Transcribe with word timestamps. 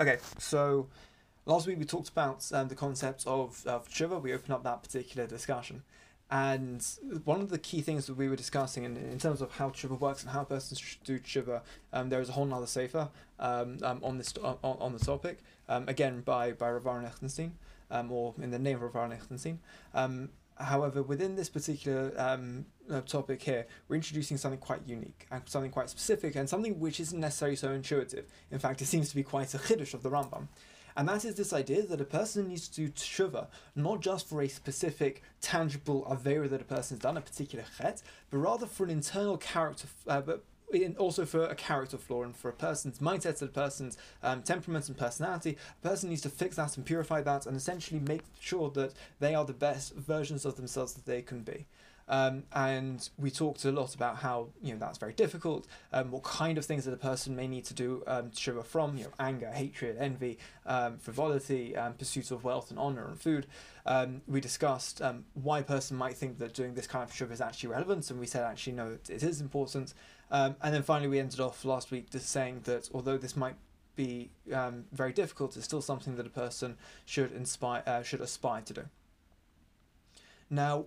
Okay, 0.00 0.16
so 0.38 0.86
last 1.44 1.66
week 1.66 1.78
we 1.78 1.84
talked 1.84 2.08
about 2.08 2.50
um, 2.54 2.68
the 2.68 2.74
concept 2.74 3.26
of, 3.26 3.62
of 3.66 3.86
tshuva. 3.86 4.22
We 4.22 4.32
opened 4.32 4.54
up 4.54 4.64
that 4.64 4.82
particular 4.82 5.26
discussion. 5.26 5.82
And 6.30 6.82
one 7.24 7.42
of 7.42 7.50
the 7.50 7.58
key 7.58 7.82
things 7.82 8.06
that 8.06 8.14
we 8.14 8.26
were 8.26 8.36
discussing 8.36 8.84
in, 8.84 8.96
in 8.96 9.18
terms 9.18 9.42
of 9.42 9.52
how 9.52 9.68
tshuva 9.68 10.00
works 10.00 10.22
and 10.22 10.30
how 10.30 10.44
persons 10.44 10.96
do 11.04 11.18
tshuva, 11.18 11.60
um, 11.92 12.08
there 12.08 12.22
is 12.22 12.30
a 12.30 12.32
whole 12.32 12.52
other 12.54 12.66
sefer 12.66 13.10
um, 13.38 13.76
um, 13.82 14.00
on 14.02 14.16
this 14.16 14.32
on, 14.38 14.56
on 14.62 14.94
the 14.94 15.04
topic, 15.04 15.40
um, 15.68 15.86
again 15.86 16.22
by 16.22 16.52
by 16.52 16.70
Rav 16.70 16.84
Aharon 16.84 17.02
Lichtenstein, 17.02 17.52
um, 17.90 18.10
or 18.10 18.32
in 18.40 18.52
the 18.52 18.58
name 18.58 18.76
of 18.76 18.82
Rav 18.82 18.92
Aharon 18.92 19.10
Lichtenstein. 19.10 19.58
Um, 19.92 20.30
however, 20.60 21.02
within 21.02 21.36
this 21.36 21.48
particular 21.48 22.12
um, 22.16 22.66
uh, 22.90 23.00
topic 23.02 23.42
here, 23.42 23.66
we're 23.88 23.96
introducing 23.96 24.36
something 24.36 24.60
quite 24.60 24.82
unique 24.86 25.26
and 25.30 25.42
something 25.46 25.70
quite 25.70 25.90
specific 25.90 26.36
and 26.36 26.48
something 26.48 26.78
which 26.78 27.00
isn't 27.00 27.20
necessarily 27.20 27.56
so 27.56 27.72
intuitive. 27.72 28.26
In 28.50 28.58
fact, 28.58 28.82
it 28.82 28.86
seems 28.86 29.08
to 29.10 29.14
be 29.14 29.22
quite 29.22 29.54
a 29.54 29.58
chiddush 29.58 29.94
of 29.94 30.02
the 30.02 30.10
Rambam. 30.10 30.48
And 30.96 31.08
that 31.08 31.24
is 31.24 31.36
this 31.36 31.52
idea 31.52 31.82
that 31.82 32.00
a 32.00 32.04
person 32.04 32.48
needs 32.48 32.68
to 32.68 32.86
do 32.86 32.88
tshuva, 32.90 33.46
not 33.76 34.00
just 34.00 34.28
for 34.28 34.42
a 34.42 34.48
specific, 34.48 35.22
tangible 35.40 36.04
avera 36.10 36.50
that 36.50 36.60
a 36.60 36.64
person 36.64 36.96
has 36.96 37.02
done, 37.02 37.16
a 37.16 37.20
particular 37.20 37.64
chet, 37.78 38.02
but 38.30 38.38
rather 38.38 38.66
for 38.66 38.84
an 38.84 38.90
internal 38.90 39.36
character, 39.36 39.88
uh, 40.08 40.20
but 40.20 40.44
in, 40.72 40.96
also 40.96 41.24
for 41.24 41.44
a 41.44 41.54
character 41.54 41.98
flaw 41.98 42.22
and 42.22 42.36
for 42.36 42.48
a 42.48 42.52
person's 42.52 42.98
mindset, 42.98 43.42
a 43.42 43.46
person's 43.46 43.96
um, 44.22 44.42
temperament 44.42 44.88
and 44.88 44.96
personality, 44.96 45.56
a 45.82 45.88
person 45.88 46.10
needs 46.10 46.22
to 46.22 46.28
fix 46.28 46.56
that 46.56 46.76
and 46.76 46.86
purify 46.86 47.20
that 47.22 47.46
and 47.46 47.56
essentially 47.56 48.00
make 48.00 48.22
sure 48.38 48.70
that 48.70 48.92
they 49.18 49.34
are 49.34 49.44
the 49.44 49.52
best 49.52 49.94
versions 49.94 50.44
of 50.44 50.56
themselves 50.56 50.94
that 50.94 51.06
they 51.06 51.22
can 51.22 51.40
be. 51.40 51.66
Um, 52.10 52.42
and 52.52 53.08
we 53.16 53.30
talked 53.30 53.64
a 53.64 53.70
lot 53.70 53.94
about 53.94 54.16
how 54.16 54.48
you 54.60 54.72
know 54.72 54.80
that's 54.80 54.98
very 54.98 55.12
difficult. 55.12 55.66
Um, 55.92 56.10
what 56.10 56.24
kind 56.24 56.58
of 56.58 56.64
things 56.66 56.84
that 56.84 56.92
a 56.92 56.98
person 56.98 57.36
may 57.36 57.46
need 57.46 57.64
to 57.66 57.74
do 57.74 58.02
um, 58.06 58.30
to 58.30 58.36
shiver 58.36 58.62
from 58.62 58.98
you 58.98 59.04
know 59.04 59.10
anger, 59.20 59.50
hatred, 59.50 59.96
envy, 59.98 60.38
um, 60.66 60.98
frivolity, 60.98 61.76
um, 61.76 61.94
pursuit 61.94 62.32
of 62.32 62.42
wealth 62.42 62.70
and 62.70 62.78
honor 62.78 63.06
and 63.06 63.18
food. 63.18 63.46
Um, 63.86 64.22
we 64.26 64.40
discussed 64.40 65.00
why 65.34 65.60
a 65.60 65.62
person 65.62 65.96
might 65.96 66.16
think 66.16 66.38
that 66.38 66.52
doing 66.52 66.74
this 66.74 66.88
kind 66.88 67.08
of 67.08 67.14
shiver 67.14 67.32
is 67.32 67.40
actually 67.40 67.70
relevant, 67.70 68.10
and 68.10 68.18
we 68.18 68.26
said 68.26 68.42
actually 68.42 68.72
no, 68.72 68.90
it, 68.90 69.08
it 69.08 69.22
is 69.22 69.40
important. 69.40 69.94
And 70.32 70.56
then 70.62 70.82
finally 70.82 71.08
we 71.08 71.20
ended 71.20 71.40
off 71.40 71.64
last 71.64 71.92
week 71.92 72.10
just 72.10 72.28
saying 72.28 72.62
that 72.64 72.90
although 72.92 73.18
this 73.18 73.36
might 73.36 73.54
be 73.94 74.30
um, 74.52 74.84
very 74.92 75.12
difficult, 75.12 75.56
it's 75.56 75.64
still 75.64 75.82
something 75.82 76.16
that 76.16 76.26
a 76.26 76.30
person 76.30 76.76
should 77.06 77.32
inspire 77.32 77.82
uh, 77.86 78.02
should 78.02 78.20
aspire 78.20 78.62
to 78.62 78.74
do. 78.74 78.82
Now, 80.48 80.86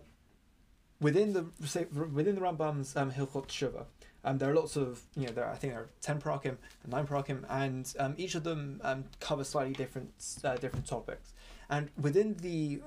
within 1.04 1.34
the 1.34 1.46
say, 1.68 1.86
within 1.86 2.36
the 2.36 2.42
Rambam's 2.42 2.96
um, 2.96 3.12
Hilchot 3.12 3.48
Shuvah, 3.48 3.86
um, 4.24 4.38
there 4.38 4.50
are 4.50 4.56
lots 4.56 4.76
of 4.76 5.02
you 5.16 5.28
know 5.28 5.34
there 5.34 5.46
are, 5.46 5.52
I 5.52 5.58
think 5.58 5.74
there 5.74 5.82
are 5.82 5.90
ten 6.02 6.20
parakim 6.20 6.58
and 6.84 6.92
nine 6.92 7.06
parakim, 7.06 7.44
and 7.50 7.94
um, 8.00 8.16
each 8.18 8.36
of 8.36 8.44
them 8.44 8.80
um, 8.84 9.04
cover 9.20 9.44
slightly 9.44 9.74
different 9.74 10.12
uh, 10.44 10.56
different 10.56 10.88
topics. 10.88 11.34
And 11.70 11.90
within 12.00 12.36
the 12.36 12.82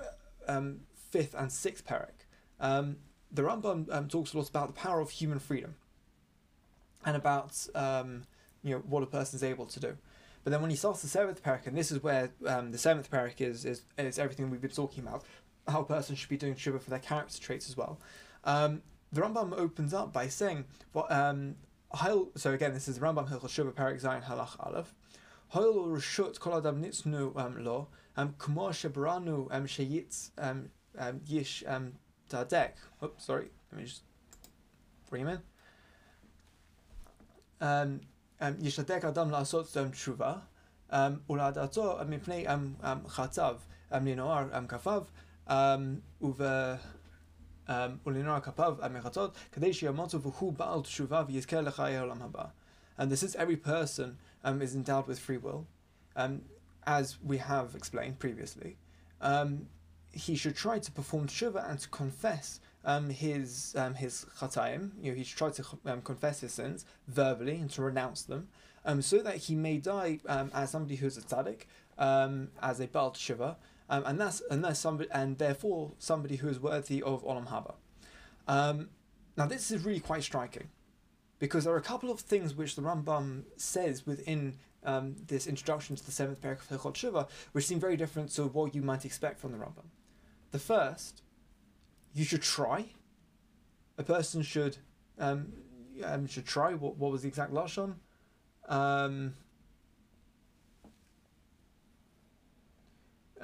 um, 0.48 0.80
fifth 1.10 1.34
and 1.34 1.52
sixth 1.52 1.86
parak, 1.86 2.26
um, 2.58 2.96
the 3.30 3.42
Rambam 3.42 3.92
um, 3.94 4.08
talks 4.08 4.32
a 4.32 4.38
lot 4.38 4.48
about 4.48 4.68
the 4.68 4.80
power 4.80 5.00
of 5.00 5.10
human 5.10 5.38
freedom, 5.38 5.76
and 7.04 7.16
about 7.16 7.66
um, 7.74 8.22
you 8.62 8.74
know 8.74 8.82
what 8.88 9.02
a 9.02 9.06
person 9.06 9.36
is 9.36 9.44
able 9.44 9.66
to 9.66 9.78
do. 9.78 9.96
But 10.42 10.52
then 10.52 10.62
when 10.62 10.70
he 10.70 10.76
starts 10.76 11.02
the 11.02 11.08
seventh 11.08 11.42
parak, 11.42 11.66
and 11.66 11.76
this 11.76 11.90
is 11.90 12.02
where 12.02 12.30
um, 12.46 12.70
the 12.70 12.78
seventh 12.78 13.10
parak 13.10 13.40
is, 13.40 13.64
is 13.64 13.82
is 13.98 14.18
everything 14.18 14.48
we've 14.48 14.60
been 14.60 14.70
talking 14.70 15.02
about, 15.02 15.24
how 15.68 15.80
a 15.80 15.84
person 15.84 16.16
should 16.16 16.28
be 16.28 16.36
doing 16.36 16.54
shiva 16.56 16.78
for 16.78 16.90
their 16.90 16.98
character 16.98 17.40
traits 17.40 17.68
as 17.68 17.76
well. 17.76 17.98
Um, 18.44 18.82
the 19.12 19.20
Rambam 19.20 19.56
opens 19.56 19.94
up 19.94 20.12
by 20.12 20.28
saying, 20.28 20.64
"What?" 20.92 21.10
Um, 21.10 21.56
so 22.36 22.52
again, 22.52 22.74
this 22.74 22.88
is 22.88 22.98
Rambam 22.98 23.28
Hilchot 23.28 23.48
Shiva 23.50 23.72
Parak 23.72 24.00
Zayin 24.00 24.24
Halach 24.24 24.56
Aleph. 24.64 24.94
Hoil 25.48 25.86
reshut 25.86 26.38
kol 26.40 26.56
adam 26.56 26.82
nitznu 26.82 27.36
um, 27.36 27.64
lo 27.64 27.88
um 28.16 28.34
kumo 28.38 28.70
shebranu 28.70 29.48
um 29.50 29.66
sheyitz 29.66 30.30
um 30.38 30.70
um 30.98 31.20
yish 31.20 31.62
um 31.72 31.92
tadek. 32.28 32.72
Oops, 33.02 33.24
sorry. 33.24 33.48
Let 33.70 33.78
me 33.78 33.84
just 33.86 34.02
bring 35.08 35.22
him 35.22 35.28
in. 35.28 35.40
Um, 37.60 38.00
um 38.40 38.54
yishtadek 38.56 39.04
adam 39.04 39.30
la'asot 39.30 39.76
um 39.76 39.92
tshuva 39.92 40.40
um 40.90 41.22
uladato 41.28 42.04
mipnei 42.08 42.48
um 42.48 42.76
um 42.82 43.02
chatav 43.02 43.58
um 43.92 44.04
linoar 44.04 44.54
um 44.54 44.66
kafav 44.66 45.06
um, 45.47 46.01
uve 46.23 46.41
ולנוער 48.05 48.39
כפיו 48.39 48.75
המחצות, 48.81 49.35
כדי 49.51 49.73
שימוצו 49.73 50.21
והוא 50.21 50.53
בעל 50.53 50.81
תשובה 50.81 51.23
ויזכה 51.27 51.61
לחיי 51.61 51.97
העולם 51.97 52.21
הבא. 52.21 52.45
And 52.97 53.09
this 53.09 53.23
is 53.23 53.35
every 53.35 53.55
person 53.55 54.17
um, 54.43 54.61
is 54.61 54.75
endowed 54.75 55.07
with 55.07 55.19
free 55.19 55.37
will, 55.37 55.65
um, 56.15 56.41
as 56.85 57.17
we 57.23 57.37
have 57.37 57.73
explained 57.73 58.19
previously. 58.19 58.77
Um, 59.21 59.67
he 60.11 60.35
should 60.35 60.55
try 60.55 60.77
to 60.79 60.91
perform 60.91 61.27
tshuva 61.27 61.67
and 61.69 61.79
to 61.79 61.87
confess 61.89 62.59
um, 62.83 63.09
his 63.09 63.75
um, 63.77 63.93
his 63.95 64.25
chatayim. 64.39 64.91
You 65.01 65.11
know, 65.11 65.17
he 65.17 65.23
should 65.23 65.37
try 65.37 65.51
to 65.51 65.63
um, 65.85 66.01
confess 66.01 66.41
his 66.41 66.53
sins 66.53 66.85
verbally 67.07 67.55
and 67.55 67.69
to 67.71 67.81
renounce 67.81 68.23
them, 68.23 68.49
um, 68.85 69.01
so 69.01 69.19
that 69.19 69.37
he 69.37 69.55
may 69.55 69.77
die 69.77 70.19
um, 70.27 70.51
as 70.53 70.71
somebody 70.71 70.97
who's 70.97 71.17
a 71.17 71.21
tzaddik, 71.21 71.61
um, 71.97 72.49
as 72.61 72.79
a 72.79 72.87
baal 72.87 73.11
tshuva, 73.11 73.55
um, 73.88 74.02
and 74.06 74.20
that's 74.20 74.42
and 74.50 74.64
that's 74.64 74.80
somebody 74.80 75.08
and 75.12 75.38
therefore 75.38 75.92
somebody 75.98 76.36
who 76.36 76.48
is 76.48 76.58
worthy 76.60 77.02
of 77.02 77.24
olam 77.24 77.48
haba. 77.48 77.74
Um, 78.48 78.90
now 79.36 79.46
this 79.46 79.70
is 79.70 79.84
really 79.84 80.00
quite 80.00 80.22
striking, 80.22 80.68
because 81.38 81.64
there 81.64 81.74
are 81.74 81.78
a 81.78 81.82
couple 81.82 82.10
of 82.10 82.20
things 82.20 82.54
which 82.54 82.76
the 82.76 82.82
Rambam 82.82 83.44
says 83.56 84.06
within 84.06 84.54
um, 84.84 85.16
this 85.26 85.46
introduction 85.46 85.96
to 85.96 86.04
the 86.04 86.12
seventh 86.12 86.40
paragraph 86.40 86.70
of 86.70 86.80
Hilchot 86.80 86.96
Shiva, 86.96 87.28
which 87.52 87.66
seem 87.66 87.80
very 87.80 87.96
different 87.96 88.30
to 88.32 88.44
what 88.44 88.74
you 88.74 88.82
might 88.82 89.04
expect 89.04 89.40
from 89.40 89.52
the 89.52 89.58
Rambam. 89.58 89.86
The 90.52 90.58
first, 90.58 91.22
you 92.14 92.24
should 92.24 92.42
try. 92.42 92.86
A 93.98 94.02
person 94.02 94.42
should 94.42 94.78
um, 95.18 95.52
um, 96.04 96.26
should 96.26 96.46
try. 96.46 96.74
What 96.74 96.96
what 96.96 97.10
was 97.10 97.22
the 97.22 97.28
exact 97.28 97.52
lashon? 97.52 97.94
Um, 98.68 99.34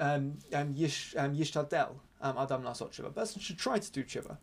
um, 0.03 0.37
um, 0.53 0.73
yish, 0.73 1.15
um, 1.17 1.33
yishtadel, 1.33 1.91
um, 2.21 2.37
adam 2.37 2.63
lasot 2.63 2.91
shiva. 2.91 3.07
A 3.07 3.11
person 3.11 3.41
should 3.41 3.57
try 3.57 3.79
to 3.79 3.91
do 3.91 4.03
shiva. 4.05 4.37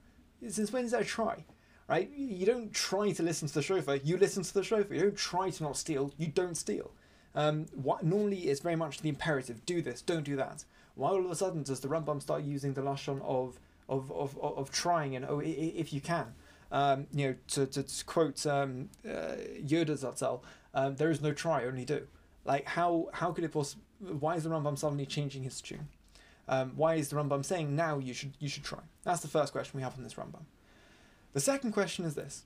Since 0.48 0.72
when 0.72 0.87
is 0.87 0.93
that 0.93 1.03
a 1.03 1.04
try? 1.04 1.44
Right? 1.87 2.10
You 2.16 2.47
don't 2.47 2.72
try 2.72 3.10
to 3.12 3.22
listen 3.22 3.48
to 3.48 3.54
the 3.54 3.62
shofar, 3.62 3.97
you 3.97 4.16
listen 4.16 4.43
to 4.43 4.54
the 4.54 4.62
shofar. 4.62 4.94
You 4.94 5.03
don't 5.03 5.16
try 5.16 5.50
to 5.50 5.62
not 5.62 5.76
steal, 5.76 6.12
you 6.16 6.28
don't 6.28 6.56
steal. 6.56 6.93
Um, 7.34 7.66
what, 7.75 8.04
normally 8.04 8.49
it's 8.49 8.60
very 8.60 8.76
much 8.76 9.03
the 9.03 9.09
imperative, 9.09 9.66
do 9.66 9.82
this, 9.82 10.00
don't 10.00 10.25
do 10.25 10.37
that. 10.37 10.65
Why 10.94 11.10
all 11.10 11.25
of 11.25 11.31
a 11.31 11.34
sudden 11.34 11.62
does 11.62 11.81
the 11.81 11.88
Rambam 11.88 12.22
start 12.22 12.43
using 12.43 12.72
the 12.75 12.81
lashon 12.81 13.20
of, 13.22 13.60
of, 13.88 14.10
of, 14.12 14.38
of, 14.38 14.70
trying 14.70 15.15
and, 15.15 15.25
oh, 15.28 15.41
if 15.44 15.93
you 15.93 16.00
can? 16.00 16.26
Um, 16.72 17.06
you 17.12 17.26
know, 17.26 17.34
to, 17.49 17.66
to, 17.66 17.82
to 17.82 18.04
quote 18.04 18.47
um, 18.47 18.88
uh, 19.04 19.37
Yoda 19.62 20.41
um, 20.75 20.97
there 20.97 21.10
is 21.10 21.20
no 21.20 21.32
try, 21.32 21.65
only 21.65 21.84
do. 21.84 22.06
Like, 22.44 22.66
how, 22.66 23.09
how 23.12 23.32
could 23.32 23.44
it 23.44 23.53
possibly 23.53 23.84
why 24.00 24.37
is 24.37 24.44
the 24.44 24.50
Rambam 24.50 24.78
suddenly 24.78 25.06
changing 25.06 25.43
his 25.43 25.61
tune? 25.61 25.88
Um, 26.49 26.72
why 26.75 26.94
is 26.94 27.09
the 27.09 27.16
Rambam 27.16 27.44
saying 27.44 27.77
now 27.77 27.99
you 27.99 28.12
should 28.12 28.33
you 28.38 28.49
should 28.49 28.65
try? 28.65 28.81
That's 29.05 29.21
the 29.21 29.28
first 29.28 29.53
question 29.53 29.78
we 29.78 29.83
have 29.83 29.97
on 29.97 30.03
this 30.03 30.15
Rambam. 30.15 30.44
The 31.33 31.41
second 31.41 31.72
question 31.72 32.05
is 32.05 32.15
this: 32.15 32.44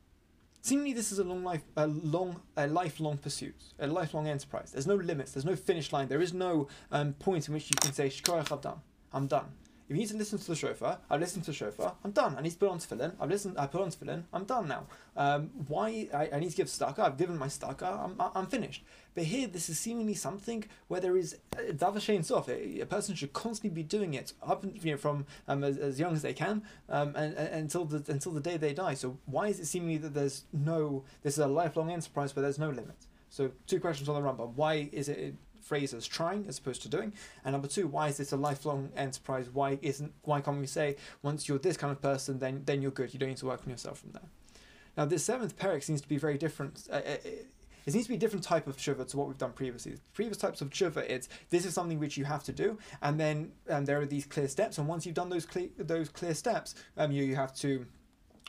Seemingly, 0.60 0.92
this 0.92 1.12
is 1.12 1.18
a 1.18 1.24
long 1.24 1.44
life, 1.44 1.62
a 1.76 1.86
long, 1.86 2.40
a 2.56 2.66
lifelong 2.66 3.18
pursuit, 3.18 3.54
a 3.78 3.86
lifelong 3.86 4.28
enterprise. 4.28 4.72
There's 4.72 4.86
no 4.86 4.96
limits. 4.96 5.32
There's 5.32 5.44
no 5.44 5.56
finish 5.56 5.92
line. 5.92 6.08
There 6.08 6.22
is 6.22 6.34
no 6.34 6.68
um, 6.90 7.14
point 7.14 7.48
in 7.48 7.54
which 7.54 7.70
you 7.70 7.76
can 7.80 7.92
say 7.92 8.08
"Shkorach, 8.08 8.50
I'm 8.50 8.60
done. 8.60 8.80
I'm 9.12 9.26
done." 9.26 9.52
If 9.86 9.90
you 9.90 9.96
need 9.96 10.08
to 10.08 10.16
listen 10.16 10.38
to 10.38 10.46
the 10.46 10.56
shofar, 10.56 10.98
I've 11.10 11.20
listened 11.20 11.44
to 11.44 11.50
the 11.50 11.56
shofar, 11.56 11.94
I'm 12.02 12.12
done. 12.12 12.36
I 12.38 12.40
need 12.40 12.52
to 12.52 12.56
put 12.56 12.70
on 12.70 12.78
tefillin, 12.78 13.12
I've 13.20 13.28
listened, 13.28 13.58
I 13.58 13.66
put 13.66 13.82
on 13.82 13.90
tefillin, 13.90 14.22
I'm 14.32 14.44
done 14.44 14.66
now. 14.66 14.86
Um, 15.14 15.50
why, 15.68 16.08
I, 16.12 16.30
I 16.32 16.40
need 16.40 16.50
to 16.50 16.56
give 16.56 16.68
tzedaka, 16.68 17.00
I've 17.00 17.18
given 17.18 17.36
my 17.36 17.48
tzedaka, 17.48 18.04
I'm, 18.04 18.16
I'm 18.34 18.46
finished. 18.46 18.82
But 19.14 19.24
here, 19.24 19.46
this 19.46 19.68
is 19.68 19.78
seemingly 19.78 20.14
something 20.14 20.64
where 20.88 21.00
there 21.00 21.16
is 21.16 21.36
davashain 21.52 22.24
sof. 22.24 22.48
A 22.48 22.84
person 22.86 23.14
should 23.14 23.32
constantly 23.32 23.74
be 23.74 23.86
doing 23.86 24.14
it 24.14 24.32
up, 24.42 24.64
you 24.64 24.92
know, 24.92 24.96
from 24.96 25.26
um, 25.46 25.62
as, 25.62 25.76
as 25.76 26.00
young 26.00 26.14
as 26.14 26.22
they 26.22 26.32
can, 26.32 26.62
um, 26.88 27.14
and, 27.14 27.36
and, 27.36 27.54
until 27.54 27.84
the 27.84 28.12
until 28.12 28.32
the 28.32 28.40
day 28.40 28.56
they 28.56 28.74
die. 28.74 28.94
So 28.94 29.18
why 29.26 29.48
is 29.48 29.60
it 29.60 29.66
seemingly 29.66 29.98
that 29.98 30.14
there's 30.14 30.44
no? 30.52 31.04
This 31.22 31.34
is 31.34 31.38
a 31.38 31.46
lifelong 31.46 31.92
enterprise 31.92 32.34
where 32.34 32.42
there's 32.42 32.58
no 32.58 32.70
limit. 32.70 32.96
So 33.30 33.52
two 33.68 33.78
questions 33.78 34.08
on 34.08 34.20
the 34.20 34.28
Rambam. 34.28 34.54
Why 34.54 34.88
is 34.90 35.08
it 35.08 35.36
phrase 35.64 35.94
as 35.94 36.06
trying 36.06 36.46
as 36.48 36.58
opposed 36.58 36.82
to 36.82 36.88
doing? 36.88 37.12
And 37.44 37.52
number 37.52 37.68
two, 37.68 37.86
why 37.86 38.08
is 38.08 38.16
this 38.16 38.32
a 38.32 38.36
lifelong 38.36 38.90
enterprise? 38.96 39.48
Why 39.52 39.78
isn't 39.82 40.12
why 40.22 40.40
can't 40.40 40.60
we 40.60 40.66
say 40.66 40.96
once 41.22 41.48
you're 41.48 41.58
this 41.58 41.76
kind 41.76 41.92
of 41.92 42.00
person, 42.00 42.38
then 42.38 42.62
then 42.66 42.82
you're 42.82 42.90
good. 42.90 43.12
You 43.12 43.18
don't 43.18 43.30
need 43.30 43.38
to 43.38 43.46
work 43.46 43.62
on 43.64 43.70
yourself 43.70 43.98
from 43.98 44.12
there. 44.12 44.28
Now 44.96 45.04
this 45.06 45.24
seventh 45.24 45.56
parak 45.56 45.82
seems 45.82 46.00
to 46.00 46.08
be 46.08 46.18
very 46.18 46.38
different. 46.38 46.86
Uh, 46.92 46.96
it, 46.98 47.22
uh, 47.24 47.28
it 47.86 47.92
needs 47.92 48.06
to 48.06 48.12
be 48.12 48.16
a 48.16 48.18
different 48.18 48.44
type 48.44 48.66
of 48.66 48.76
tshuva 48.76 49.06
to 49.08 49.16
what 49.16 49.28
we've 49.28 49.38
done 49.38 49.52
previously. 49.52 49.96
Previous 50.14 50.38
types 50.38 50.62
of 50.62 50.70
tshuva, 50.70 50.98
it's 51.08 51.28
this 51.50 51.66
is 51.66 51.74
something 51.74 51.98
which 51.98 52.16
you 52.16 52.24
have 52.24 52.42
to 52.44 52.52
do, 52.52 52.78
and 53.02 53.20
then 53.20 53.52
um, 53.68 53.84
there 53.84 54.00
are 54.00 54.06
these 54.06 54.24
clear 54.24 54.48
steps. 54.48 54.78
And 54.78 54.88
once 54.88 55.04
you've 55.04 55.14
done 55.14 55.28
those 55.28 55.44
clear 55.44 55.68
those 55.76 56.08
clear 56.08 56.34
steps, 56.34 56.74
um, 56.96 57.12
you 57.12 57.24
you 57.24 57.36
have 57.36 57.54
to 57.56 57.86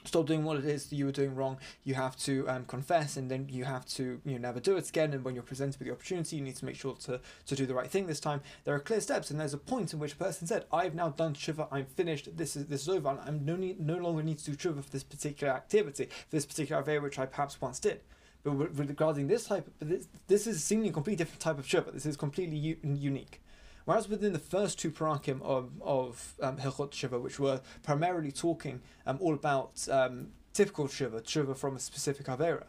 stop 0.07 0.25
doing 0.25 0.43
what 0.43 0.57
it 0.57 0.65
is 0.65 0.91
you 0.91 1.05
were 1.05 1.11
doing 1.11 1.35
wrong. 1.35 1.57
You 1.83 1.95
have 1.95 2.15
to 2.17 2.47
um, 2.49 2.65
confess, 2.65 3.17
and 3.17 3.29
then 3.29 3.47
you 3.49 3.65
have 3.65 3.85
to 3.87 4.19
you 4.25 4.33
know, 4.33 4.37
never 4.37 4.59
do 4.59 4.77
it 4.77 4.89
again. 4.89 5.13
And 5.13 5.23
when 5.23 5.35
you're 5.35 5.43
presented 5.43 5.79
with 5.79 5.87
the 5.87 5.93
opportunity, 5.93 6.35
you 6.35 6.41
need 6.41 6.55
to 6.57 6.65
make 6.65 6.75
sure 6.75 6.95
to, 7.05 7.19
to 7.47 7.55
do 7.55 7.65
the 7.65 7.73
right 7.73 7.89
thing 7.89 8.07
this 8.07 8.19
time. 8.19 8.41
There 8.63 8.75
are 8.75 8.79
clear 8.79 9.01
steps, 9.01 9.31
and 9.31 9.39
there's 9.39 9.53
a 9.53 9.57
point 9.57 9.93
in 9.93 9.99
which 9.99 10.13
a 10.13 10.17
person 10.17 10.47
said, 10.47 10.65
"I've 10.71 10.95
now 10.95 11.09
done 11.09 11.33
tshuva. 11.33 11.67
I'm 11.71 11.85
finished. 11.85 12.35
This 12.37 12.55
is 12.55 12.67
this 12.67 12.81
is 12.81 12.89
over. 12.89 13.09
And 13.09 13.19
I'm 13.25 13.45
no 13.45 13.55
need, 13.55 13.79
no 13.79 13.97
longer 13.97 14.23
need 14.23 14.39
to 14.39 14.51
do 14.51 14.57
tshuva 14.57 14.83
for 14.83 14.91
this 14.91 15.03
particular 15.03 15.53
activity, 15.53 16.05
for 16.05 16.35
this 16.35 16.45
particular 16.45 16.81
affair 16.81 17.01
which 17.01 17.19
I 17.19 17.25
perhaps 17.25 17.59
once 17.61 17.79
did." 17.79 18.01
But 18.43 18.77
regarding 18.77 19.27
this 19.27 19.45
type, 19.45 19.67
this, 19.79 20.07
this 20.27 20.45
is 20.45 20.63
seemingly 20.63 20.91
a 20.91 20.93
completely 20.93 21.17
different 21.17 21.41
type 21.41 21.57
of 21.57 21.65
tshuva. 21.65 21.91
This 21.91 22.05
is 22.05 22.15
completely 22.15 22.57
u- 22.57 22.77
unique. 22.83 23.41
Whereas 23.85 24.09
within 24.09 24.33
the 24.33 24.39
first 24.39 24.79
two 24.79 24.91
parakim 24.91 25.41
of, 25.41 25.71
of 25.81 26.33
um, 26.41 26.57
Hilchot 26.57 26.93
Shiva, 26.93 27.19
which 27.19 27.39
were 27.39 27.61
primarily 27.83 28.31
talking 28.31 28.81
um, 29.05 29.17
all 29.21 29.33
about 29.33 29.87
um, 29.91 30.29
typical 30.53 30.87
Shiva, 30.87 31.21
Shiva 31.25 31.53
from 31.53 31.75
a 31.75 31.79
specific 31.79 32.25
Avera, 32.25 32.65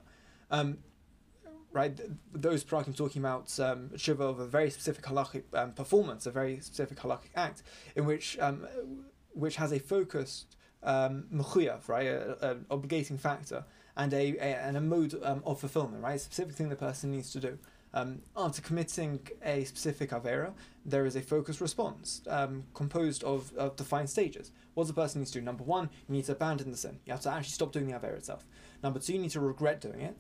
um, 0.51 0.79
right? 1.73 1.99
Those 2.33 2.65
parakim 2.65 2.95
talking 2.95 3.23
about 3.23 3.59
um, 3.59 3.97
Shiva 3.97 4.25
of 4.25 4.41
a 4.41 4.47
very 4.47 4.71
specific 4.71 5.05
halachic 5.05 5.45
um, 5.55 5.73
performance, 5.73 6.27
a 6.27 6.31
very 6.31 6.61
specific 6.61 6.99
halachic 6.99 7.31
act, 7.35 7.63
in 7.97 8.05
which 8.05 8.39
um, 8.39 8.67
which 9.33 9.57
has 9.57 9.73
a 9.73 9.79
focused 9.79 10.57
um, 10.83 11.25
right, 11.89 12.07
an 12.07 12.65
obligating 12.71 13.19
factor, 13.19 13.65
and 13.97 14.13
a, 14.13 14.37
a 14.37 14.57
and 14.67 14.77
a 14.77 14.81
mode 14.81 15.19
um, 15.23 15.43
of 15.45 15.61
fulfillment, 15.61 16.03
right, 16.03 16.17
a 16.17 16.19
specific 16.19 16.55
thing 16.55 16.69
the 16.69 16.77
person 16.77 17.11
needs 17.11 17.31
to 17.33 17.41
do. 17.41 17.59
Um, 17.97 18.21
after 18.37 18.61
committing 18.61 19.21
a 19.43 19.65
specific 19.65 20.11
Avera, 20.11 20.53
there 20.85 21.07
is 21.07 21.17
a 21.17 21.23
focused 21.23 21.63
response 21.63 22.21
um, 22.29 22.65
composed 22.75 23.25
of, 23.25 23.55
of 23.57 23.75
defined 23.77 24.11
stages. 24.11 24.53
What 24.75 24.87
the 24.87 24.93
person 24.93 25.23
need 25.23 25.29
to 25.29 25.33
do? 25.33 25.41
Number 25.41 25.65
one, 25.65 25.89
you 26.07 26.17
need 26.17 26.27
to 26.27 26.33
abandon 26.33 26.71
the 26.71 26.77
sin. 26.77 26.99
You 27.07 27.13
have 27.15 27.23
to 27.23 27.31
actually 27.31 27.53
stop 27.53 27.73
doing 27.73 27.87
the 27.87 27.95
Avera 27.95 28.19
itself. 28.19 28.45
Number 28.83 28.99
two, 29.01 29.15
you 29.15 29.19
need 29.19 29.31
to 29.31 29.41
regret 29.41 29.81
doing 29.81 30.03
it. 30.03 30.19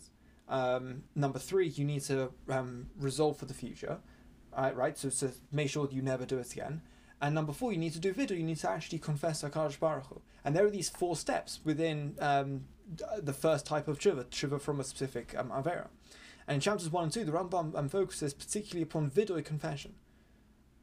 Um, 0.49 1.02
number 1.14 1.38
three, 1.38 1.69
you 1.69 1.84
need 1.84 2.00
to 2.05 2.31
um, 2.49 2.87
resolve 2.99 3.37
for 3.37 3.44
the 3.44 3.52
future, 3.52 3.99
right? 4.56 4.96
So, 4.96 5.11
to 5.11 5.32
make 5.52 5.69
sure 5.69 5.87
you 5.93 6.00
never 6.00 6.25
do 6.25 6.38
it 6.38 6.50
again. 6.50 6.81
And 7.20 7.34
number 7.34 7.52
four, 7.52 7.73
you 7.73 7.78
need 7.78 7.93
to 7.93 7.99
do 7.99 8.14
vidui. 8.14 8.38
You 8.38 8.44
need 8.44 8.58
to 8.58 8.70
actually 8.70 9.00
confess 9.00 9.43
Hakadosh 9.43 9.78
Baruch. 9.78 10.23
And 10.46 10.56
there 10.56 10.64
are 10.64 10.70
these 10.70 10.88
four 10.88 11.14
steps 11.14 11.61
within 11.62 12.14
um, 12.20 12.64
the 13.19 13.34
first 13.34 13.67
type 13.67 13.87
of 13.87 13.99
tshuva, 13.99 14.25
tshuva 14.26 14.61
from 14.62 14.81
a 14.81 14.84
specific 14.84 15.34
um, 15.37 15.50
avera. 15.50 15.88
And 16.46 16.56
in 16.56 16.60
chapters 16.60 16.90
1 16.90 17.04
and 17.04 17.12
2, 17.12 17.25
the 17.25 17.32
Rambam 17.32 17.75
um, 17.75 17.88
focuses 17.88 18.32
particularly 18.32 18.82
upon 18.82 19.10
vidui 19.10 19.44
confession. 19.44 19.94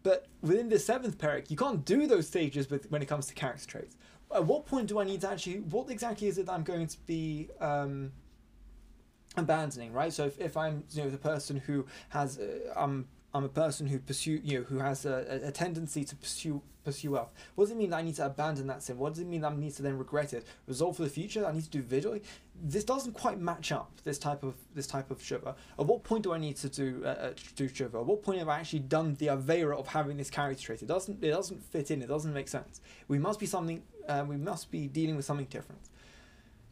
But 0.04 0.28
within 0.42 0.68
the 0.68 0.78
seventh 0.78 1.18
parak, 1.18 1.50
you 1.50 1.56
can't 1.56 1.86
do 1.86 2.06
those 2.06 2.28
stages 2.28 2.70
with, 2.70 2.92
when 2.92 3.02
it 3.02 3.08
comes 3.08 3.28
to 3.28 3.34
character 3.34 3.66
traits. 3.66 3.96
At 4.36 4.46
what 4.46 4.66
point 4.66 4.88
do 4.88 5.00
I 5.00 5.06
need 5.06 5.22
to 5.22 5.30
actually, 5.30 5.60
what 5.60 5.90
exactly 5.90 6.28
is 6.28 6.38
it 6.38 6.50
I'm 6.50 6.64
going 6.64 6.88
to 6.88 6.98
be 7.06 7.50
um, 7.62 8.12
abandoning, 9.38 9.94
right? 9.94 10.12
So 10.12 10.26
if, 10.26 10.40
if 10.40 10.58
I'm, 10.58 10.84
you 10.92 11.04
know, 11.04 11.10
the 11.10 11.18
person 11.18 11.58
who 11.58 11.86
has, 12.10 12.38
uh, 12.38 12.74
um, 12.76 13.08
I'm 13.34 13.46
a 13.46 13.50
person 13.50 13.88
who 13.88 14.00
pursue, 14.00 14.42
you 14.44 14.60
know, 14.60 14.66
who 14.66 14.80
has 14.80 15.06
a, 15.06 15.42
a 15.46 15.52
tendency 15.52 16.04
to 16.04 16.16
pursue 16.16 16.62
pursue 16.84 17.12
wealth. 17.12 17.32
What 17.56 17.66
does 17.66 17.72
it 17.72 17.78
mean 17.78 17.90
that 17.92 17.98
I 17.98 18.02
need 18.02 18.16
to 18.16 18.26
abandon 18.26 18.68
that 18.68 18.84
sin? 18.84 18.98
What 18.98 19.14
does 19.14 19.20
it 19.20 19.28
mean 19.28 19.42
that 19.42 19.52
I 19.52 19.56
need 19.56 19.74
to 19.76 19.82
then 19.82 19.98
regret 19.98 20.34
it? 20.34 20.46
Resolve 20.68 20.98
for 20.98 21.04
the 21.04 21.10
future? 21.10 21.42
That 21.42 21.50
I 21.50 21.52
need 21.54 21.64
to 21.64 21.70
do 21.70 21.84
vidui. 21.84 22.22
This 22.62 22.84
doesn't 22.84 23.14
quite 23.14 23.40
match 23.40 23.72
up. 23.72 23.92
This 24.04 24.18
type 24.18 24.44
of 24.44 24.56
this 24.76 24.88
type 24.88 25.12
of 25.12 25.24
shiva. 25.24 25.56
At 25.80 25.86
what 25.86 26.04
point 26.04 26.24
do 26.24 26.34
I 26.34 26.38
need 26.38 26.58
to 26.58 26.70
do 26.70 27.02
uh, 27.06 27.08
uh 27.08 27.34
do 27.56 27.68
shiva? 27.68 28.00
At 28.00 28.06
what 28.06 28.24
point 28.24 28.40
have 28.40 28.50
I 28.50 28.60
actually 28.60 28.80
done 28.80 29.16
the 29.16 29.28
avera 29.28 29.78
of 29.78 29.88
having 29.88 30.18
this 30.18 30.30
character 30.30 30.64
trait? 30.64 30.82
It 30.82 30.88
doesn't 30.88 31.24
it 31.24 31.32
doesn't 31.32 31.64
fit 31.64 31.92
in. 31.92 32.02
It 32.02 32.08
doesn't 32.08 32.34
make 32.34 32.48
sense. 32.48 32.82
We 33.08 33.20
must 33.20 33.40
be 33.40 33.46
something. 33.46 33.84
Uh, 34.08 34.26
we 34.28 34.38
must 34.38 34.72
be 34.72 34.88
dealing 34.88 35.16
with 35.16 35.26
something 35.26 35.48
different. 35.48 35.82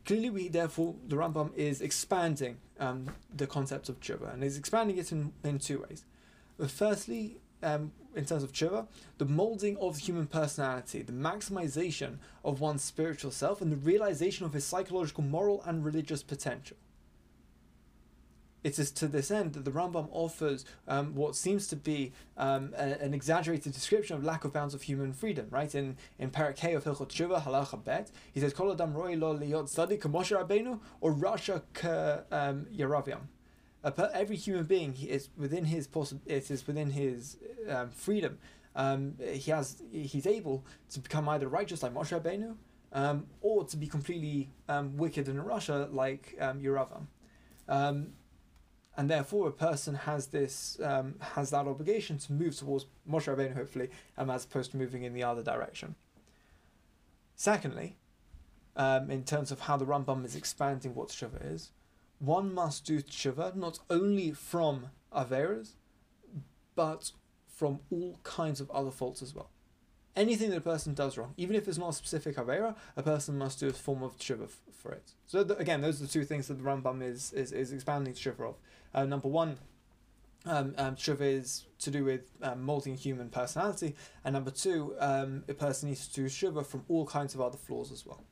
Clearly, 0.06 0.30
we 0.30 0.48
therefore 0.48 0.96
the 1.08 1.16
Rambam 1.16 1.54
is 1.56 1.81
expanding 1.81 2.58
um, 2.80 3.08
the 3.34 3.46
concept 3.48 3.88
of 3.88 4.00
tshuva 4.00 4.34
and 4.34 4.44
is 4.44 4.58
expanding 4.58 4.98
it 4.98 5.12
in, 5.12 5.31
in 5.44 5.60
two 5.60 5.86
ways. 5.88 6.04
But 6.58 6.72
Firstly, 6.72 7.38
um, 7.63 7.92
in 8.16 8.25
terms 8.25 8.44
of 8.44 8.52
tshuva, 8.52 8.88
the 9.18 9.25
molding 9.25 9.78
of 9.78 9.98
human 9.98 10.28
personality, 10.28 11.02
the 11.02 11.13
maximization 11.13 12.18
of 12.44 12.60
one's 12.60 12.84
spiritual 12.84 13.31
self, 13.31 13.62
and 13.62 13.72
the 13.72 13.78
realization 13.78 14.46
of 14.46 14.54
his 14.54 14.66
psychological, 14.66 15.24
moral, 15.24 15.63
and 15.66 15.86
religious 15.86 16.24
potential. 16.24 16.78
It 18.63 18.78
is 18.78 18.92
to 18.92 19.08
this 19.08 19.31
end 19.31 19.54
that 19.54 19.66
the 19.66 19.72
Rambam 19.72 20.08
offers 20.12 20.66
um, 20.88 21.16
what 21.16 21.36
seems 21.36 21.68
to 21.68 21.75
be 21.75 22.12
um, 22.38 22.74
a, 22.78 23.02
an 23.02 23.13
exaggerated 23.13 23.74
description 23.74 24.16
of 24.16 24.24
lack 24.24 24.46
of 24.46 24.54
bounds 24.54 24.75
of 24.75 24.84
human 24.84 25.13
freedom. 25.13 25.48
Right 25.50 25.74
in 25.74 25.98
in 26.19 26.30
Parak 26.30 26.75
of 26.75 26.84
Hilchot 26.84 27.08
Tshuva 27.08 27.42
Halacha 27.42 27.84
Bet, 27.84 28.12
he 28.31 28.40
says 28.40 28.54
Kol 28.54 28.72
Adam 28.72 28.94
Roi 28.94 29.16
Lo 29.16 29.36
Liot 29.36 29.63
Tzadi 29.63 29.98
K'Moshe 30.00 30.38
Rabbeinu 30.38 30.80
or 31.00 31.13
Rasha 31.13 31.63
K 31.74 32.19
um, 32.31 32.68
per, 33.89 34.12
every 34.13 34.36
human 34.36 34.66
being 34.66 34.95
is 34.95 35.30
within 35.36 35.66
his 35.66 35.88
possi- 35.88 36.19
it 36.25 36.51
is 36.51 36.68
within 36.68 36.92
his 36.92 37.38
um, 37.68 37.89
freedom. 37.89 38.38
Um, 38.75 39.16
he 39.19 39.51
has 39.51 39.81
he's 39.92 40.28
able 40.28 40.66
to 40.92 41.00
become 41.00 41.28
either 41.30 41.48
righteous 41.48 41.81
like 41.81 41.94
Moshe 41.94 42.18
Rabbeinu, 42.18 42.56
um, 42.94 43.25
or 43.42 43.66
to 43.66 43.78
be 43.78 43.88
completely 43.88 44.51
um, 44.69 44.98
wicked 44.98 45.28
in 45.28 45.38
rasha 45.38 45.92
like 45.94 46.36
um, 46.39 46.62
Yeravam. 46.62 47.07
Um, 47.68 48.13
and 48.95 49.10
therefore, 49.10 49.48
a 49.48 49.51
person 49.51 49.95
has 49.95 50.27
this 50.27 50.80
um, 50.84 51.16
has 51.19 51.50
that 51.50 51.66
obligation 51.66 52.18
to 52.19 52.34
move 52.34 52.56
towards 52.56 52.86
Moshe 53.10 53.36
Rabbeinu, 53.36 53.56
hopefully, 53.56 53.89
as 54.18 54.45
opposed 54.45 54.72
to 54.72 54.77
moving 54.77 55.04
in 55.04 55.13
the 55.13 55.24
other 55.24 55.42
direction. 55.42 55.95
Secondly, 57.36 57.98
in 58.77 59.24
terms 59.25 59.51
of 59.51 59.62
how 59.62 59.75
the 59.77 59.86
Rambam 59.86 60.24
is 60.24 60.36
expanding 60.36 60.94
what 60.94 61.10
tshuva 61.10 61.54
is, 61.54 61.72
one 62.22 62.54
must 62.54 62.86
do 62.86 63.02
tshuva 63.02 63.56
not 63.56 63.80
only 63.90 64.32
from 64.32 64.92
averas, 65.12 65.72
but 66.76 67.12
from 67.48 67.80
all 67.92 68.20
kinds 68.24 68.62
of 68.62 68.70
other 68.72 68.92
faults 68.92 69.22
as 69.22 69.34
well. 69.34 69.50
Anything 70.16 70.52
that 70.52 70.58
a 70.58 70.62
person 70.62 70.94
does 70.94 71.18
wrong, 71.18 71.34
even 71.38 71.56
if 71.56 71.68
it's 71.68 71.78
not 71.78 71.90
a 71.90 71.94
specific 71.94 72.36
avera, 72.36 72.76
a 72.96 73.02
person 73.02 73.38
must 73.38 73.60
do 73.60 73.70
a 73.70 73.74
form 73.74 74.04
of 74.04 74.18
tshuva 74.18 74.44
f- 74.44 74.60
for 74.72 74.92
it. 74.92 75.14
So 75.26 75.40
again, 75.40 75.82
those 75.82 76.00
are 76.00 76.06
the 76.06 76.12
two 76.12 76.24
things 76.24 76.48
that 76.48 76.56
the 76.56 76.64
Rambam 76.64 77.02
is 77.02 77.34
is, 77.34 77.52
is 77.52 77.72
expanding 77.72 78.14
tshuva 78.14 78.50
of. 78.50 78.56
Uh, 78.94 79.06
number 79.06 79.28
one, 79.28 79.58
um, 80.46 80.76
um, 80.78 80.96
tshuva 80.96 81.22
is 81.22 81.66
to 81.80 81.90
do 81.90 82.04
with 82.04 82.30
um, 82.44 82.62
molding 82.62 82.96
human 82.96 83.30
personality, 83.30 83.96
and 84.24 84.34
number 84.34 84.52
two, 84.52 84.96
um, 85.00 85.44
a 85.48 85.54
person 85.54 85.90
needs 85.90 86.08
to 86.08 86.14
do 86.14 86.26
tshuva 86.26 86.66
from 86.66 86.84
all 86.88 87.06
kinds 87.06 87.34
of 87.34 87.42
other 87.42 87.58
flaws 87.58 87.92
as 87.92 88.06
well. 88.06 88.24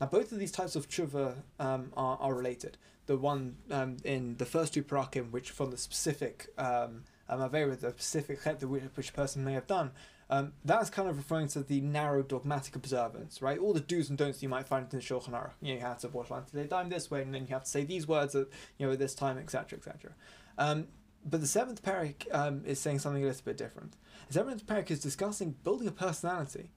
Now, 0.00 0.06
both 0.06 0.30
of 0.30 0.38
these 0.38 0.52
types 0.52 0.76
of 0.76 0.88
tshuva 0.88 1.34
um, 1.58 1.92
are, 1.96 2.16
are 2.20 2.34
related. 2.34 2.78
The 3.08 3.16
one 3.16 3.56
um, 3.70 3.96
in 4.04 4.36
the 4.36 4.44
first 4.44 4.74
two 4.74 4.82
parakim, 4.82 5.30
which 5.30 5.50
from 5.50 5.70
the 5.70 5.78
specific 5.78 6.48
um, 6.58 7.04
um, 7.28 7.40
the 7.50 7.94
specific 7.96 8.44
chet 8.44 8.62
which, 8.62 8.82
which 8.94 9.12
person 9.14 9.44
may 9.44 9.54
have 9.54 9.66
done, 9.66 9.92
um, 10.30 10.52
that's 10.62 10.90
kind 10.90 11.08
of 11.08 11.16
referring 11.16 11.48
to 11.48 11.62
the 11.62 11.80
narrow 11.80 12.22
dogmatic 12.22 12.76
observance, 12.76 13.40
right? 13.40 13.58
All 13.58 13.72
the 13.72 13.80
do's 13.80 14.10
and 14.10 14.18
don'ts 14.18 14.42
you 14.42 14.48
might 14.50 14.68
find 14.68 14.86
in 14.92 14.98
the 14.98 15.02
Shulchan 15.02 15.30
Aruch. 15.30 15.52
You, 15.62 15.68
know, 15.68 15.74
you 15.74 15.80
have 15.80 15.98
to 16.00 16.08
wash 16.08 16.30
lines 16.30 16.50
today, 16.50 16.66
time 16.66 16.90
this 16.90 17.10
way, 17.10 17.22
and 17.22 17.34
then 17.34 17.46
you 17.48 17.54
have 17.54 17.64
to 17.64 17.70
say 17.70 17.84
these 17.84 18.06
words 18.06 18.34
at 18.34 18.46
you 18.76 18.86
know 18.86 18.94
this 18.94 19.14
time, 19.14 19.38
etc., 19.38 19.78
etc. 19.78 20.12
Um, 20.58 20.88
but 21.24 21.40
the 21.40 21.46
seventh 21.46 21.82
parak 21.82 22.26
um, 22.32 22.62
is 22.66 22.78
saying 22.78 22.98
something 22.98 23.22
a 23.22 23.26
little 23.26 23.42
bit 23.42 23.56
different. 23.56 23.96
The 24.28 24.34
seventh 24.34 24.66
parak 24.66 24.90
is 24.90 25.00
discussing 25.00 25.56
building 25.64 25.88
a 25.88 25.92
personality. 25.92 26.72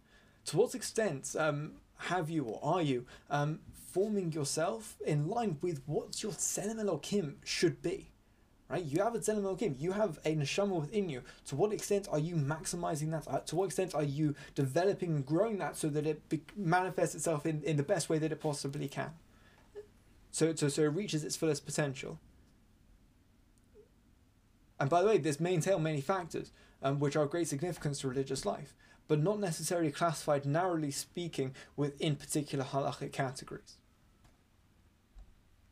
To 0.45 0.57
what 0.57 0.73
extent 0.73 1.35
um, 1.37 1.73
have 1.97 2.29
you 2.29 2.45
or 2.45 2.59
are 2.63 2.81
you 2.81 3.05
um, 3.29 3.59
forming 3.91 4.31
yourself 4.31 4.97
in 5.05 5.27
line 5.27 5.57
with 5.61 5.81
what 5.85 6.21
your 6.23 6.31
Tzelem 6.31 6.81
Elokim 6.81 7.35
should 7.43 7.81
be? 7.81 8.11
Right? 8.69 8.83
You 8.83 9.03
have 9.03 9.15
a 9.15 9.19
Tzelem 9.19 9.43
Elokim, 9.43 9.75
you 9.79 9.91
have 9.91 10.19
a 10.25 10.35
neshama 10.35 10.79
within 10.79 11.09
you. 11.09 11.23
To 11.47 11.55
what 11.55 11.73
extent 11.73 12.07
are 12.11 12.19
you 12.19 12.35
maximizing 12.35 13.11
that? 13.11 13.27
Uh, 13.27 13.39
to 13.39 13.55
what 13.55 13.65
extent 13.65 13.93
are 13.93 14.03
you 14.03 14.35
developing 14.55 15.15
and 15.15 15.25
growing 15.25 15.57
that 15.57 15.75
so 15.75 15.89
that 15.89 16.07
it 16.07 16.27
be- 16.29 16.43
manifests 16.55 17.15
itself 17.15 17.45
in, 17.45 17.61
in 17.63 17.77
the 17.77 17.83
best 17.83 18.09
way 18.09 18.17
that 18.17 18.31
it 18.31 18.39
possibly 18.39 18.87
can? 18.87 19.11
So, 20.31 20.55
so, 20.55 20.69
so 20.69 20.83
it 20.83 20.87
reaches 20.87 21.23
its 21.23 21.35
fullest 21.35 21.65
potential. 21.65 22.19
And 24.79 24.89
by 24.89 25.01
the 25.01 25.07
way, 25.07 25.17
this 25.17 25.39
may 25.39 25.53
entail 25.53 25.77
many 25.77 26.01
factors, 26.01 26.51
um, 26.81 26.99
which 26.99 27.15
are 27.15 27.23
of 27.23 27.29
great 27.29 27.47
significance 27.47 27.99
to 27.99 28.07
religious 28.07 28.45
life 28.45 28.73
but 29.11 29.21
not 29.21 29.41
necessarily 29.41 29.91
classified 29.91 30.45
narrowly 30.45 30.89
speaking 30.89 31.53
within 31.75 32.15
particular 32.15 32.63
halachic 32.63 33.11
categories. 33.11 33.75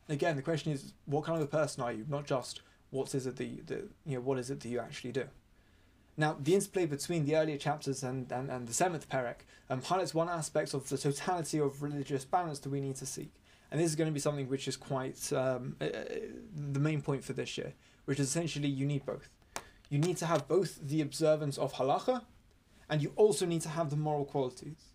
Again, 0.09 0.35
the 0.35 0.41
question 0.41 0.71
is, 0.71 0.93
what 1.05 1.23
kind 1.23 1.37
of 1.37 1.43
a 1.43 1.51
person 1.51 1.83
are 1.83 1.93
you? 1.93 2.05
Not 2.09 2.25
just 2.25 2.61
what 2.89 3.13
is 3.13 3.27
it 3.27 3.35
that 3.37 3.45
you, 3.45 3.63
you 4.05 4.15
know, 4.15 4.21
what 4.21 4.39
is 4.39 4.49
it 4.49 4.59
that 4.59 4.69
you 4.69 4.79
actually 4.79 5.11
do? 5.11 5.25
Now, 6.17 6.35
the 6.37 6.55
interplay 6.55 6.85
between 6.85 7.25
the 7.25 7.37
earlier 7.37 7.57
chapters 7.57 8.03
and, 8.03 8.29
and, 8.31 8.49
and 8.49 8.67
the 8.67 8.73
seventh 8.73 9.07
parak 9.07 9.35
um, 9.69 9.81
highlights 9.81 10.13
one 10.13 10.27
aspect 10.27 10.73
of 10.73 10.89
the 10.89 10.97
totality 10.97 11.59
of 11.59 11.81
religious 11.81 12.25
balance 12.25 12.59
that 12.59 12.69
we 12.69 12.81
need 12.81 12.97
to 12.97 13.05
seek. 13.05 13.31
And 13.71 13.79
this 13.79 13.89
is 13.89 13.95
going 13.95 14.09
to 14.09 14.13
be 14.13 14.19
something 14.19 14.49
which 14.49 14.67
is 14.67 14.75
quite 14.75 15.31
um, 15.31 15.75
uh, 15.79 15.87
the 16.55 16.79
main 16.79 17.01
point 17.01 17.23
for 17.23 17.33
this 17.33 17.57
year, 17.57 17.73
which 18.05 18.19
is 18.19 18.27
essentially 18.27 18.67
you 18.67 18.85
need 18.85 19.05
both. 19.05 19.29
You 19.89 19.99
need 19.99 20.17
to 20.17 20.25
have 20.25 20.47
both 20.47 20.79
the 20.81 21.01
observance 21.01 21.57
of 21.57 21.73
halacha 21.73 22.23
and 22.89 23.01
you 23.01 23.13
also 23.15 23.45
need 23.45 23.61
to 23.61 23.69
have 23.69 23.89
the 23.89 23.95
moral 23.95 24.25
qualities. 24.25 24.93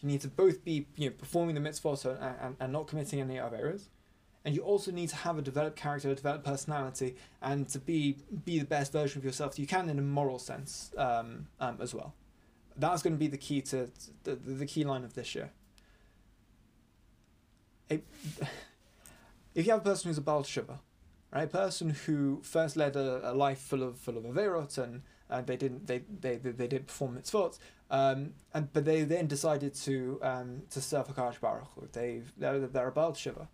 You 0.00 0.08
need 0.08 0.20
to 0.22 0.28
both 0.28 0.64
be 0.64 0.86
you 0.96 1.08
know 1.08 1.16
performing 1.16 1.54
the 1.54 1.60
mitzvot 1.60 2.04
and, 2.04 2.36
and, 2.40 2.56
and 2.58 2.72
not 2.72 2.88
committing 2.88 3.20
any 3.20 3.38
other 3.38 3.56
errors, 3.56 3.88
and 4.46 4.54
you 4.54 4.62
also 4.62 4.92
need 4.92 5.08
to 5.08 5.16
have 5.16 5.38
a 5.38 5.42
developed 5.42 5.76
character, 5.76 6.08
a 6.08 6.14
developed 6.14 6.44
personality, 6.44 7.16
and 7.42 7.68
to 7.68 7.80
be 7.80 8.16
be 8.44 8.60
the 8.60 8.64
best 8.64 8.92
version 8.92 9.18
of 9.18 9.24
yourself 9.24 9.58
you 9.58 9.66
can 9.66 9.90
in 9.90 9.98
a 9.98 10.02
moral 10.02 10.38
sense 10.38 10.92
um, 10.96 11.48
um, 11.58 11.78
as 11.80 11.92
well. 11.92 12.14
That's 12.76 13.02
going 13.02 13.14
to 13.14 13.18
be 13.18 13.26
the 13.26 13.38
key 13.38 13.60
to 13.62 13.90
the, 14.22 14.36
the 14.36 14.64
key 14.64 14.84
line 14.84 15.02
of 15.02 15.14
this 15.14 15.34
year. 15.34 15.50
A, 17.90 17.94
if 19.56 19.66
you 19.66 19.72
have 19.72 19.80
a 19.80 19.84
person 19.84 20.08
who's 20.08 20.18
a 20.18 20.22
Baal 20.22 20.44
Shiva, 20.44 20.78
right, 21.32 21.42
a 21.42 21.48
person 21.48 21.90
who 21.90 22.40
first 22.44 22.76
led 22.76 22.94
a, 22.94 23.32
a 23.32 23.34
life 23.34 23.58
full 23.58 23.82
of 23.82 23.98
full 23.98 24.16
of 24.16 24.24
averot 24.24 24.78
and 24.78 25.02
and 25.28 25.44
they 25.48 25.56
didn't 25.56 25.88
they 25.88 26.02
they, 26.20 26.36
they, 26.36 26.52
they 26.52 26.68
didn't 26.68 26.86
perform 26.86 27.16
mitzvot, 27.16 27.58
um, 27.90 28.34
and 28.54 28.72
but 28.72 28.84
they 28.84 29.02
then 29.02 29.26
decided 29.26 29.74
to 29.74 30.20
um, 30.22 30.62
to 30.70 30.80
serve 30.80 31.08
Hakadosh 31.08 31.40
Baruch 31.40 31.66
Hu. 31.74 31.88
They 31.92 32.22
they're, 32.36 32.60
they're 32.60 32.88
a 32.88 32.92
Baal 32.92 33.12
Shiva. 33.12 33.48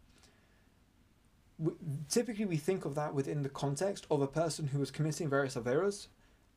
Typically, 2.09 2.45
we 2.45 2.57
think 2.57 2.85
of 2.85 2.95
that 2.95 3.15
within 3.15 3.43
the 3.43 3.49
context 3.49 4.07
of 4.11 4.23
a 4.23 4.27
person 4.27 4.69
who 4.69 4.79
was 4.79 4.91
committing 4.91 5.29
various 5.29 5.55
averos, 5.55 6.09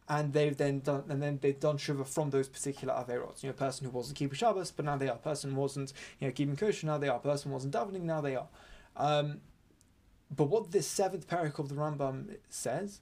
and 0.07 0.33
they've 0.33 0.55
then 0.55 0.79
done 0.79 1.03
and 1.09 1.21
then 1.21 1.39
they've 1.41 1.59
done 1.59 1.77
shiva 1.77 2.05
from 2.05 2.29
those 2.29 2.47
particular 2.47 2.93
averot. 2.93 3.41
You 3.41 3.49
know, 3.49 3.55
a 3.55 3.57
person 3.57 3.85
who 3.85 3.91
wasn't 3.91 4.17
keeping 4.17 4.35
Shabbos, 4.35 4.71
but 4.71 4.85
now 4.85 4.97
they 4.97 5.09
are. 5.09 5.15
A 5.15 5.19
person 5.19 5.55
wasn't 5.55 5.93
you 6.19 6.27
know 6.27 6.31
keeping 6.31 6.55
kosher, 6.55 6.85
now 6.85 6.97
they 6.97 7.09
are. 7.09 7.17
A 7.17 7.21
person 7.21 7.51
wasn't 7.51 7.73
davening, 7.73 8.01
now 8.01 8.21
they 8.21 8.35
are. 8.35 8.47
Um, 8.95 9.41
but 10.35 10.45
what 10.45 10.71
this 10.71 10.87
seventh 10.87 11.27
parak 11.27 11.59
of 11.59 11.69
the 11.69 11.75
Rambam 11.75 12.37
says 12.49 13.01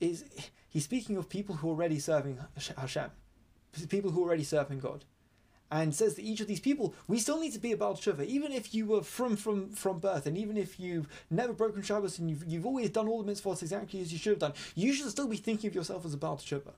is 0.00 0.24
he's 0.68 0.84
speaking 0.84 1.16
of 1.16 1.28
people 1.28 1.56
who 1.56 1.68
are 1.68 1.72
already 1.72 1.98
serving 1.98 2.38
Hashem, 2.76 3.10
people 3.88 4.10
who 4.10 4.22
are 4.22 4.28
already 4.28 4.44
serving 4.44 4.80
God, 4.80 5.04
and 5.70 5.94
says 5.94 6.14
that 6.14 6.24
each 6.24 6.40
of 6.40 6.46
these 6.46 6.60
people, 6.60 6.94
we 7.08 7.18
still 7.18 7.40
need 7.40 7.52
to 7.52 7.58
be 7.58 7.72
about 7.72 7.98
Shiva, 7.98 8.24
even 8.24 8.52
if 8.52 8.74
you 8.74 8.86
were 8.86 9.02
from 9.02 9.36
from 9.36 9.70
from 9.70 9.98
birth, 9.98 10.26
and 10.26 10.38
even 10.38 10.56
if 10.56 10.78
you've 10.78 11.08
never 11.30 11.52
broken 11.52 11.82
Shabbos 11.82 12.18
and 12.18 12.30
you've 12.30 12.44
you've 12.46 12.66
always 12.66 12.90
done 12.90 13.08
all 13.08 13.22
the 13.22 13.32
mitzvahs 13.32 13.62
exactly 13.62 14.00
as 14.00 14.12
you 14.12 14.18
should 14.18 14.32
have 14.32 14.38
done, 14.38 14.54
you 14.74 14.92
should 14.92 15.10
still 15.10 15.28
be 15.28 15.36
thinking 15.36 15.68
of 15.68 15.74
yourself 15.74 16.04
as 16.04 16.14
a 16.14 16.16
Baal 16.16 16.38
Shiva. 16.38 16.74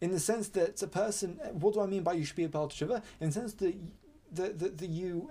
In 0.00 0.10
the 0.10 0.20
sense 0.20 0.48
that 0.48 0.82
a 0.82 0.86
person, 0.86 1.40
what 1.52 1.74
do 1.74 1.80
I 1.80 1.86
mean 1.86 2.02
by 2.02 2.14
you 2.14 2.24
should 2.24 2.36
be 2.36 2.44
a 2.44 2.48
Baal 2.48 2.68
Shiva? 2.68 3.02
In 3.20 3.28
the 3.28 3.32
sense 3.32 3.54
that 3.54 3.74
that, 4.32 4.58
that, 4.58 4.78
that 4.78 4.90
you 4.90 5.30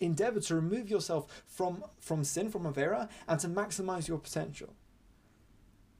endeavor 0.00 0.40
to 0.40 0.54
remove 0.54 0.88
yourself 0.88 1.44
from 1.46 1.84
from 2.00 2.24
sin, 2.24 2.50
from 2.50 2.64
avera, 2.64 3.08
and 3.28 3.38
to 3.40 3.48
maximize 3.48 4.08
your 4.08 4.18
potential. 4.18 4.74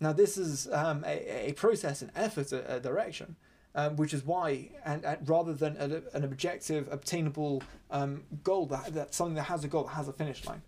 Now, 0.00 0.12
this 0.12 0.38
is 0.38 0.68
um, 0.72 1.04
a, 1.04 1.50
a 1.50 1.52
process, 1.54 2.02
an 2.02 2.12
effort, 2.14 2.52
a, 2.52 2.76
a 2.76 2.80
direction, 2.80 3.36
um, 3.74 3.96
which 3.96 4.14
is 4.14 4.24
why, 4.24 4.70
and, 4.84 5.04
and 5.04 5.28
rather 5.28 5.54
than 5.54 5.76
a, 5.76 6.16
an 6.16 6.24
objective, 6.24 6.88
obtainable 6.90 7.62
um, 7.90 8.24
goal, 8.42 8.66
that, 8.66 8.94
that 8.94 9.14
something 9.14 9.34
that 9.34 9.44
has 9.44 9.64
a 9.64 9.68
goal, 9.68 9.84
that 9.84 9.94
has 9.94 10.08
a 10.08 10.12
finish 10.12 10.44
line. 10.44 10.62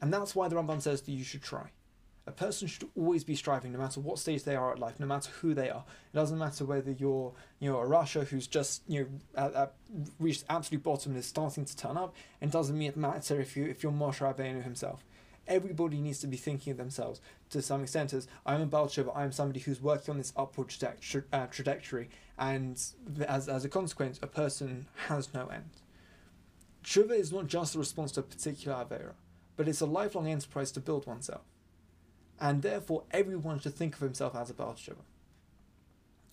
And 0.00 0.12
that's 0.12 0.34
why 0.34 0.48
the 0.48 0.56
Rambam 0.56 0.82
says 0.82 1.02
that 1.02 1.12
you 1.12 1.24
should 1.24 1.42
try. 1.42 1.70
A 2.26 2.32
person 2.32 2.68
should 2.68 2.88
always 2.96 3.22
be 3.22 3.36
striving, 3.36 3.72
no 3.72 3.78
matter 3.78 4.00
what 4.00 4.18
stage 4.18 4.44
they 4.44 4.56
are 4.56 4.72
at 4.72 4.78
life, 4.78 4.98
no 4.98 5.06
matter 5.06 5.30
who 5.42 5.52
they 5.52 5.68
are. 5.68 5.84
It 6.12 6.16
doesn't 6.16 6.38
matter 6.38 6.64
whether 6.64 6.90
you're, 6.90 7.32
you 7.60 7.70
know, 7.70 7.80
a 7.80 7.86
rasha 7.86 8.26
who's 8.26 8.46
just, 8.46 8.82
you 8.88 9.00
know, 9.00 9.42
at, 9.42 9.54
at 9.54 9.74
reached 10.18 10.44
absolute 10.48 10.82
bottom 10.82 11.12
and 11.12 11.18
is 11.18 11.26
starting 11.26 11.66
to 11.66 11.76
turn 11.76 11.98
up. 11.98 12.14
It 12.40 12.50
doesn't 12.50 12.96
matter 12.96 13.40
if 13.40 13.56
you 13.58 13.66
if 13.66 13.82
you're 13.82 13.92
Moshe 13.92 14.20
Rabbeinu 14.20 14.62
himself 14.62 15.04
everybody 15.46 16.00
needs 16.00 16.20
to 16.20 16.26
be 16.26 16.36
thinking 16.36 16.70
of 16.72 16.76
themselves 16.76 17.20
to 17.50 17.62
some 17.62 17.82
extent 17.82 18.12
as 18.12 18.26
I'm 18.46 18.62
a 18.62 18.66
Baal 18.66 18.88
Shiva, 18.88 19.12
I'm 19.14 19.32
somebody 19.32 19.60
who's 19.60 19.80
working 19.80 20.12
on 20.12 20.18
this 20.18 20.32
upward 20.36 20.68
tra- 20.68 21.24
uh, 21.32 21.46
trajectory, 21.46 22.08
and 22.38 22.82
as, 23.26 23.48
as 23.48 23.64
a 23.64 23.68
consequence, 23.68 24.18
a 24.22 24.26
person 24.26 24.86
has 25.08 25.32
no 25.32 25.46
end. 25.46 25.70
Shiva 26.82 27.14
is 27.14 27.32
not 27.32 27.46
just 27.46 27.74
a 27.74 27.78
response 27.78 28.12
to 28.12 28.20
a 28.20 28.22
particular 28.24 28.76
Avera, 28.76 29.12
but 29.56 29.68
it's 29.68 29.80
a 29.80 29.86
lifelong 29.86 30.28
enterprise 30.28 30.70
to 30.72 30.80
build 30.80 31.06
oneself. 31.06 31.42
And 32.40 32.62
therefore, 32.62 33.04
everyone 33.10 33.60
should 33.60 33.74
think 33.74 33.94
of 33.94 34.00
himself 34.00 34.34
as 34.34 34.50
a 34.50 34.54
Baal 34.54 34.74
Shiva. 34.74 35.00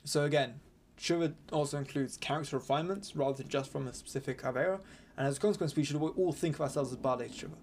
So 0.03 0.25
again, 0.25 0.59
Shiva 0.97 1.33
also 1.51 1.77
includes 1.77 2.17
character 2.17 2.57
refinements 2.57 3.15
rather 3.15 3.37
than 3.37 3.47
just 3.47 3.71
from 3.71 3.87
a 3.87 3.93
specific 3.93 4.41
Avera, 4.41 4.79
and 5.17 5.27
as 5.27 5.37
a 5.37 5.39
consequence, 5.39 5.75
we 5.75 5.83
should 5.83 5.97
all 5.97 6.33
think 6.33 6.55
of 6.55 6.61
ourselves 6.61 6.91
as 6.91 6.97
Baal 6.97 7.21
Shiva. 7.31 7.55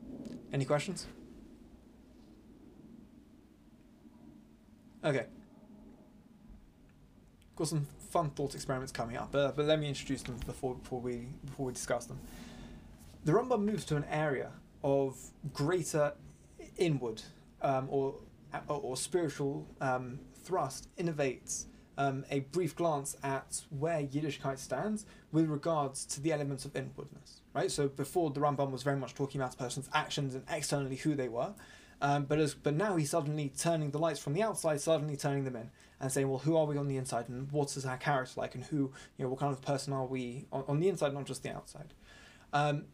Any 0.52 0.64
questions? 0.64 1.06
Okay. 5.04 5.26
Got 7.58 7.66
some 7.66 7.88
fun 8.10 8.30
thought 8.30 8.54
experiments 8.54 8.92
coming 8.92 9.16
up, 9.16 9.32
but, 9.32 9.56
but 9.56 9.66
let 9.66 9.80
me 9.80 9.88
introduce 9.88 10.22
them 10.22 10.36
before 10.46 10.76
before 10.76 11.00
we 11.00 11.26
before 11.44 11.66
we 11.66 11.72
discuss 11.72 12.06
them. 12.06 12.20
The 13.24 13.32
Rambam 13.32 13.64
moves 13.64 13.84
to 13.86 13.96
an 13.96 14.04
area 14.08 14.52
of 14.84 15.18
greater 15.52 16.12
inward 16.76 17.20
um, 17.60 17.88
or, 17.90 18.14
or, 18.68 18.80
or 18.80 18.96
spiritual 18.96 19.66
um, 19.80 20.20
thrust, 20.44 20.86
innovates 20.98 21.64
um, 21.96 22.24
a 22.30 22.40
brief 22.40 22.76
glance 22.76 23.16
at 23.24 23.62
where 23.76 24.02
Yiddishkeit 24.02 24.58
stands 24.58 25.04
with 25.32 25.48
regards 25.48 26.06
to 26.06 26.20
the 26.20 26.32
elements 26.32 26.64
of 26.64 26.76
inwardness. 26.76 27.40
Right. 27.54 27.72
So 27.72 27.88
before 27.88 28.30
the 28.30 28.38
Rambam 28.38 28.70
was 28.70 28.84
very 28.84 28.96
much 28.96 29.14
talking 29.14 29.40
about 29.40 29.54
a 29.54 29.56
person's 29.56 29.90
actions 29.92 30.36
and 30.36 30.44
externally 30.48 30.94
who 30.94 31.16
they 31.16 31.28
were. 31.28 31.54
Um, 32.00 32.22
but 32.26 32.38
as 32.38 32.54
but 32.54 32.74
now 32.74 32.94
he's 32.94 33.10
suddenly 33.10 33.52
turning 33.58 33.90
the 33.90 33.98
lights 33.98 34.20
from 34.20 34.32
the 34.32 34.44
outside, 34.44 34.80
suddenly 34.80 35.16
turning 35.16 35.42
them 35.42 35.56
in, 35.56 35.70
and 36.00 36.12
saying, 36.12 36.28
well, 36.28 36.38
who 36.38 36.56
are 36.56 36.64
we 36.66 36.76
on 36.76 36.88
the 36.88 36.96
inside, 36.96 37.28
and 37.28 37.50
what 37.50 37.76
is 37.76 37.84
our 37.84 37.96
character 37.96 38.40
like, 38.40 38.54
and 38.54 38.64
who 38.64 38.92
you 39.16 39.24
know 39.24 39.28
what 39.28 39.40
kind 39.40 39.52
of 39.52 39.60
person 39.62 39.92
are 39.92 40.06
we 40.06 40.46
on, 40.52 40.64
on 40.68 40.80
the 40.80 40.88
inside, 40.88 41.14
not 41.14 41.24
just 41.24 41.42
the 41.42 41.54
outside. 41.54 41.94
Um, 42.52 42.84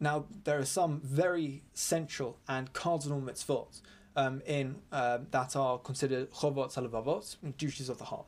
now 0.00 0.26
there 0.44 0.58
are 0.58 0.64
some 0.64 1.00
very 1.00 1.62
central 1.74 2.38
and 2.48 2.72
cardinal 2.72 3.20
mitzvot 3.20 3.80
um, 4.16 4.42
in 4.46 4.76
uh, 4.92 5.18
that 5.30 5.56
are 5.56 5.78
considered 5.78 6.30
chovot 6.32 6.74
halavavot, 6.74 7.36
duties 7.56 7.88
of 7.88 7.98
the 7.98 8.04
heart. 8.04 8.26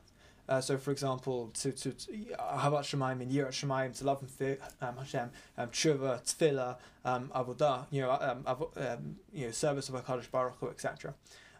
Uh, 0.49 0.59
so, 0.59 0.77
for 0.77 0.91
example, 0.91 1.49
to 1.53 1.71
to 1.71 1.91
Havat 1.91 2.83
Shemaim 2.83 3.21
and 3.21 3.31
Yirat 3.31 3.51
Shemaim, 3.51 3.97
to 3.97 4.03
love 4.03 4.21
and 4.21 4.29
fear 4.29 4.57
um, 4.81 4.97
Hashem, 4.97 5.29
um, 5.57 5.69
Tshuva, 5.69 6.77
um, 7.05 7.31
Avodah, 7.33 7.85
you 7.89 8.01
know, 8.01 8.11
um, 8.11 8.45
um, 8.75 9.15
you 9.31 9.45
know, 9.45 9.51
service 9.51 9.87
of 9.87 9.95
Hakadosh 9.95 10.29
Baruch 10.29 10.57
Hu, 10.59 10.67
etc. 10.69 11.13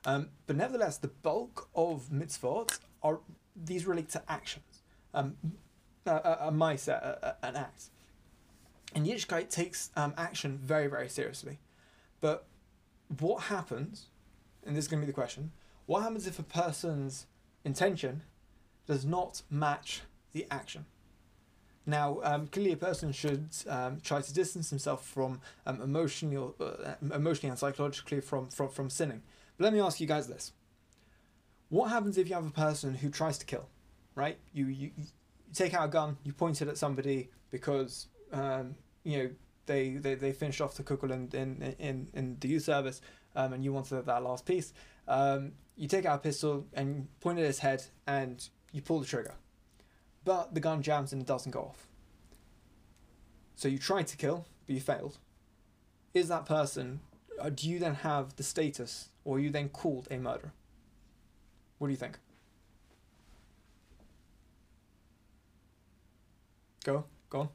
Um, 0.06 0.30
but 0.48 0.56
nevertheless, 0.56 0.98
the 0.98 1.10
bulk 1.10 1.70
of 1.76 2.10
mitzvot 2.12 2.80
are 3.04 3.20
these 3.56 3.86
relate 3.86 4.10
to 4.10 4.24
actions, 4.28 4.82
um, 5.14 5.36
a, 6.06 6.12
a, 6.12 6.48
a 6.48 7.36
an 7.44 7.56
act. 7.56 7.86
And 8.96 9.06
Yiddishkeit 9.06 9.50
takes 9.50 9.90
um, 9.96 10.14
action 10.18 10.60
very, 10.62 10.88
very 10.88 11.08
seriously. 11.08 11.60
But 12.20 12.46
what 13.20 13.44
happens, 13.44 14.08
and 14.66 14.76
this 14.76 14.86
is 14.86 14.88
going 14.88 15.02
to 15.02 15.06
be 15.06 15.12
the 15.12 15.16
question, 15.16 15.52
what 15.86 16.02
happens 16.02 16.28
if 16.28 16.40
a 16.40 16.44
person's 16.44 17.28
intention 17.64 18.24
does 18.88 19.06
not 19.06 19.42
match 19.50 20.02
the 20.34 20.46
action. 20.50 20.86
Now, 21.86 22.20
um, 22.24 22.48
clearly, 22.48 22.74
a 22.74 22.78
person 22.78 23.12
should 23.12 23.50
um, 23.68 24.00
try 24.02 24.22
to 24.22 24.34
distance 24.34 24.70
himself 24.70 25.06
from 25.06 25.42
um, 25.66 25.82
emotionally, 25.82 26.38
uh, 26.60 26.94
emotionally 27.02 27.50
and 27.50 27.58
psychologically 27.58 28.22
from, 28.22 28.50
from, 28.50 28.70
from 28.70 28.90
sinning. 28.90 29.22
But 29.58 29.66
let 29.66 29.74
me 29.74 29.80
ask 29.80 30.00
you 30.00 30.08
guys 30.08 30.28
this: 30.28 30.54
What 31.70 31.90
happens 31.90 32.18
if 32.18 32.28
you 32.28 32.36
have 32.36 32.48
a 32.48 32.52
person 32.52 32.96
who 32.96 33.10
tries 33.10 33.38
to 33.40 33.46
kill? 33.46 33.68
Right? 34.16 34.38
You 34.54 34.68
you, 34.68 34.92
you 34.98 35.06
take 35.54 35.74
out 35.74 35.86
a 35.86 35.88
gun, 35.90 36.18
you 36.24 36.34
point 36.34 36.62
it 36.62 36.68
at 36.68 36.78
somebody 36.78 37.30
because 37.50 38.08
um, 38.32 38.76
you 39.04 39.18
know 39.18 39.30
they, 39.66 39.92
they, 39.92 40.16
they 40.16 40.32
finished 40.32 40.62
off 40.62 40.76
the 40.76 40.84
kugel 40.84 41.12
in, 41.12 41.30
in, 41.34 41.76
in, 41.80 42.08
in 42.14 42.38
the 42.40 42.48
youth 42.48 42.64
service, 42.64 43.02
um, 43.36 43.54
and 43.54 43.64
you 43.64 43.72
wanted 43.72 44.06
that 44.06 44.24
last 44.24 44.46
piece. 44.46 44.74
Um, 45.08 45.54
you 45.76 45.88
take 45.88 46.06
out 46.06 46.16
a 46.16 46.22
pistol 46.22 46.66
and 46.74 47.08
point 47.20 47.40
it 47.40 47.44
at 47.44 47.48
his 47.48 47.60
head, 47.60 47.84
and 48.08 48.48
you 48.72 48.82
pull 48.82 49.00
the 49.00 49.06
trigger. 49.06 49.36
But 50.24 50.54
the 50.54 50.60
gun 50.60 50.82
jams 50.82 51.14
and 51.14 51.22
it 51.22 51.28
doesn't 51.28 51.52
go 51.52 51.62
off. 51.62 51.88
So 53.56 53.68
you 53.68 53.78
tried 53.78 54.08
to 54.08 54.18
kill, 54.18 54.46
but 54.66 54.76
you 54.76 54.82
failed. 54.82 55.18
Is 56.14 56.28
that 56.28 56.46
person, 56.46 57.00
Uh, 57.42 57.50
do 57.50 57.68
you 57.68 57.80
then 57.80 57.96
have 57.96 58.36
the 58.36 58.44
status, 58.44 59.10
or 59.26 59.40
you 59.40 59.50
then 59.50 59.68
called 59.68 60.08
a 60.12 60.18
murderer? 60.18 60.54
What 61.80 61.88
do 61.88 61.92
you 61.92 61.98
think? 61.98 62.20
Go, 66.84 67.06
go 67.32 67.40
on. 67.40 67.50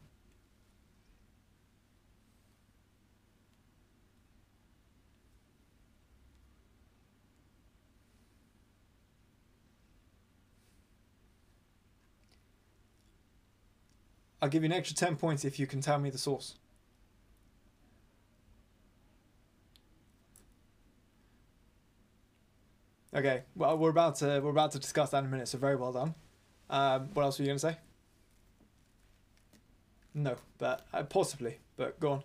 I'll 14.42 14.48
give 14.48 14.64
you 14.64 14.66
an 14.66 14.72
extra 14.72 14.96
10 14.96 15.14
points 15.14 15.44
if 15.44 15.60
you 15.60 15.68
can 15.68 15.80
tell 15.80 16.00
me 16.00 16.10
the 16.10 16.18
source. 16.18 16.56
Okay, 23.16 23.44
well 23.54 23.78
we're 23.78 23.88
about 23.88 24.16
to 24.16 24.40
we're 24.40 24.50
about 24.50 24.72
to 24.72 24.78
discuss 24.78 25.10
that 25.10 25.20
in 25.20 25.24
a 25.24 25.28
minute, 25.28 25.48
so 25.48 25.56
very 25.56 25.74
well 25.74 25.90
done. 25.90 26.14
Um, 26.68 27.08
what 27.14 27.22
else 27.22 27.38
were 27.38 27.44
you 27.44 27.48
gonna 27.48 27.58
say? 27.58 27.78
No, 30.12 30.36
but 30.58 30.86
uh, 30.92 31.02
possibly, 31.04 31.56
but 31.78 31.98
go 31.98 32.12
on. 32.12 32.22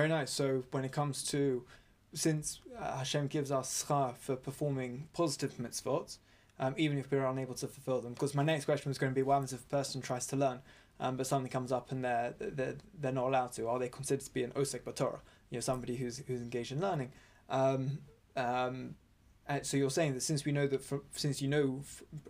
Very 0.00 0.08
nice. 0.08 0.30
So 0.30 0.64
when 0.70 0.86
it 0.86 0.92
comes 0.92 1.22
to, 1.24 1.62
since 2.14 2.60
uh, 2.78 2.96
Hashem 2.96 3.26
gives 3.26 3.52
us 3.52 3.84
schar 3.86 4.16
for 4.16 4.34
performing 4.34 5.08
positive 5.12 5.58
mitzvot, 5.58 6.16
um, 6.58 6.74
even 6.78 6.96
if 6.96 7.10
we're 7.10 7.26
unable 7.26 7.52
to 7.56 7.66
fulfill 7.66 8.00
them. 8.00 8.14
Because 8.14 8.34
my 8.34 8.42
next 8.42 8.64
question 8.64 8.88
was 8.88 8.96
going 8.96 9.12
to 9.12 9.14
be, 9.14 9.22
what 9.22 9.34
happens 9.34 9.52
if 9.52 9.60
a 9.60 9.64
person 9.64 10.00
tries 10.00 10.26
to 10.28 10.36
learn, 10.36 10.60
um, 11.00 11.18
but 11.18 11.26
something 11.26 11.50
comes 11.50 11.70
up 11.70 11.92
and 11.92 12.02
they're, 12.02 12.32
they're 12.38 12.76
they're 12.98 13.12
not 13.12 13.26
allowed 13.26 13.52
to? 13.52 13.68
Are 13.68 13.78
they 13.78 13.90
considered 13.90 14.24
to 14.24 14.32
be 14.32 14.42
an 14.42 14.52
osek 14.52 14.84
b'torah? 14.84 15.18
You 15.50 15.58
know, 15.58 15.60
somebody 15.60 15.96
who's 15.96 16.16
who's 16.26 16.40
engaged 16.40 16.72
in 16.72 16.80
learning. 16.80 17.12
Um, 17.50 17.98
um, 18.38 18.94
so 19.60 19.76
you're 19.76 19.90
saying 19.90 20.14
that 20.14 20.22
since 20.22 20.46
we 20.46 20.52
know 20.52 20.66
that 20.66 20.82
from, 20.82 21.02
since 21.12 21.42
you 21.42 21.48
know 21.48 21.82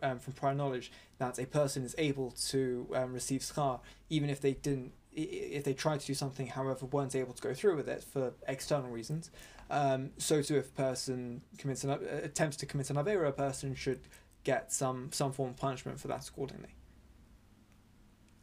um, 0.03 0.19
from 0.19 0.33
prior 0.33 0.57
knowledge 0.57 0.91
that 1.19 1.39
a 1.39 1.47
person 1.47 1.85
is 1.85 1.95
able 1.99 2.33
to 2.49 2.89
um, 2.95 3.13
receive 3.13 3.43
schar 3.43 3.79
even 4.09 4.29
if 4.29 4.41
they 4.41 4.55
didn't 4.55 4.93
if 5.13 5.65
they 5.65 5.75
tried 5.75 6.01
to 6.01 6.07
do 6.07 6.15
something, 6.15 6.47
however, 6.47 6.87
weren't 6.87 7.15
able 7.15 7.33
to 7.35 7.43
go 7.43 7.55
through 7.55 7.77
with 7.77 7.89
it 7.89 8.03
for 8.03 8.33
external 8.47 8.91
reasons, 8.91 9.31
um, 9.71 10.11
so 10.19 10.43
too 10.43 10.57
if 10.57 10.69
a 10.69 10.73
person 10.73 11.43
commits 11.59 11.85
an, 11.85 11.91
attempts 11.91 12.57
to 12.59 12.67
commit 12.67 12.91
an 12.91 12.97
avera, 12.97 13.29
a 13.29 13.33
person 13.33 13.75
should 13.75 14.01
get 14.43 14.73
some 14.73 15.11
some 15.13 15.33
form 15.33 15.51
of 15.51 15.57
punishment 15.57 16.01
for 16.01 16.09
that 16.09 16.27
accordingly. 16.29 16.75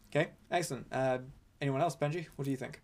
Okay, 0.10 0.30
excellent. 0.50 0.88
Uh, 0.92 1.20
anyone 1.62 1.82
else, 1.82 1.96
Benji? 1.96 2.28
What 2.36 2.46
do 2.46 2.52
you 2.52 2.58
think? 2.58 2.82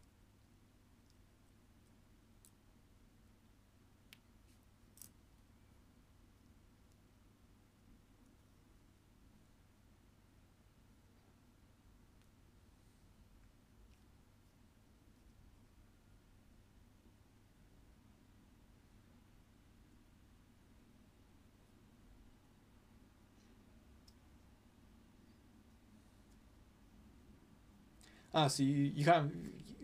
Ah, 28.34 28.48
so 28.48 28.64
you, 28.64 28.92
you 28.96 29.06
kind 29.06 29.32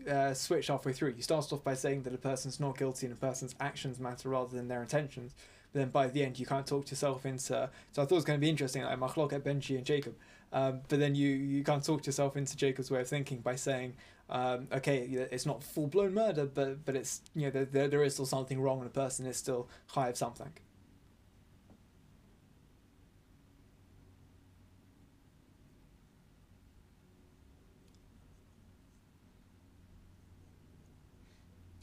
of 0.06 0.12
uh, 0.12 0.34
switch 0.34 0.68
halfway 0.68 0.92
through. 0.92 1.14
You 1.16 1.22
start 1.22 1.52
off 1.52 1.62
by 1.62 1.74
saying 1.74 2.02
that 2.02 2.14
a 2.14 2.18
person's 2.18 2.58
not 2.58 2.76
guilty 2.76 3.06
and 3.06 3.12
a 3.12 3.16
person's 3.16 3.54
actions 3.60 4.00
matter 4.00 4.28
rather 4.28 4.56
than 4.56 4.68
their 4.68 4.82
intentions. 4.82 5.34
But 5.72 5.80
then 5.80 5.88
by 5.90 6.08
the 6.08 6.24
end, 6.24 6.38
you 6.38 6.46
kind 6.46 6.60
of 6.60 6.66
talk 6.66 6.90
yourself 6.90 7.24
into. 7.24 7.70
So 7.92 8.02
I 8.02 8.04
thought 8.04 8.12
it 8.12 8.14
was 8.14 8.24
going 8.24 8.38
to 8.38 8.40
be 8.40 8.50
interesting, 8.50 8.82
like 8.82 8.98
Machlok 8.98 9.32
at 9.32 9.44
Benji 9.44 9.76
and 9.76 9.84
Jacob. 9.84 10.14
Um, 10.52 10.80
but 10.88 10.98
then 10.98 11.14
you, 11.14 11.28
you 11.28 11.62
kind 11.62 11.80
of 11.80 11.86
talk 11.86 12.04
yourself 12.06 12.36
into 12.36 12.56
Jacob's 12.56 12.90
way 12.90 13.00
of 13.00 13.08
thinking 13.08 13.38
by 13.38 13.54
saying, 13.54 13.94
um, 14.28 14.68
okay, 14.72 14.98
it's 15.30 15.46
not 15.46 15.62
full 15.62 15.88
blown 15.88 16.14
murder, 16.14 16.46
but 16.46 16.84
but 16.84 16.94
it's 16.94 17.20
you 17.34 17.50
know 17.50 17.64
there, 17.64 17.88
there 17.88 18.02
is 18.04 18.14
still 18.14 18.26
something 18.26 18.60
wrong 18.60 18.78
and 18.78 18.86
a 18.86 18.90
person 18.90 19.26
is 19.26 19.36
still 19.36 19.68
high 19.88 20.08
of 20.08 20.16
something. 20.16 20.52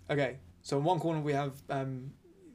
Okay, 0.09 0.37
so 0.61 0.77
in 0.77 0.83
one 0.83 0.99
corner 0.99 1.19
we 1.19 1.33
have 1.33 1.53
um, 1.69 2.11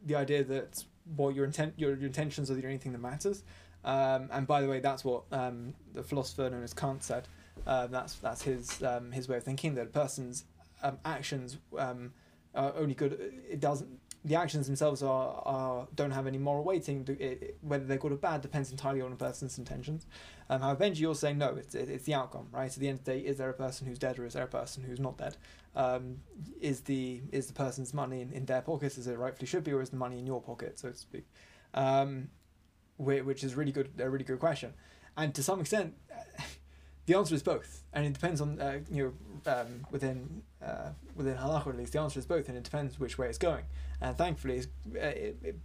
the 0.07 0.15
idea 0.15 0.43
that 0.45 0.85
what 1.17 1.35
your 1.35 1.45
intent, 1.45 1.75
your, 1.77 1.97
your 1.97 2.07
intentions 2.07 2.51
are 2.51 2.55
the 2.55 2.65
only 2.65 2.79
thing 2.79 2.93
that 2.93 2.99
matters. 2.99 3.43
Um, 3.85 4.29
and 4.33 4.47
by 4.47 4.63
the 4.63 4.69
way, 4.69 4.81
that's 4.81 5.05
what 5.05 5.25
um, 5.33 5.75
the 5.93 6.03
philosopher 6.03 6.49
known 6.49 6.63
as 6.63 6.73
Kant 6.73 7.03
said. 7.03 7.29
Uh, 7.67 7.87
that's 7.89 8.15
that's 8.15 8.43
his 8.43 8.83
um, 8.83 9.13
his 9.13 9.29
way 9.29 9.37
of 9.37 9.43
thinking 9.43 9.75
that 9.75 9.83
a 9.83 9.91
person's 9.91 10.45
um, 10.83 10.99
actions 11.05 11.59
um, 11.79 12.13
are 12.55 12.73
only 12.77 12.95
good. 12.95 13.19
It 13.49 13.61
doesn't. 13.61 14.01
The 14.25 14.37
actions 14.37 14.67
themselves 14.67 15.03
are, 15.03 15.43
are 15.45 15.89
don't 15.97 16.13
have 16.13 16.29
any 16.29 16.39
moral 16.39 16.63
weighting. 16.63 17.05
It, 17.09 17.21
it, 17.21 17.57
whether 17.61 17.85
they're 17.85 17.97
good 17.97 18.13
or 18.13 18.17
bad 18.17 18.41
depends 18.41 18.71
entirely 18.71 19.01
on 19.01 19.13
a 19.13 19.17
person's 19.17 19.59
intentions. 19.59 20.07
Um, 20.49 20.61
however, 20.61 20.85
Benji, 20.85 21.01
you're 21.01 21.17
saying 21.17 21.39
no. 21.39 21.57
It's 21.57 21.75
it, 21.75 21.89
it's 21.89 22.05
the 22.05 22.15
outcome, 22.15 22.47
right? 22.53 22.73
At 22.73 22.79
the 22.79 22.89
end 22.89 23.01
of 23.01 23.05
the 23.05 23.13
day, 23.13 23.19
is 23.19 23.39
there 23.39 23.51
a 23.51 23.55
person 23.55 23.89
who's 23.89 23.99
dead 23.99 24.19
or 24.21 24.25
is 24.25 24.35
there 24.35 24.45
a 24.45 24.49
person 24.49 24.85
who's 24.85 25.01
not 25.01 25.19
dead? 25.19 25.37
um, 25.75 26.19
is 26.61 26.83
the 26.83 27.23
is 27.33 27.47
the 27.47 27.53
person's 27.53 27.95
money 27.95 28.21
in, 28.21 28.33
in 28.33 28.45
their 28.45 28.63
pockets 28.63 28.99
as 28.99 29.07
it 29.07 29.19
rightfully 29.19 29.47
should 29.47 29.65
be, 29.65 29.73
or 29.73 29.81
is 29.81 29.91
the 29.91 29.97
money 29.97 30.19
in 30.19 30.27
your 30.27 30.41
pocket, 30.41 30.79
so 30.79 30.91
to 30.91 30.97
speak? 30.97 31.27
Um, 31.75 32.29
which 32.99 33.43
is 33.43 33.55
really 33.55 33.73
good, 33.73 33.91
a 33.99 34.09
really 34.09 34.25
good 34.25 34.39
question, 34.39 34.75
and 35.17 35.35
to 35.35 35.43
some 35.43 35.61
extent, 35.61 35.95
the 37.07 37.15
answer 37.15 37.35
is 37.35 37.43
both, 37.43 37.83
and 37.93 38.05
it 38.05 38.13
depends 38.13 38.41
on 38.41 38.61
uh, 38.61 38.81
you 38.91 39.15
know 39.45 39.53
um, 39.53 39.87
within 39.91 40.43
uh, 40.65 40.91
within 41.15 41.37
halacha 41.37 41.69
at 41.69 41.77
least 41.77 41.93
the 41.93 42.01
answer 42.01 42.19
is 42.19 42.27
both, 42.27 42.49
and 42.49 42.57
it 42.57 42.65
depends 42.65 42.99
which 42.99 43.19
way 43.19 43.29
it's 43.29 43.39
going, 43.39 43.65
and 44.01 44.17
thankfully, 44.17 44.59
it's, 44.59 44.69
uh, 44.95 44.99
it, 44.99 45.37
it, 45.43 45.59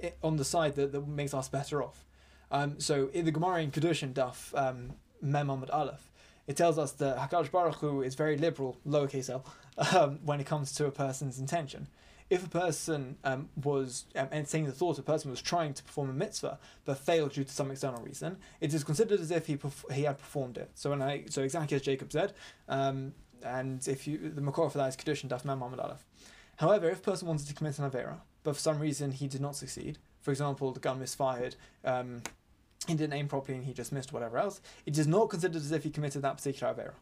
it, 0.00 0.18
on 0.22 0.36
the 0.36 0.44
side 0.44 0.74
that, 0.76 0.92
that 0.92 1.06
makes 1.06 1.34
us 1.34 1.48
better 1.48 1.82
off. 1.82 2.04
Um, 2.50 2.80
so 2.80 3.10
in 3.12 3.24
the 3.24 3.30
Gemara 3.30 3.62
in 3.62 3.70
Kedushin 3.70 4.12
Daf 4.14 4.56
um, 4.56 4.92
Mem 5.20 5.48
Amud 5.48 5.68
Aleph, 5.72 6.10
it 6.46 6.56
tells 6.56 6.78
us 6.78 6.92
that 6.92 7.18
Hakadosh 7.18 7.50
Baruch 7.50 7.76
Hu 7.76 8.02
is 8.02 8.14
very 8.14 8.36
liberal, 8.38 8.78
lowercase 8.86 9.28
l, 9.28 9.44
um, 9.94 10.18
when 10.24 10.40
it 10.40 10.46
comes 10.46 10.72
to 10.76 10.86
a 10.86 10.90
person's 10.90 11.38
intention. 11.38 11.88
If 12.30 12.44
a 12.44 12.48
person 12.48 13.16
um, 13.24 13.48
was 13.62 14.04
um, 14.14 14.28
entertaining 14.32 14.66
the 14.66 14.72
thought 14.72 14.98
a 14.98 15.02
person 15.02 15.30
was 15.30 15.40
trying 15.40 15.72
to 15.74 15.82
perform 15.82 16.10
a 16.10 16.12
mitzvah 16.12 16.58
but 16.84 16.98
failed 16.98 17.32
due 17.32 17.44
to 17.44 17.50
some 17.50 17.70
external 17.70 18.02
reason, 18.02 18.36
it 18.60 18.74
is 18.74 18.84
considered 18.84 19.20
as 19.20 19.30
if 19.30 19.46
he 19.46 19.56
perf- 19.56 19.90
he 19.92 20.02
had 20.02 20.18
performed 20.18 20.58
it. 20.58 20.70
So 20.74 20.90
when 20.90 21.00
I 21.00 21.24
so 21.30 21.42
exactly 21.42 21.76
as 21.76 21.82
Jacob 21.82 22.12
said, 22.12 22.34
um, 22.68 23.14
and 23.42 23.86
if 23.86 24.06
you 24.06 24.18
the 24.18 24.40
makor 24.40 24.70
for 24.70 24.78
that 24.78 24.88
is 24.88 24.96
kedushin 24.96 25.28
daf 25.28 25.44
mem 25.44 25.62
Aleph. 25.62 26.04
However, 26.56 26.90
if 26.90 26.98
a 26.98 27.02
person 27.02 27.28
wanted 27.28 27.46
to 27.46 27.54
commit 27.54 27.78
an 27.78 27.88
avera, 27.90 28.16
but 28.42 28.54
for 28.54 28.60
some 28.60 28.80
reason 28.80 29.12
he 29.12 29.28
did 29.28 29.40
not 29.40 29.54
succeed, 29.54 29.98
for 30.20 30.32
example, 30.32 30.72
the 30.72 30.80
gun 30.80 30.98
misfired, 30.98 31.54
um, 31.84 32.22
he 32.86 32.94
didn't 32.94 33.12
aim 33.12 33.28
properly 33.28 33.58
and 33.58 33.66
he 33.66 33.72
just 33.72 33.92
missed 33.92 34.12
whatever 34.12 34.38
else, 34.38 34.60
it 34.84 34.98
is 34.98 35.06
not 35.06 35.30
considered 35.30 35.56
as 35.56 35.72
if 35.72 35.84
he 35.84 35.90
committed 35.90 36.22
that 36.22 36.36
particular 36.36 36.74
Avera. 36.74 36.92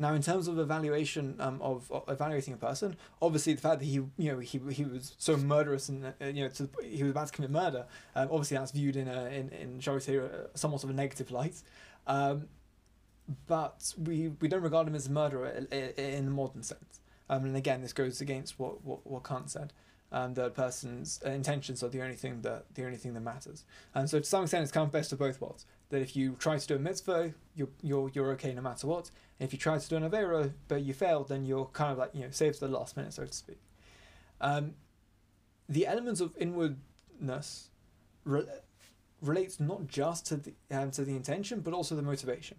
Now, 0.00 0.14
in 0.14 0.22
terms 0.22 0.46
of 0.46 0.58
evaluation 0.60 1.34
um, 1.40 1.60
of, 1.60 1.90
of, 1.90 2.04
evaluating 2.08 2.54
a 2.54 2.56
person, 2.56 2.96
obviously 3.20 3.54
the 3.54 3.60
fact 3.60 3.80
that 3.80 3.84
he, 3.84 3.94
you 3.94 4.10
know, 4.18 4.38
he, 4.38 4.60
he 4.70 4.84
was 4.84 5.16
so 5.18 5.36
murderous 5.36 5.88
and 5.88 6.06
uh, 6.06 6.26
you 6.26 6.44
know, 6.44 6.48
to, 6.50 6.68
he 6.84 7.02
was 7.02 7.10
about 7.10 7.26
to 7.26 7.32
commit 7.32 7.50
murder, 7.50 7.84
um, 8.14 8.28
obviously 8.30 8.56
that's 8.56 8.70
viewed 8.70 8.94
in 8.94 9.08
a, 9.08 9.24
in, 9.26 9.48
in 9.50 9.80
shall 9.80 9.94
we 9.94 10.00
say, 10.00 10.20
somewhat 10.54 10.84
of 10.84 10.90
a 10.90 10.92
negative 10.92 11.32
light. 11.32 11.60
Um, 12.06 12.46
but 13.46 13.94
we, 13.98 14.28
we 14.40 14.48
don't 14.48 14.62
regard 14.62 14.86
him 14.86 14.94
as 14.94 15.06
a 15.06 15.10
murderer 15.10 15.48
in 15.70 16.24
the 16.24 16.30
modern 16.30 16.62
sense. 16.62 17.00
Um, 17.30 17.44
and 17.44 17.56
again, 17.56 17.82
this 17.82 17.92
goes 17.92 18.20
against 18.20 18.58
what, 18.58 18.84
what, 18.84 19.06
what 19.06 19.24
Kant 19.24 19.50
said 19.50 19.72
um, 20.10 20.34
the 20.34 20.50
person's 20.50 21.20
intentions 21.22 21.82
are 21.82 21.88
the 21.88 22.02
only 22.02 22.16
thing 22.16 22.40
that 22.42 22.64
the 22.74 22.84
only 22.84 22.96
thing 22.96 23.14
that 23.14 23.20
matters. 23.20 23.64
And 23.94 24.08
so 24.08 24.18
to 24.18 24.24
some 24.24 24.44
extent, 24.44 24.62
it's 24.62 24.72
kind 24.72 24.86
of 24.86 24.92
best 24.92 25.12
of 25.12 25.18
both 25.18 25.40
worlds. 25.40 25.66
That 25.90 26.00
if 26.00 26.16
you 26.16 26.36
try 26.38 26.58
to 26.58 26.66
do 26.66 26.76
a 26.76 26.78
mitzvah, 26.78 27.34
you're 27.54 27.68
you're 27.82 28.10
you're 28.14 28.30
okay 28.32 28.54
no 28.54 28.62
matter 28.62 28.86
what. 28.86 29.10
And 29.38 29.46
if 29.46 29.52
you 29.52 29.58
try 29.58 29.78
to 29.78 29.88
do 29.88 29.96
an 29.96 30.08
avera 30.08 30.52
but 30.68 30.82
you 30.82 30.94
failed, 30.94 31.28
then 31.28 31.44
you're 31.44 31.66
kind 31.66 31.92
of 31.92 31.98
like 31.98 32.10
you 32.14 32.22
know 32.22 32.30
saved 32.30 32.60
the 32.60 32.68
last 32.68 32.96
minute, 32.96 33.12
so 33.12 33.26
to 33.26 33.32
speak. 33.32 33.60
Um, 34.40 34.74
the 35.68 35.86
elements 35.86 36.20
of 36.20 36.34
inwardness 36.38 37.68
re- 38.24 38.46
relates 39.20 39.60
not 39.60 39.88
just 39.88 40.26
to 40.26 40.36
the 40.36 40.54
um, 40.70 40.90
to 40.92 41.04
the 41.04 41.16
intention, 41.16 41.60
but 41.60 41.74
also 41.74 41.94
the 41.94 42.02
motivation. 42.02 42.56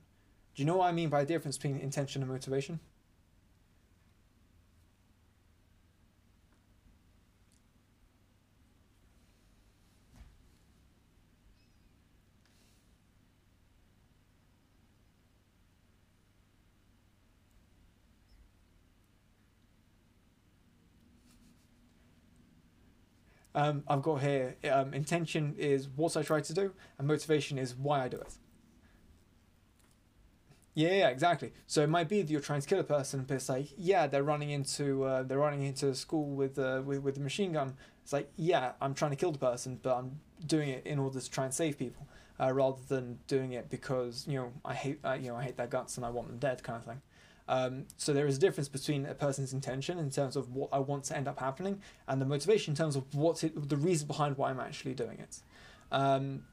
Do 0.59 0.63
you 0.63 0.67
know 0.67 0.75
what 0.75 0.89
I 0.89 0.91
mean 0.91 1.07
by 1.07 1.23
the 1.23 1.25
difference 1.25 1.55
between 1.57 1.79
intention 1.79 2.21
and 2.21 2.29
motivation? 2.29 2.81
Um, 23.55 23.85
I've 23.87 24.01
got 24.01 24.17
here 24.17 24.57
um, 24.69 24.93
intention 24.93 25.55
is 25.57 25.87
what 25.87 26.17
I 26.17 26.21
try 26.21 26.41
to 26.41 26.53
do, 26.53 26.73
and 26.97 27.07
motivation 27.07 27.57
is 27.57 27.73
why 27.77 28.03
I 28.03 28.09
do 28.09 28.17
it. 28.17 28.33
Yeah, 30.75 30.93
yeah, 30.93 31.09
exactly. 31.09 31.51
So 31.67 31.81
it 31.83 31.89
might 31.89 32.07
be 32.07 32.21
that 32.21 32.29
you're 32.31 32.39
trying 32.41 32.61
to 32.61 32.67
kill 32.67 32.79
a 32.79 32.83
person, 32.83 33.25
but 33.27 33.35
it's 33.35 33.49
like, 33.49 33.67
yeah, 33.77 34.07
they're 34.07 34.23
running 34.23 34.51
into 34.51 35.03
uh, 35.03 35.23
they're 35.23 35.39
running 35.39 35.63
into 35.63 35.93
school 35.95 36.25
with 36.27 36.57
uh, 36.57 36.81
with 36.85 37.01
with 37.01 37.17
a 37.17 37.19
machine 37.19 37.51
gun. 37.53 37.75
It's 38.03 38.13
like, 38.13 38.31
yeah, 38.37 38.73
I'm 38.81 38.93
trying 38.93 39.11
to 39.11 39.17
kill 39.17 39.31
the 39.31 39.39
person, 39.39 39.79
but 39.81 39.95
I'm 39.95 40.19
doing 40.45 40.69
it 40.69 40.85
in 40.85 40.99
order 40.99 41.19
to 41.19 41.29
try 41.29 41.43
and 41.45 41.53
save 41.53 41.77
people, 41.77 42.07
uh, 42.39 42.53
rather 42.53 42.77
than 42.87 43.19
doing 43.27 43.53
it 43.53 43.69
because 43.69 44.25
you 44.27 44.37
know 44.39 44.53
I 44.63 44.73
hate 44.73 44.99
uh, 45.03 45.13
you 45.13 45.29
know 45.29 45.35
I 45.35 45.43
hate 45.43 45.57
their 45.57 45.67
guts 45.67 45.97
and 45.97 46.05
I 46.05 46.09
want 46.11 46.27
them 46.27 46.37
dead, 46.37 46.63
kind 46.63 46.77
of 46.77 46.85
thing. 46.85 47.01
Um, 47.47 47.85
so 47.97 48.13
there 48.13 48.27
is 48.27 48.37
a 48.37 48.39
difference 48.39 48.69
between 48.69 49.07
a 49.07 49.15
person's 49.15 49.53
intention 49.53 49.97
in 49.97 50.11
terms 50.11 50.35
of 50.35 50.53
what 50.53 50.69
I 50.71 50.77
want 50.79 51.05
to 51.05 51.17
end 51.17 51.27
up 51.27 51.39
happening, 51.39 51.81
and 52.07 52.21
the 52.21 52.25
motivation 52.25 52.71
in 52.73 52.77
terms 52.77 52.95
of 52.95 53.13
what 53.15 53.43
it, 53.43 53.69
the 53.69 53.75
reason 53.77 54.07
behind 54.07 54.37
why 54.37 54.51
I'm 54.51 54.59
actually 54.59 54.93
doing 54.93 55.19
it. 55.19 55.39
Um, 55.91 56.43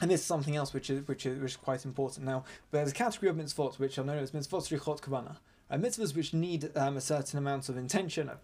and 0.00 0.10
this 0.10 0.20
is 0.20 0.26
something 0.26 0.56
else 0.56 0.72
which 0.72 0.90
is 0.90 1.06
which 1.06 1.26
is 1.26 1.38
which 1.38 1.52
is 1.52 1.56
quite 1.56 1.84
important. 1.84 2.26
Now, 2.26 2.44
there's 2.70 2.90
a 2.90 2.94
category 2.94 3.30
of 3.30 3.36
mitzvot 3.36 3.78
which 3.78 3.98
are 3.98 4.04
known 4.04 4.18
as 4.18 4.32
mitzvot 4.32 4.68
tzrichot 4.68 5.00
kavana. 5.00 5.36
Uh, 5.70 5.76
mitzvahs 5.76 6.14
which 6.14 6.34
need 6.34 6.70
um, 6.76 6.96
a 6.96 7.00
certain 7.00 7.38
amount 7.38 7.68
of 7.68 7.76
intention. 7.76 8.28
Uh, 8.28 8.36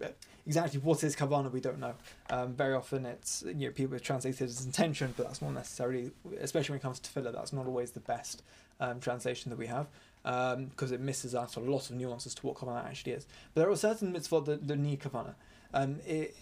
exactly 0.46 0.80
what 0.80 1.02
is 1.04 1.14
kavana, 1.14 1.50
we 1.50 1.60
don't 1.60 1.78
know. 1.78 1.94
Um, 2.30 2.54
very 2.54 2.74
often 2.74 3.04
it's 3.04 3.44
you 3.46 3.66
know 3.66 3.70
people 3.70 3.98
translate 3.98 4.40
it 4.40 4.44
as 4.44 4.64
intention, 4.64 5.14
but 5.16 5.26
that's 5.26 5.42
not 5.42 5.52
necessarily, 5.52 6.10
especially 6.40 6.74
when 6.74 6.78
it 6.78 6.82
comes 6.82 7.00
to 7.00 7.10
tefillah, 7.10 7.32
that's 7.32 7.52
not 7.52 7.66
always 7.66 7.90
the 7.90 8.00
best 8.00 8.42
um, 8.80 9.00
translation 9.00 9.50
that 9.50 9.58
we 9.58 9.66
have 9.66 9.88
because 10.22 10.90
um, 10.90 10.94
it 10.94 11.00
misses 11.00 11.34
out 11.34 11.56
a 11.56 11.60
lot 11.60 11.90
of 11.90 11.96
nuances 11.96 12.34
to 12.34 12.46
what 12.46 12.56
kavana 12.56 12.84
actually 12.84 13.12
is. 13.12 13.26
But 13.54 13.62
there 13.62 13.70
are 13.70 13.76
certain 13.76 14.12
mitzvot 14.12 14.44
that, 14.46 14.66
that 14.66 14.76
need 14.76 15.00
kavana, 15.00 15.34
um, 15.74 16.00
it, 16.06 16.36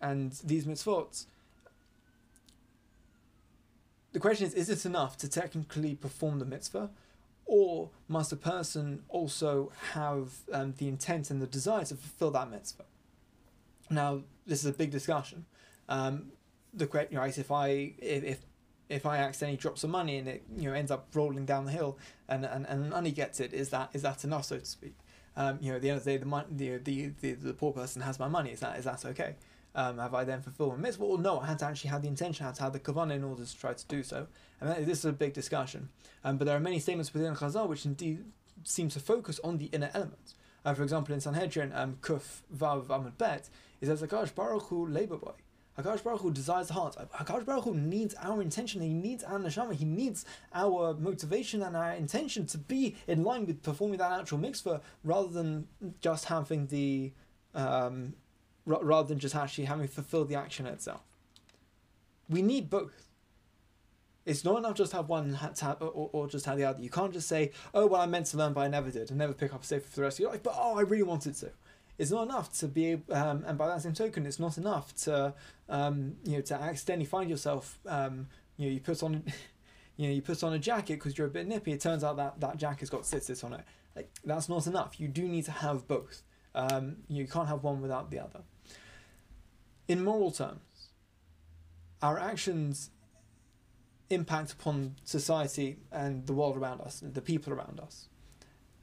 and 0.00 0.32
these 0.44 0.64
mitzvot 0.64 1.26
the 4.12 4.20
question 4.20 4.46
is, 4.46 4.54
is 4.54 4.68
it 4.68 4.84
enough 4.86 5.16
to 5.18 5.28
technically 5.28 5.94
perform 5.94 6.38
the 6.38 6.44
mitzvah? 6.44 6.90
Or 7.46 7.90
must 8.08 8.32
a 8.32 8.36
person 8.36 9.02
also 9.08 9.72
have 9.92 10.34
um, 10.52 10.74
the 10.78 10.88
intent 10.88 11.30
and 11.30 11.42
the 11.42 11.46
desire 11.46 11.84
to 11.84 11.94
fulfill 11.96 12.30
that 12.32 12.50
mitzvah? 12.50 12.84
Now, 13.88 14.22
this 14.46 14.60
is 14.60 14.66
a 14.66 14.72
big 14.72 14.90
discussion. 14.90 15.46
Um, 15.88 16.32
the 16.72 16.86
question, 16.86 17.18
right? 17.18 17.36
If 17.36 17.50
I 17.50 17.94
if 17.98 18.38
if 18.88 19.06
I 19.06 19.18
accidentally 19.18 19.56
drop 19.56 19.78
some 19.78 19.90
money 19.90 20.18
and 20.18 20.28
it 20.28 20.44
you 20.56 20.68
know 20.68 20.74
ends 20.74 20.92
up 20.92 21.08
rolling 21.14 21.44
down 21.44 21.64
the 21.64 21.72
hill 21.72 21.98
and 22.28 22.44
and 22.44 22.66
and 22.66 22.90
money 22.90 23.10
gets 23.10 23.40
it, 23.40 23.52
is 23.52 23.70
that 23.70 23.90
is 23.92 24.02
that 24.02 24.22
enough, 24.22 24.44
so 24.44 24.58
to 24.58 24.64
speak? 24.64 24.94
Um, 25.36 25.58
you 25.60 25.70
know, 25.70 25.76
at 25.76 25.82
the 25.82 25.90
end 25.90 25.98
of 25.98 26.04
the 26.04 26.10
day, 26.10 26.16
the, 26.18 26.78
the 26.78 27.12
the 27.20 27.32
the 27.32 27.54
poor 27.54 27.72
person 27.72 28.02
has 28.02 28.18
my 28.20 28.28
money. 28.28 28.50
Is 28.50 28.60
that 28.60 28.78
is 28.78 28.84
that 28.84 29.04
okay? 29.04 29.34
Um, 29.74 29.98
have 29.98 30.14
I 30.14 30.24
then 30.24 30.42
fulfilled 30.42 30.72
my 30.72 30.78
mitzvah? 30.78 31.04
Well, 31.04 31.18
no, 31.18 31.40
I 31.40 31.46
had 31.46 31.58
to 31.60 31.66
actually 31.66 31.90
have 31.90 32.02
the 32.02 32.08
intention, 32.08 32.44
I 32.44 32.48
had 32.48 32.56
to 32.56 32.62
have 32.64 32.72
the 32.72 32.80
kavanah 32.80 33.14
in 33.14 33.24
order 33.24 33.44
to 33.44 33.58
try 33.58 33.72
to 33.72 33.86
do 33.86 34.02
so. 34.02 34.26
And 34.60 34.86
this 34.86 34.98
is 34.98 35.04
a 35.04 35.12
big 35.12 35.32
discussion. 35.32 35.88
Um, 36.24 36.38
but 36.38 36.46
there 36.46 36.56
are 36.56 36.60
many 36.60 36.80
statements 36.80 37.14
within 37.14 37.34
Chazal 37.34 37.68
which 37.68 37.86
indeed 37.86 38.24
seem 38.64 38.88
to 38.90 39.00
focus 39.00 39.38
on 39.44 39.58
the 39.58 39.66
inner 39.66 39.90
elements. 39.94 40.34
Uh, 40.64 40.74
for 40.74 40.82
example, 40.82 41.14
in 41.14 41.20
Sanhedrin, 41.20 41.72
um, 41.74 41.98
Kuf 42.02 42.42
Vav 42.54 42.86
Amud 42.86 43.16
Bet, 43.16 43.48
it 43.80 43.86
says, 43.86 44.02
Hakadosh 44.02 44.34
Baruch 44.34 44.64
Hu 44.64 44.86
liba 44.86 45.16
ba'i. 45.16 45.32
Hakadosh 45.78 46.02
Baruch 46.02 46.20
Hu 46.20 46.32
desires 46.32 46.68
the 46.68 46.74
heart. 46.74 46.96
Hakadosh 47.14 47.46
Baruch 47.46 47.64
Hu 47.64 47.74
needs 47.74 48.14
our 48.20 48.42
intention. 48.42 48.82
He 48.82 48.92
needs 48.92 49.24
our 49.24 49.38
neshama. 49.38 49.72
He 49.72 49.86
needs 49.86 50.26
our 50.52 50.94
motivation 50.94 51.62
and 51.62 51.76
our 51.76 51.92
intention 51.92 52.44
to 52.46 52.58
be 52.58 52.96
in 53.06 53.24
line 53.24 53.46
with 53.46 53.62
performing 53.62 53.98
that 53.98 54.12
actual 54.12 54.38
mitzvah, 54.38 54.82
rather 55.04 55.28
than 55.28 55.68
just 56.00 56.26
having 56.26 56.66
the 56.66 57.12
um, 57.54 58.14
r- 58.68 58.82
rather 58.82 59.08
than 59.08 59.18
just 59.18 59.34
actually 59.34 59.64
having 59.64 59.88
fulfilled 59.88 60.28
the 60.28 60.34
action 60.34 60.66
itself. 60.66 61.02
We 62.28 62.42
need 62.42 62.70
both. 62.70 63.06
It's 64.26 64.44
not 64.44 64.58
enough 64.58 64.74
just 64.74 64.90
to 64.92 64.98
have 64.98 65.08
one 65.08 65.32
have, 65.34 65.78
or, 65.80 66.10
or 66.12 66.28
just 66.28 66.46
have 66.46 66.58
the 66.58 66.64
other. 66.64 66.82
You 66.82 66.90
can't 66.90 67.12
just 67.12 67.28
say, 67.28 67.52
"Oh, 67.74 67.86
well, 67.86 68.00
I 68.00 68.06
meant 68.06 68.26
to 68.26 68.36
learn, 68.36 68.52
but 68.52 68.60
I 68.60 68.68
never 68.68 68.90
did," 68.90 69.10
and 69.10 69.18
never 69.18 69.32
pick 69.32 69.52
up 69.52 69.62
a 69.62 69.66
sefer 69.66 69.88
for 69.88 69.96
the 69.96 70.02
rest 70.02 70.18
of 70.18 70.20
your 70.20 70.30
life. 70.30 70.42
But 70.42 70.54
oh, 70.56 70.78
I 70.78 70.82
really 70.82 71.02
wanted 71.02 71.34
to. 71.36 71.50
It's 71.98 72.10
not 72.10 72.22
enough 72.22 72.52
to 72.60 72.68
be, 72.68 72.94
um, 73.10 73.44
and 73.46 73.58
by 73.58 73.66
that 73.66 73.82
same 73.82 73.92
token, 73.92 74.24
it's 74.24 74.38
not 74.38 74.56
enough 74.56 74.94
to, 75.02 75.34
um, 75.68 76.16
you 76.24 76.36
know, 76.36 76.40
to 76.40 76.54
accidentally 76.54 77.04
find 77.04 77.28
yourself, 77.28 77.78
um, 77.86 78.26
you 78.56 78.66
know, 78.66 78.72
you 78.72 78.80
put 78.80 79.02
on, 79.02 79.22
you 79.96 80.06
know, 80.06 80.14
you 80.14 80.22
put 80.22 80.42
on 80.42 80.54
a 80.54 80.58
jacket 80.58 80.94
because 80.94 81.18
you're 81.18 81.26
a 81.26 81.30
bit 81.30 81.46
nippy. 81.46 81.72
It 81.72 81.80
turns 81.80 82.02
out 82.02 82.16
that 82.16 82.40
that 82.40 82.56
jacket's 82.56 82.90
got 82.90 83.02
tzitzit 83.02 83.44
on 83.44 83.52
it. 83.52 83.64
Like 83.94 84.10
that's 84.24 84.48
not 84.48 84.66
enough. 84.66 84.98
You 85.00 85.08
do 85.08 85.28
need 85.28 85.44
to 85.46 85.50
have 85.50 85.86
both. 85.88 86.22
Um, 86.54 86.96
you 87.08 87.26
can't 87.26 87.48
have 87.48 87.62
one 87.62 87.80
without 87.80 88.10
the 88.10 88.18
other. 88.18 88.40
In 89.88 90.04
moral 90.04 90.30
terms, 90.30 90.88
our 92.02 92.18
actions 92.18 92.90
impact 94.08 94.52
upon 94.52 94.96
society 95.04 95.78
and 95.92 96.26
the 96.26 96.32
world 96.32 96.56
around 96.56 96.80
us, 96.80 97.02
the 97.04 97.22
people 97.22 97.52
around 97.52 97.80
us, 97.80 98.08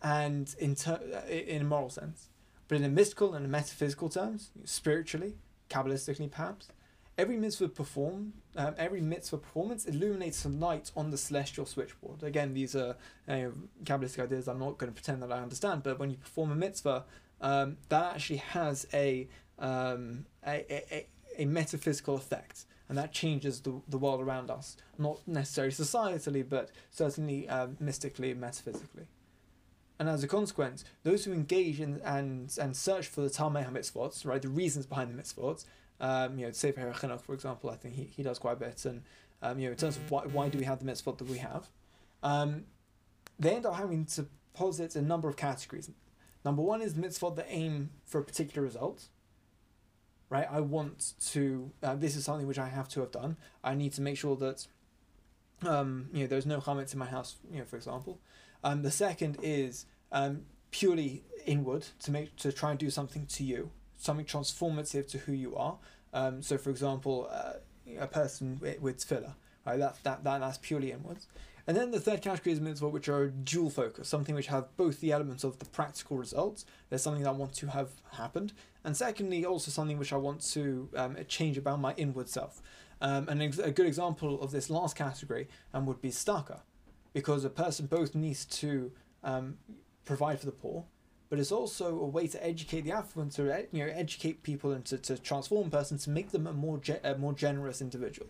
and 0.02 0.56
in 0.60 0.76
ter- 0.76 1.24
in 1.30 1.62
a 1.62 1.66
moral 1.66 1.90
sense. 1.90 2.30
But 2.68 2.78
in 2.78 2.84
a 2.84 2.90
mystical 2.90 3.34
and 3.34 3.46
a 3.46 3.50
metaphysical 3.50 4.10
terms, 4.10 4.52
spiritually, 4.66 5.36
kabbalistically 5.70 6.30
perhaps, 6.30 6.70
every 7.18 7.38
mitzvah 7.38 7.70
perform, 7.70 8.34
um, 8.56 8.76
every 8.78 9.02
mitzvah 9.02 9.38
performance 9.38 9.86
illuminates 9.86 10.44
a 10.46 10.50
light 10.50 10.92
on 10.96 11.12
the 11.12 11.18
celestial 11.18 11.66
switchboard. 11.66 12.24
Again, 12.24 12.54
these 12.54 12.76
are 12.76 12.96
uh, 13.28 13.50
kabbalistic 13.84 14.24
ideas. 14.24 14.48
I'm 14.48 14.60
not 14.60 14.78
going 14.78 14.92
to 14.92 14.96
pretend 14.96 15.24
that 15.24 15.32
I 15.32 15.42
understand, 15.42 15.84
but 15.84 16.00
when 16.00 16.10
you 16.10 16.18
perform 16.18 16.52
a 16.52 16.56
mitzvah, 16.56 17.06
um, 17.42 17.78
that 17.90 18.16
actually 18.16 18.38
has 18.38 18.88
a 18.94 19.28
um, 19.60 20.26
a, 20.46 20.66
a, 20.70 21.08
a 21.38 21.46
metaphysical 21.46 22.16
effect, 22.16 22.66
and 22.90 22.98
that 22.98 23.12
changes 23.12 23.62
the, 23.62 23.82
the 23.88 23.98
world 23.98 24.22
around 24.22 24.50
us. 24.50 24.78
Not 24.98 25.20
necessarily 25.28 25.74
societally, 25.74 26.48
but 26.48 26.72
certainly 26.92 27.48
uh, 27.50 27.68
mystically 27.80 28.32
and 28.32 28.42
metaphysically. 28.42 29.08
And 30.00 30.08
as 30.08 30.24
a 30.24 30.28
consequence, 30.28 30.86
those 31.04 31.26
who 31.26 31.34
engage 31.34 31.80
in 31.80 32.02
and 32.04 32.56
and 32.62 32.76
search 32.76 33.08
for 33.08 33.22
the 33.22 33.30
Ta'amei 33.30 33.68
HaMitzvot, 33.68 34.26
right, 34.26 34.42
the 34.42 34.50
reasons 34.50 34.86
behind 34.86 35.12
the 35.12 35.22
mitzvot, 35.22 35.66
um, 36.00 36.38
you 36.38 36.46
know, 36.46 36.52
Sefer 36.52 36.94
HaChinuch, 36.94 37.22
for 37.22 37.34
example, 37.34 37.70
I 37.70 37.76
think 37.76 37.96
he, 37.96 38.04
he 38.04 38.24
does 38.24 38.38
quite 38.38 38.54
a 38.54 38.58
bit, 38.58 38.86
and 38.86 39.02
um, 39.42 39.60
you 39.60 39.66
know, 39.66 39.72
in 39.72 39.78
terms 39.78 39.98
of 39.98 40.10
why, 40.12 40.22
why 40.26 40.50
do 40.50 40.58
we 40.58 40.66
have 40.66 40.80
the 40.84 40.92
mitzvot 40.92 41.18
that 41.18 41.28
we 41.28 41.40
have, 41.40 41.68
um, 42.22 42.66
they 43.40 43.56
end 43.56 43.66
up 43.66 43.76
having 43.76 44.06
to 44.06 44.28
posit 44.54 44.96
a 44.96 45.02
number 45.02 45.28
of 45.28 45.36
categories. 45.36 45.90
Number 46.48 46.62
one 46.62 46.82
is 46.82 46.94
mitzvot 46.94 47.36
that 47.36 47.48
aim 47.50 47.90
for 48.06 48.22
a 48.22 48.24
particular 48.24 48.66
result, 48.66 49.10
right? 50.30 50.48
I 50.50 50.62
want 50.62 51.12
to. 51.32 51.72
Uh, 51.84 51.96
this 51.96 52.16
is 52.16 52.24
something 52.24 52.48
which 52.48 52.58
I 52.58 52.70
have 52.70 52.88
to 52.94 53.02
have 53.02 53.12
done. 53.12 53.36
I 53.66 53.74
need 53.74 53.92
to 53.96 54.02
make 54.02 54.18
sure 54.18 54.38
that, 54.38 54.66
um, 55.66 56.08
you 56.14 56.22
know, 56.22 56.28
there's 56.28 56.46
no 56.46 56.62
chametz 56.62 56.94
in 56.94 57.00
my 57.00 57.06
house. 57.06 57.36
You 57.52 57.60
know, 57.60 57.66
for 57.66 57.76
example. 57.76 58.22
Um, 58.64 58.82
the 58.82 58.92
second 58.92 59.40
is 59.44 59.88
um, 60.14 60.44
purely 60.72 61.26
inward 61.46 61.88
to 62.04 62.12
make 62.12 62.34
to 62.38 62.54
try 62.54 62.70
and 62.70 62.80
do 62.80 62.90
something 62.90 63.26
to 63.26 63.44
you, 63.44 63.70
something 63.98 64.26
transformative 64.26 65.06
to 65.10 65.18
who 65.18 65.34
you 65.34 65.54
are. 65.54 65.76
Um, 66.14 66.42
so, 66.42 66.58
for 66.58 66.70
example, 66.70 67.28
uh, 67.30 67.56
a 68.00 68.08
person 68.08 68.58
with, 68.62 68.80
with 68.80 69.06
tefillah, 69.06 69.34
right? 69.66 69.80
That, 69.80 70.02
that 70.04 70.24
that 70.24 70.40
that's 70.40 70.60
purely 70.60 70.94
inwards. 70.94 71.28
And 71.68 71.76
then 71.76 71.92
the 71.92 72.00
third 72.00 72.22
category 72.22 72.54
is 72.54 72.62
mitzvot, 72.62 72.92
which 72.92 73.10
are 73.10 73.28
dual 73.28 73.70
focus, 73.70 74.08
something 74.08 74.34
which 74.34 74.48
have 74.48 74.76
both 74.78 75.02
the 75.02 75.12
elements 75.12 75.44
of 75.44 75.60
the 75.60 75.66
practical 75.66 76.16
results. 76.16 76.66
There's 76.90 77.02
something 77.02 77.24
that 77.24 77.30
I 77.30 77.34
want 77.34 77.54
to 77.56 77.68
have 77.68 77.90
happened, 78.14 78.54
and 78.86 78.96
secondly, 78.96 79.46
also 79.46 79.70
something 79.70 79.98
which 79.98 80.14
I 80.14 80.16
want 80.16 80.42
to 80.54 80.90
um, 80.96 81.18
change 81.28 81.58
about 81.58 81.82
my 81.82 81.94
inward 81.98 82.30
self. 82.30 82.62
Um, 83.02 83.28
and 83.28 83.42
a 83.60 83.72
good 83.72 83.86
example 83.86 84.42
of 84.42 84.52
this 84.52 84.70
last 84.70 84.96
category 84.96 85.50
um, 85.74 85.86
would 85.86 86.02
be 86.02 86.10
tzedakah, 86.10 86.62
because 87.12 87.44
a 87.44 87.50
person 87.50 87.86
both 87.86 88.16
needs 88.16 88.46
to 88.46 88.92
um, 89.24 89.58
provide 90.06 90.40
for 90.40 90.46
the 90.46 90.54
poor, 90.54 90.86
but 91.30 91.38
it's 91.38 91.52
also 91.52 92.00
a 92.00 92.06
way 92.08 92.28
to 92.28 92.42
educate 92.42 92.82
the 92.82 92.94
affluent, 92.94 93.34
to 93.34 93.68
you 93.74 93.86
know, 93.86 93.92
educate 93.94 94.42
people 94.42 94.72
and 94.72 94.86
to, 94.86 94.98
to 94.98 95.18
transform 95.18 95.70
persons, 95.70 96.06
to 96.06 96.10
make 96.10 96.32
them 96.32 96.48
a 96.48 96.54
more 96.54 96.78
ge- 96.78 97.04
a 97.04 97.16
more 97.18 97.34
generous 97.34 97.82
individual. 97.82 98.30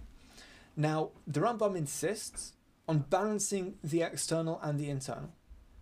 Now, 0.76 1.12
the 1.28 1.40
Rambam 1.40 1.78
insists 1.78 2.54
on 2.88 3.00
balancing 3.10 3.76
the 3.84 4.02
external 4.02 4.60
and 4.62 4.80
the 4.80 4.90
internal. 4.90 5.34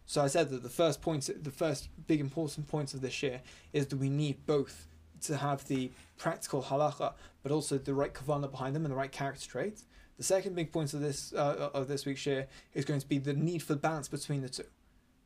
So 0.06 0.24
I 0.24 0.28
said 0.28 0.50
that 0.50 0.63
the 0.63 0.70
first 0.70 1.02
point, 1.02 1.30
the 1.44 1.52
first 1.52 1.89
big 2.08 2.20
important 2.20 2.68
point 2.68 2.94
of 2.94 3.02
this 3.02 3.24
year 3.24 3.41
is 3.74 3.88
that 3.88 3.98
we 3.98 4.10
need 4.10 4.46
both 4.46 4.88
to 5.22 5.38
have 5.38 5.68
the 5.68 5.91
practical 6.18 6.62
halacha, 6.62 7.13
but 7.41 7.52
also 7.52 7.78
the 7.78 7.94
right 7.94 8.13
kavana 8.13 8.50
behind 8.50 8.76
them 8.76 8.86
and 8.86 8.91
the 8.91 8.98
right 8.98 9.12
character 9.12 9.48
traits. 9.50 9.86
The 10.18 10.24
second 10.24 10.56
big 10.56 10.72
point 10.72 10.94
of 10.94 11.02
this 11.02 11.34
uh, 11.34 11.72
of 11.74 11.88
this 11.88 12.06
week's 12.06 12.26
year 12.26 12.48
is 12.74 12.86
going 12.86 13.00
to 13.00 13.08
be 13.08 13.18
the 13.18 13.34
need 13.34 13.62
for 13.63 13.76
balance 13.76 14.08
between 14.08 14.41
the 14.41 14.50
two, 14.50 14.63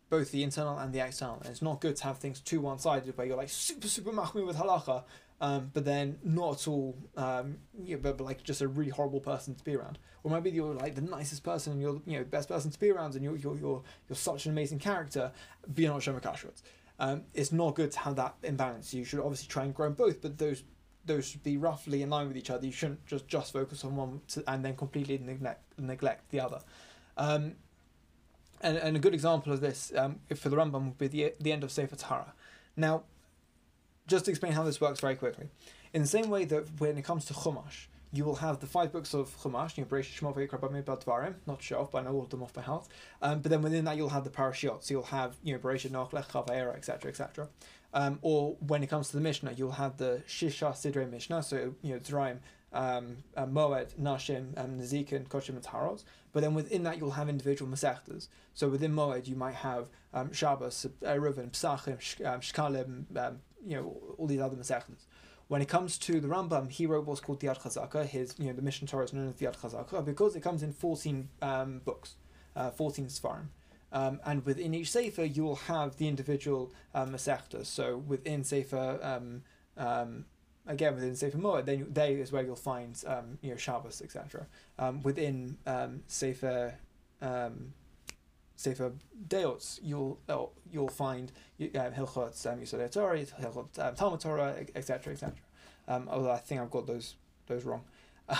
both 0.09 0.31
the 0.31 0.43
internal 0.43 0.77
and 0.77 0.93
the 0.93 0.99
external. 0.99 1.39
And 1.41 1.47
it's 1.47 1.61
not 1.61 1.81
good 1.81 1.95
to 1.97 2.03
have 2.05 2.17
things 2.17 2.39
too 2.39 2.61
one 2.61 2.79
sided 2.79 3.15
where 3.15 3.27
you're 3.27 3.37
like 3.37 3.49
super 3.49 3.87
super 3.87 4.11
mahmir 4.11 4.47
with 4.47 4.55
halacha, 4.55 5.03
um, 5.41 5.71
but 5.73 5.85
then 5.85 6.17
not 6.23 6.61
at 6.61 6.67
all, 6.67 6.97
um, 7.15 7.57
you 7.81 7.95
know, 7.95 8.01
but, 8.01 8.17
but, 8.17 8.23
like 8.25 8.43
just 8.43 8.61
a 8.61 8.67
really 8.67 8.91
horrible 8.91 9.21
person 9.21 9.55
to 9.55 9.63
be 9.63 9.75
around. 9.75 9.97
Or 10.23 10.31
maybe 10.31 10.49
you're 10.49 10.73
like 10.73 10.95
the 10.95 11.01
nicest 11.01 11.43
person, 11.43 11.73
and 11.73 11.81
you're 11.81 12.01
you 12.05 12.17
know 12.17 12.23
the 12.23 12.29
best 12.29 12.49
person 12.49 12.71
to 12.71 12.79
be 12.79 12.91
around, 12.91 13.15
and 13.15 13.23
you're 13.23 13.37
you're 13.37 13.57
you're, 13.57 13.81
you're 14.09 14.15
such 14.15 14.45
an 14.45 14.51
amazing 14.51 14.79
character, 14.79 15.31
but 15.67 15.81
you're 15.81 15.93
not 15.93 16.01
Kashrut. 16.01 16.61
Um, 16.99 17.23
it's 17.33 17.53
not 17.53 17.75
good 17.75 17.91
to 17.91 17.99
have 17.99 18.17
that 18.17 18.35
imbalance. 18.43 18.93
You 18.93 19.05
should 19.05 19.21
obviously 19.21 19.47
try 19.47 19.63
and 19.63 19.73
grow 19.73 19.89
both, 19.89 20.21
but 20.21 20.37
those 20.37 20.63
those 21.05 21.25
should 21.25 21.43
be 21.43 21.57
roughly 21.57 22.01
in 22.01 22.09
line 22.09 22.27
with 22.27 22.35
each 22.35 22.49
other. 22.49 22.65
You 22.65 22.73
shouldn't 22.73 23.05
just 23.05 23.27
just 23.27 23.53
focus 23.53 23.85
on 23.85 23.95
one 23.95 24.21
to, 24.29 24.43
and 24.47 24.63
then 24.65 24.75
completely 24.75 25.17
neglect 25.17 25.63
neglect 25.79 26.29
the 26.31 26.41
other. 26.41 26.59
Um, 27.15 27.55
and, 28.61 28.77
and 28.77 28.97
a 28.97 28.99
good 28.99 29.13
example 29.13 29.53
of 29.53 29.61
this 29.61 29.93
um, 29.95 30.19
for 30.35 30.49
the 30.49 30.57
Rambam 30.57 30.85
would 30.85 30.97
be 30.97 31.07
the, 31.07 31.33
the 31.39 31.51
end 31.51 31.63
of 31.63 31.71
Sefer 31.71 31.95
Tahara. 31.95 32.33
Now, 32.75 33.03
just 34.09 34.25
to 34.25 34.31
explain 34.31 34.51
how 34.53 34.63
this 34.63 34.81
works 34.81 34.99
very 34.99 35.15
quickly. 35.15 35.47
In 35.93 36.01
the 36.01 36.07
same 36.07 36.29
way 36.29 36.45
that 36.45 36.67
when 36.79 36.97
it 36.97 37.03
comes 37.03 37.25
to 37.25 37.33
Chumash, 37.33 37.87
you 38.11 38.25
will 38.25 38.35
have 38.35 38.59
the 38.59 38.67
five 38.67 38.91
books 38.91 39.13
of 39.13 39.35
Chumash, 39.41 39.77
you 39.77 39.83
know, 39.83 39.89
Bereshit, 39.89 40.19
Shemot, 40.19 40.35
Vayikra, 40.35 41.03
Dvarim, 41.03 41.35
not 41.45 41.61
sure 41.61 41.79
off, 41.79 41.91
but 41.91 41.99
I 41.99 42.05
know 42.05 42.15
all 42.15 42.23
of 42.23 42.29
them 42.29 42.41
off 42.41 42.53
by 42.53 42.61
heart. 42.61 42.87
Um, 43.21 43.41
but 43.41 43.51
then 43.51 43.61
within 43.61 43.85
that, 43.85 43.97
you'll 43.97 44.09
have 44.09 44.23
the 44.23 44.31
parashiot. 44.31 44.83
So 44.83 44.95
you'll 44.95 45.03
have, 45.03 45.35
you 45.43 45.53
know, 45.53 45.59
Bereshit, 45.59 45.91
Noach, 45.91 46.13
Lech, 46.13 46.27
Chav, 46.27 46.75
etc., 46.75 47.11
etc. 47.11 47.49
Um, 47.93 48.19
or 48.21 48.55
when 48.67 48.83
it 48.83 48.87
comes 48.87 49.09
to 49.09 49.15
the 49.15 49.21
Mishnah, 49.21 49.53
you'll 49.53 49.71
have 49.71 49.97
the 49.97 50.23
Shisha 50.27 50.75
Sidre 50.75 51.09
Mishnah, 51.09 51.43
so, 51.43 51.75
you 51.81 51.93
know, 51.93 51.99
Dvarim, 51.99 52.39
um, 52.73 53.17
uh, 53.35 53.45
Moed, 53.45 53.93
Nashim, 53.95 54.57
um, 54.57 54.79
Nezikin, 54.79 55.27
Kodshim, 55.27 55.49
and 55.49 55.63
Taharos. 55.63 56.03
But 56.31 56.41
then 56.41 56.53
within 56.53 56.83
that, 56.83 56.97
you'll 56.97 57.11
have 57.11 57.29
individual 57.29 57.71
Masechtas. 57.71 58.27
So 58.53 58.69
within 58.69 58.93
Moed, 58.93 59.27
you 59.27 59.35
might 59.35 59.55
have 59.55 59.89
um, 60.13 60.31
Shabbos, 60.31 60.85
Eruvin, 61.01 61.51
Psachim, 61.51 62.25
um, 62.25 62.41
Shkalim, 62.41 63.17
um, 63.17 63.39
you 63.65 63.75
know, 63.75 63.97
all 64.17 64.27
these 64.27 64.39
other 64.39 64.55
Masechtas. 64.55 65.05
When 65.47 65.61
it 65.61 65.67
comes 65.67 65.97
to 65.99 66.19
the 66.19 66.27
Rambam, 66.27 66.69
he 66.69 66.85
wrote 66.85 67.05
what's 67.05 67.21
called 67.21 67.39
the 67.39 67.47
Yad 67.47 67.59
Chazaka. 67.59 68.05
His, 68.05 68.35
you 68.37 68.45
know, 68.45 68.53
the 68.53 68.61
Mishneh 68.61 68.87
Torah 68.87 69.05
is 69.05 69.13
known 69.13 69.29
as 69.29 69.35
the 69.35 69.45
Yad 69.45 69.57
Chazaka 69.57 70.05
because 70.05 70.35
it 70.35 70.41
comes 70.41 70.61
in 70.61 70.73
14 70.73 71.27
um, 71.41 71.81
books, 71.83 72.15
uh, 72.55 72.69
14 72.69 73.07
Sfarim. 73.07 73.47
Um, 73.91 74.19
and 74.25 74.45
within 74.45 74.75
each 74.75 74.91
Sefer, 74.91 75.23
you 75.23 75.43
will 75.43 75.55
have 75.55 75.97
the 75.97 76.07
individual 76.07 76.71
um, 76.93 77.09
Masechtas. 77.09 77.65
So 77.65 77.97
within 77.97 78.43
Sefer, 78.43 78.99
um, 79.01 79.41
um, 79.75 80.25
again, 80.67 80.93
within 80.93 81.15
Sefer 81.15 81.37
Moed, 81.37 81.65
then 81.65 81.87
they 81.91 82.13
is 82.13 82.31
where 82.31 82.43
you'll 82.43 82.55
find, 82.55 83.01
um, 83.07 83.39
you 83.41 83.49
know, 83.49 83.57
Shabbos, 83.57 84.01
etc. 84.01 84.45
Um, 84.77 85.01
within 85.01 85.57
um, 85.65 86.03
Sefer, 86.05 86.75
um, 87.21 87.73
Sefer 88.59 88.91
Deot, 89.29 89.79
you'll 89.81 90.19
oh, 90.27 90.49
you'll 90.69 90.89
find 90.89 91.31
Hilchot 91.61 92.45
um, 92.45 92.59
Yisodei 92.59 92.91
Torah, 92.91 93.17
Hilchot 93.17 93.79
um, 93.79 93.95
Talmud 93.95 94.19
Torah, 94.19 94.65
etc., 94.75 95.13
etc. 95.13 95.33
Um, 95.87 96.09
although 96.11 96.31
I 96.31 96.39
think 96.39 96.59
I've 96.59 96.69
got 96.69 96.85
those 96.85 97.15
those 97.47 97.63
wrong. 97.63 97.83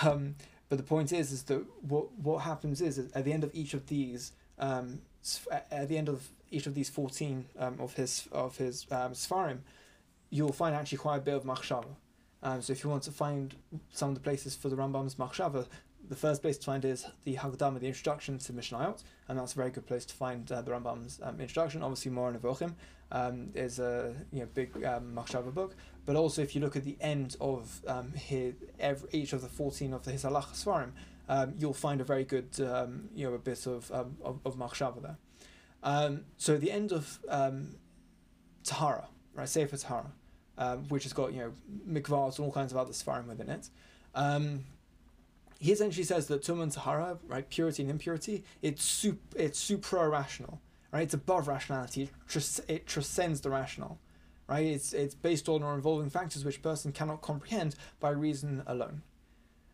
Um, 0.04 0.36
but 0.68 0.78
the 0.78 0.84
point 0.84 1.12
is, 1.12 1.32
is 1.32 1.42
that 1.44 1.64
what 1.80 2.12
what 2.12 2.42
happens 2.42 2.80
is, 2.80 2.98
is 2.98 3.10
at 3.12 3.24
the 3.24 3.32
end 3.32 3.42
of 3.42 3.50
each 3.54 3.74
of 3.74 3.86
these, 3.86 4.32
um, 4.58 5.00
at 5.70 5.88
the 5.88 5.96
end 5.98 6.08
of 6.08 6.28
each 6.50 6.66
of 6.66 6.74
these 6.74 6.90
fourteen 6.90 7.46
um, 7.58 7.80
of 7.80 7.94
his 7.94 8.28
of 8.30 8.58
his 8.58 8.86
um, 8.92 9.12
Sfarim, 9.12 9.60
you'll 10.28 10.52
find 10.52 10.76
actually 10.76 10.98
quite 10.98 11.16
a 11.16 11.20
bit 11.20 11.34
of 11.34 11.44
machshava. 11.44 11.96
Um, 12.42 12.60
so 12.62 12.72
if 12.72 12.84
you 12.84 12.90
want 12.90 13.02
to 13.04 13.10
find 13.10 13.54
some 13.90 14.10
of 14.10 14.14
the 14.14 14.20
places 14.20 14.54
for 14.54 14.68
the 14.68 14.76
Rambam's 14.76 15.16
machshava, 15.16 15.66
the 16.10 16.16
first 16.16 16.42
place 16.42 16.58
to 16.58 16.66
find 16.66 16.84
is 16.84 17.06
the 17.24 17.36
Hagdama, 17.36 17.78
the 17.78 17.86
introduction 17.86 18.36
to 18.38 18.52
Mishnayot, 18.52 19.00
and 19.28 19.38
that's 19.38 19.52
a 19.52 19.56
very 19.56 19.70
good 19.70 19.86
place 19.86 20.04
to 20.06 20.14
find 20.14 20.50
uh, 20.50 20.60
the 20.60 20.72
Rambam's 20.72 21.20
um, 21.22 21.40
introduction. 21.40 21.84
Obviously, 21.84 22.10
Moreh 22.10 22.36
Nevuchim 22.36 22.74
um, 23.12 23.50
is 23.54 23.78
a 23.78 24.12
you 24.32 24.40
know 24.40 24.48
big 24.52 24.74
um, 24.84 25.14
Machshava 25.14 25.54
book, 25.54 25.76
but 26.06 26.16
also 26.16 26.42
if 26.42 26.56
you 26.56 26.60
look 26.60 26.74
at 26.74 26.82
the 26.82 26.96
end 27.00 27.36
of 27.40 27.80
um, 27.86 28.12
his, 28.12 28.54
every, 28.80 29.08
each 29.12 29.32
of 29.32 29.40
the 29.40 29.48
fourteen 29.48 29.92
of 29.92 30.02
the 30.02 30.10
his 30.10 30.24
Halach 30.24 30.52
Svarim, 30.52 30.90
um, 31.28 31.54
you'll 31.56 31.72
find 31.72 32.00
a 32.00 32.04
very 32.04 32.24
good 32.24 32.60
um, 32.60 33.08
you 33.14 33.28
know 33.28 33.34
a 33.34 33.38
bit 33.38 33.64
of 33.68 33.88
um, 33.92 34.16
of, 34.24 34.40
of 34.44 34.56
Machshava 34.56 35.00
there. 35.00 35.16
Um, 35.84 36.24
so 36.36 36.58
the 36.58 36.72
end 36.72 36.90
of 36.90 37.20
um, 37.28 37.76
Tahara, 38.64 39.06
right, 39.32 39.48
Sefer 39.48 39.76
Tahara, 39.76 40.10
which 40.88 41.04
has 41.04 41.12
got 41.12 41.32
you 41.32 41.38
know 41.38 41.52
mikvahs 41.88 42.38
and 42.38 42.46
all 42.46 42.52
kinds 42.52 42.72
of 42.72 42.78
other 42.78 42.92
Svarim 42.92 43.28
within 43.28 43.48
it. 43.48 43.70
He 45.60 45.72
essentially 45.72 46.04
says 46.04 46.26
that 46.28 46.42
tum 46.42 46.62
and 46.62 46.72
tahara, 46.72 47.18
right, 47.28 47.48
purity 47.48 47.82
and 47.82 47.90
impurity, 47.90 48.44
it's 48.62 48.82
sup- 48.82 49.34
it's 49.36 49.58
supra 49.58 50.08
rational, 50.08 50.60
right? 50.90 51.02
It's 51.02 51.14
above 51.14 51.48
rationality. 51.48 52.08
It, 52.34 52.60
it 52.66 52.86
transcends 52.86 53.42
the 53.42 53.50
rational, 53.50 54.00
right? 54.48 54.64
It's 54.64 54.94
it's 54.94 55.14
based 55.14 55.50
on 55.50 55.62
or 55.62 55.74
involving 55.74 56.08
factors 56.08 56.46
which 56.46 56.62
person 56.62 56.92
cannot 56.92 57.20
comprehend 57.20 57.74
by 58.00 58.08
reason 58.08 58.62
alone. 58.66 59.02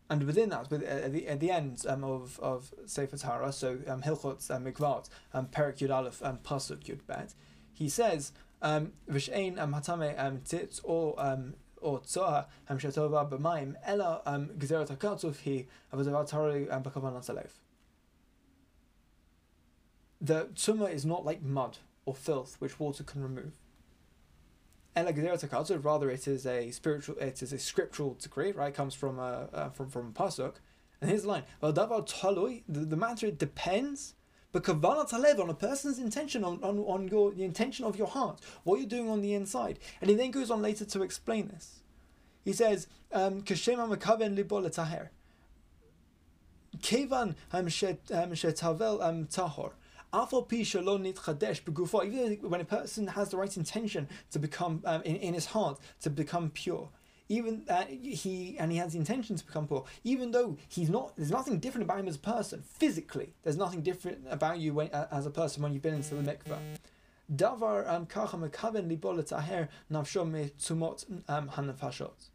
And 0.09 0.23
within 0.23 0.49
that, 0.49 0.69
with, 0.69 0.83
at, 0.83 1.11
the, 1.11 1.27
at 1.27 1.39
the 1.39 1.51
end 1.51 1.85
um, 1.87 2.03
of, 2.03 2.39
of 2.41 2.73
Sefer 2.85 3.17
Tahara, 3.17 3.51
so 3.51 3.79
um, 3.87 4.01
Hilchot 4.01 4.49
um, 4.51 4.65
Mikvaot, 4.65 5.09
um, 5.33 5.47
Perik 5.47 5.79
Yud 5.79 5.93
Aleph, 5.93 6.23
um, 6.23 6.37
Pasuk 6.37 6.83
Yud 6.83 7.05
Bet, 7.07 7.33
he 7.73 7.89
says, 7.89 8.31
um, 8.61 8.93
V'shein 9.09 9.59
um, 9.59 9.73
hatame 9.73 10.17
um, 10.17 10.41
tit 10.45 10.79
or 10.83 11.13
um, 11.17 11.55
או 11.82 12.00
צוהה 12.00 12.42
המשתובה 12.68 13.24
במים, 13.24 13.74
אלא 13.86 14.06
גזירת 14.58 14.90
הקרצוף 14.90 15.40
היא 15.44 15.64
אבל 15.92 16.04
דבר 16.04 16.24
תורי 16.24 16.66
בכוונת 16.82 17.30
הלב. 17.30 17.58
The 20.24 20.48
tumah 20.54 20.90
is 20.90 21.04
not 21.04 21.24
like 21.24 21.42
mud 21.42 21.78
or 22.06 22.14
filth 22.14 22.56
which 22.60 22.78
water 22.78 23.02
can 23.02 23.22
remove. 23.22 23.54
Ela 24.94 25.12
gzerat 25.12 25.48
hakatzu, 25.48 25.82
rather 25.82 26.10
it 26.10 26.28
is 26.28 26.46
a 26.46 26.70
spiritual, 26.70 27.16
it 27.18 27.42
is 27.42 27.52
a 27.52 27.58
scriptural 27.58 28.14
decree, 28.14 28.52
right? 28.52 28.68
It 28.68 28.74
comes 28.74 28.94
from 28.94 29.18
a 29.18 29.48
uh, 29.52 29.70
from 29.70 29.88
from 29.88 30.08
a 30.08 30.12
pasuk, 30.12 30.56
and 31.00 31.08
here's 31.10 31.22
the 31.22 31.28
line: 31.28 31.44
"Well, 31.60 31.72
davar 31.72 32.06
talui." 32.06 32.62
The, 32.68 32.80
the 32.80 32.96
matter 32.96 33.26
it 33.26 33.38
depends, 33.38 34.14
but 34.57 34.63
kavanat 34.63 35.11
halev 35.11 35.39
on 35.39 35.51
a 35.51 35.53
person's 35.53 35.99
intention, 35.99 36.43
on, 36.43 36.57
on 36.63 36.79
on 36.79 37.07
your 37.09 37.31
the 37.31 37.43
intention 37.43 37.85
of 37.85 37.95
your 37.95 38.07
heart, 38.07 38.39
what 38.63 38.79
you're 38.79 38.89
doing 38.89 39.07
on 39.07 39.21
the 39.21 39.35
inside, 39.35 39.77
and 40.01 40.09
he 40.09 40.15
then 40.15 40.31
goes 40.31 40.49
on 40.49 40.63
later 40.63 40.83
to 40.83 41.03
explain 41.03 41.49
this. 41.49 41.81
He 42.43 42.53
says, 42.53 42.87
"Kashema 43.13 43.87
makaven 43.95 44.35
libo 44.35 44.59
letaher." 44.59 45.09
Kevan 46.81 47.35
shetavel 47.53 49.29
tahor. 49.29 49.73
Even 52.11 52.49
when 52.49 52.61
a 52.61 52.65
person 52.65 53.07
has 53.07 53.29
the 53.29 53.37
right 53.37 53.55
intention 53.57 54.07
to 54.31 54.39
become 54.39 54.81
um, 54.85 55.03
in, 55.03 55.17
in 55.17 55.33
his 55.35 55.45
heart 55.45 55.79
to 56.01 56.09
become 56.09 56.49
pure, 56.49 56.89
even 57.29 57.63
uh, 57.69 57.85
he 57.85 58.55
and 58.59 58.71
he 58.71 58.77
has 58.77 58.93
the 58.93 58.99
intention 58.99 59.35
to 59.35 59.45
become 59.45 59.67
poor, 59.67 59.85
even 60.03 60.31
though 60.31 60.57
he's 60.67 60.89
not, 60.89 61.15
there's 61.17 61.31
nothing 61.31 61.59
different 61.59 61.83
about 61.83 61.99
him 61.99 62.07
as 62.07 62.15
a 62.15 62.19
person 62.19 62.61
physically. 62.61 63.33
There's 63.43 63.57
nothing 63.57 63.81
different 63.81 64.19
about 64.29 64.59
you 64.59 64.73
when, 64.73 64.89
uh, 64.91 65.07
as 65.11 65.25
a 65.25 65.29
person 65.29 65.61
when 65.63 65.73
you've 65.73 65.81
been 65.81 65.95
into 65.95 66.15
the 66.15 66.21
mikveh. 66.21 66.59
Davar 67.33 67.89
um, 67.89 68.05
kacha 68.05 68.37
mekaven 68.37 68.87
libo 68.87 69.13
letaher 69.13 69.67
nafsho 69.91 70.29
me 70.29 70.51
um, 71.27 71.49
hanafashot. 71.49 72.29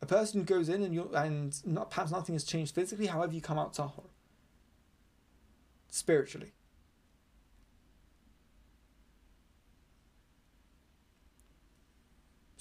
A 0.00 0.06
person 0.06 0.44
goes 0.44 0.68
in 0.68 0.84
and 0.84 0.94
you 0.94 1.10
and 1.12 1.60
not, 1.66 1.90
perhaps 1.90 2.12
nothing 2.12 2.36
has 2.36 2.44
changed 2.44 2.72
physically. 2.72 3.06
However, 3.06 3.32
you 3.32 3.40
come 3.40 3.58
out 3.58 3.74
tahor 3.74 4.04
spiritually. 5.90 6.52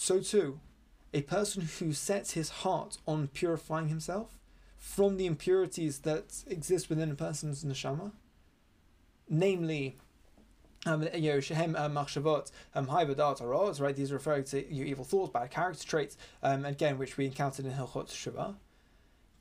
So 0.07 0.21
too, 0.21 0.61
a 1.13 1.21
person 1.23 1.63
who 1.63 1.91
sets 1.91 2.31
his 2.31 2.49
heart 2.63 2.97
on 3.05 3.27
purifying 3.27 3.89
himself 3.89 4.39
from 4.77 5.17
the 5.17 5.25
impurities 5.25 5.99
that 6.03 6.45
exist 6.47 6.87
within 6.87 7.11
a 7.11 7.15
person's 7.15 7.65
neshama, 7.65 8.13
namely, 9.29 9.97
um, 10.85 11.05
you 11.13 11.33
know, 11.33 11.41
shehem 11.41 11.73
machshavot, 11.73 12.49
um, 12.73 12.87
haivadat 12.87 13.81
right? 13.81 13.95
These 13.97 14.13
are 14.13 14.13
referring 14.13 14.45
to 14.45 14.73
your 14.73 14.85
evil 14.85 15.03
thoughts, 15.03 15.33
bad 15.33 15.51
character 15.51 15.85
traits, 15.85 16.15
um, 16.41 16.63
again, 16.63 16.97
which 16.97 17.17
we 17.17 17.25
encountered 17.25 17.65
in 17.65 17.73
Hilchot 17.73 18.07
Shuvah. 18.07 18.55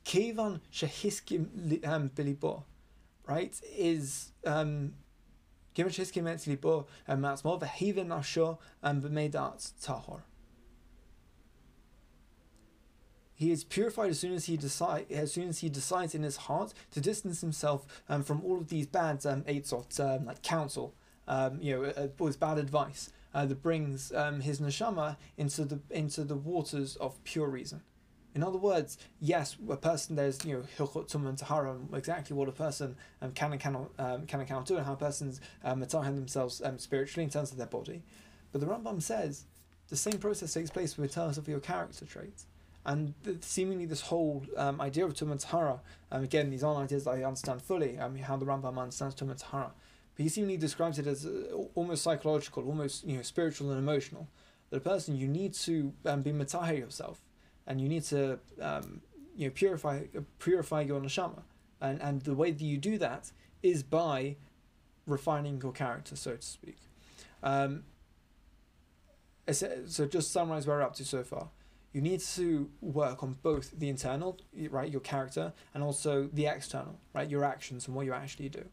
Kevan 0.04 0.60
shehiskim 0.72 1.46
bilibo, 2.10 2.64
right, 3.28 3.54
is 3.78 4.32
um 4.44 4.94
given 5.74 5.92
shehiskim 5.92 6.24
libo 6.48 6.88
and 7.06 7.22
matzmo 7.22 7.60
v'heven 7.60 8.08
asho 8.08 8.58
and 8.82 9.00
b'meidat 9.00 9.70
tahor. 9.80 10.22
He 13.36 13.52
is 13.52 13.64
purified 13.64 14.10
as 14.10 14.18
soon 14.18 14.32
as 14.32 14.46
he 14.46 14.56
decide, 14.56 15.06
as 15.12 15.30
soon 15.30 15.48
as 15.48 15.58
he 15.58 15.68
decides 15.68 16.14
in 16.14 16.22
his 16.22 16.38
heart 16.38 16.72
to 16.92 17.00
distance 17.02 17.42
himself 17.42 17.86
um, 18.08 18.22
from 18.22 18.42
all 18.42 18.56
of 18.56 18.68
these 18.68 18.86
bad 18.86 19.24
um, 19.26 19.42
eitzot, 19.42 20.00
um, 20.00 20.24
like 20.24 20.42
counsel, 20.42 20.94
um, 21.28 21.58
you 21.60 21.76
know, 21.76 21.84
uh, 21.84 22.08
all 22.18 22.30
bad 22.38 22.56
advice 22.56 23.10
uh, 23.34 23.44
that 23.44 23.62
brings 23.62 24.10
um, 24.14 24.40
his 24.40 24.58
neshama 24.58 25.18
into 25.36 25.66
the 25.66 25.80
into 25.90 26.24
the 26.24 26.34
waters 26.34 26.96
of 26.96 27.22
pure 27.24 27.48
reason. 27.48 27.82
In 28.34 28.42
other 28.42 28.58
words, 28.58 28.96
yes, 29.20 29.56
a 29.68 29.76
person 29.76 30.16
there's 30.16 30.42
you 30.42 30.56
know 30.56 30.64
hilchot 30.78 31.08
tum 31.08 31.26
and 31.26 31.36
tahara, 31.36 31.76
exactly 31.92 32.34
what 32.34 32.48
a 32.48 32.52
person 32.52 32.96
um, 33.20 33.32
can 33.32 33.52
and 33.52 33.60
cannot 33.60 33.90
um, 33.98 34.26
can 34.26 34.40
and 34.40 34.48
cannot 34.48 34.64
do, 34.64 34.78
and 34.78 34.86
how 34.86 34.94
persons 34.94 35.42
um, 35.62 35.80
themselves 35.80 36.62
um, 36.64 36.78
spiritually 36.78 37.24
in 37.24 37.30
terms 37.30 37.52
of 37.52 37.58
their 37.58 37.66
body. 37.66 38.02
But 38.52 38.62
the 38.62 38.66
Rambam 38.66 39.02
says 39.02 39.44
the 39.88 39.96
same 39.96 40.18
process 40.18 40.54
takes 40.54 40.70
place 40.70 40.96
in 40.96 41.06
terms 41.08 41.36
of 41.36 41.46
your 41.46 41.60
character 41.60 42.06
traits. 42.06 42.46
And 42.86 43.14
seemingly, 43.40 43.84
this 43.84 44.00
whole 44.00 44.46
um, 44.56 44.80
idea 44.80 45.04
of 45.04 45.12
Tum 45.12 45.32
and 45.32 45.40
Tahara, 45.40 45.80
um, 46.12 46.22
again, 46.22 46.50
these 46.50 46.62
aren't 46.62 46.84
ideas 46.84 47.04
that 47.04 47.10
I 47.10 47.24
understand 47.24 47.60
fully, 47.60 47.98
um, 47.98 48.14
how 48.16 48.36
the 48.36 48.46
Rambam 48.46 48.78
understands 48.78 49.16
Tum 49.16 49.28
and 49.30 49.38
Tahara. 49.38 49.72
But 50.14 50.22
he 50.22 50.28
seemingly 50.28 50.56
describes 50.56 51.00
it 51.00 51.08
as 51.08 51.26
uh, 51.26 51.56
almost 51.74 52.04
psychological, 52.04 52.64
almost 52.64 53.04
you 53.04 53.16
know 53.16 53.22
spiritual 53.22 53.70
and 53.72 53.80
emotional. 53.80 54.28
That 54.70 54.76
a 54.76 54.80
person, 54.80 55.16
you 55.16 55.26
need 55.26 55.52
to 55.54 55.92
um, 56.04 56.22
be 56.22 56.32
matahir 56.32 56.78
yourself, 56.78 57.20
and 57.66 57.80
you 57.80 57.88
need 57.88 58.04
to 58.04 58.38
um, 58.60 59.00
you 59.34 59.48
know 59.48 59.52
purify 59.52 60.04
purify 60.38 60.82
your 60.82 61.00
neshama. 61.00 61.42
and 61.80 62.00
and 62.00 62.22
the 62.22 62.34
way 62.34 62.52
that 62.52 62.62
you 62.62 62.78
do 62.78 62.98
that 62.98 63.32
is 63.64 63.82
by 63.82 64.36
refining 65.08 65.60
your 65.60 65.72
character, 65.72 66.14
so 66.14 66.36
to 66.36 66.46
speak. 66.46 66.78
Um, 67.42 67.82
so 69.52 70.06
just 70.06 70.30
summarize 70.30 70.68
where 70.68 70.76
we're 70.76 70.82
up 70.82 70.94
to 70.94 71.04
so 71.04 71.24
far. 71.24 71.48
You 71.92 72.02
need 72.02 72.20
to 72.20 72.70
work 72.80 73.22
on 73.22 73.38
both 73.42 73.70
the 73.78 73.88
internal, 73.88 74.38
right, 74.70 74.90
your 74.90 75.00
character, 75.00 75.52
and 75.72 75.82
also 75.82 76.28
the 76.32 76.46
external, 76.46 76.98
right, 77.14 77.28
your 77.28 77.44
actions 77.44 77.86
and 77.86 77.96
what 77.96 78.04
you 78.04 78.12
actually 78.12 78.48
do. 78.50 78.66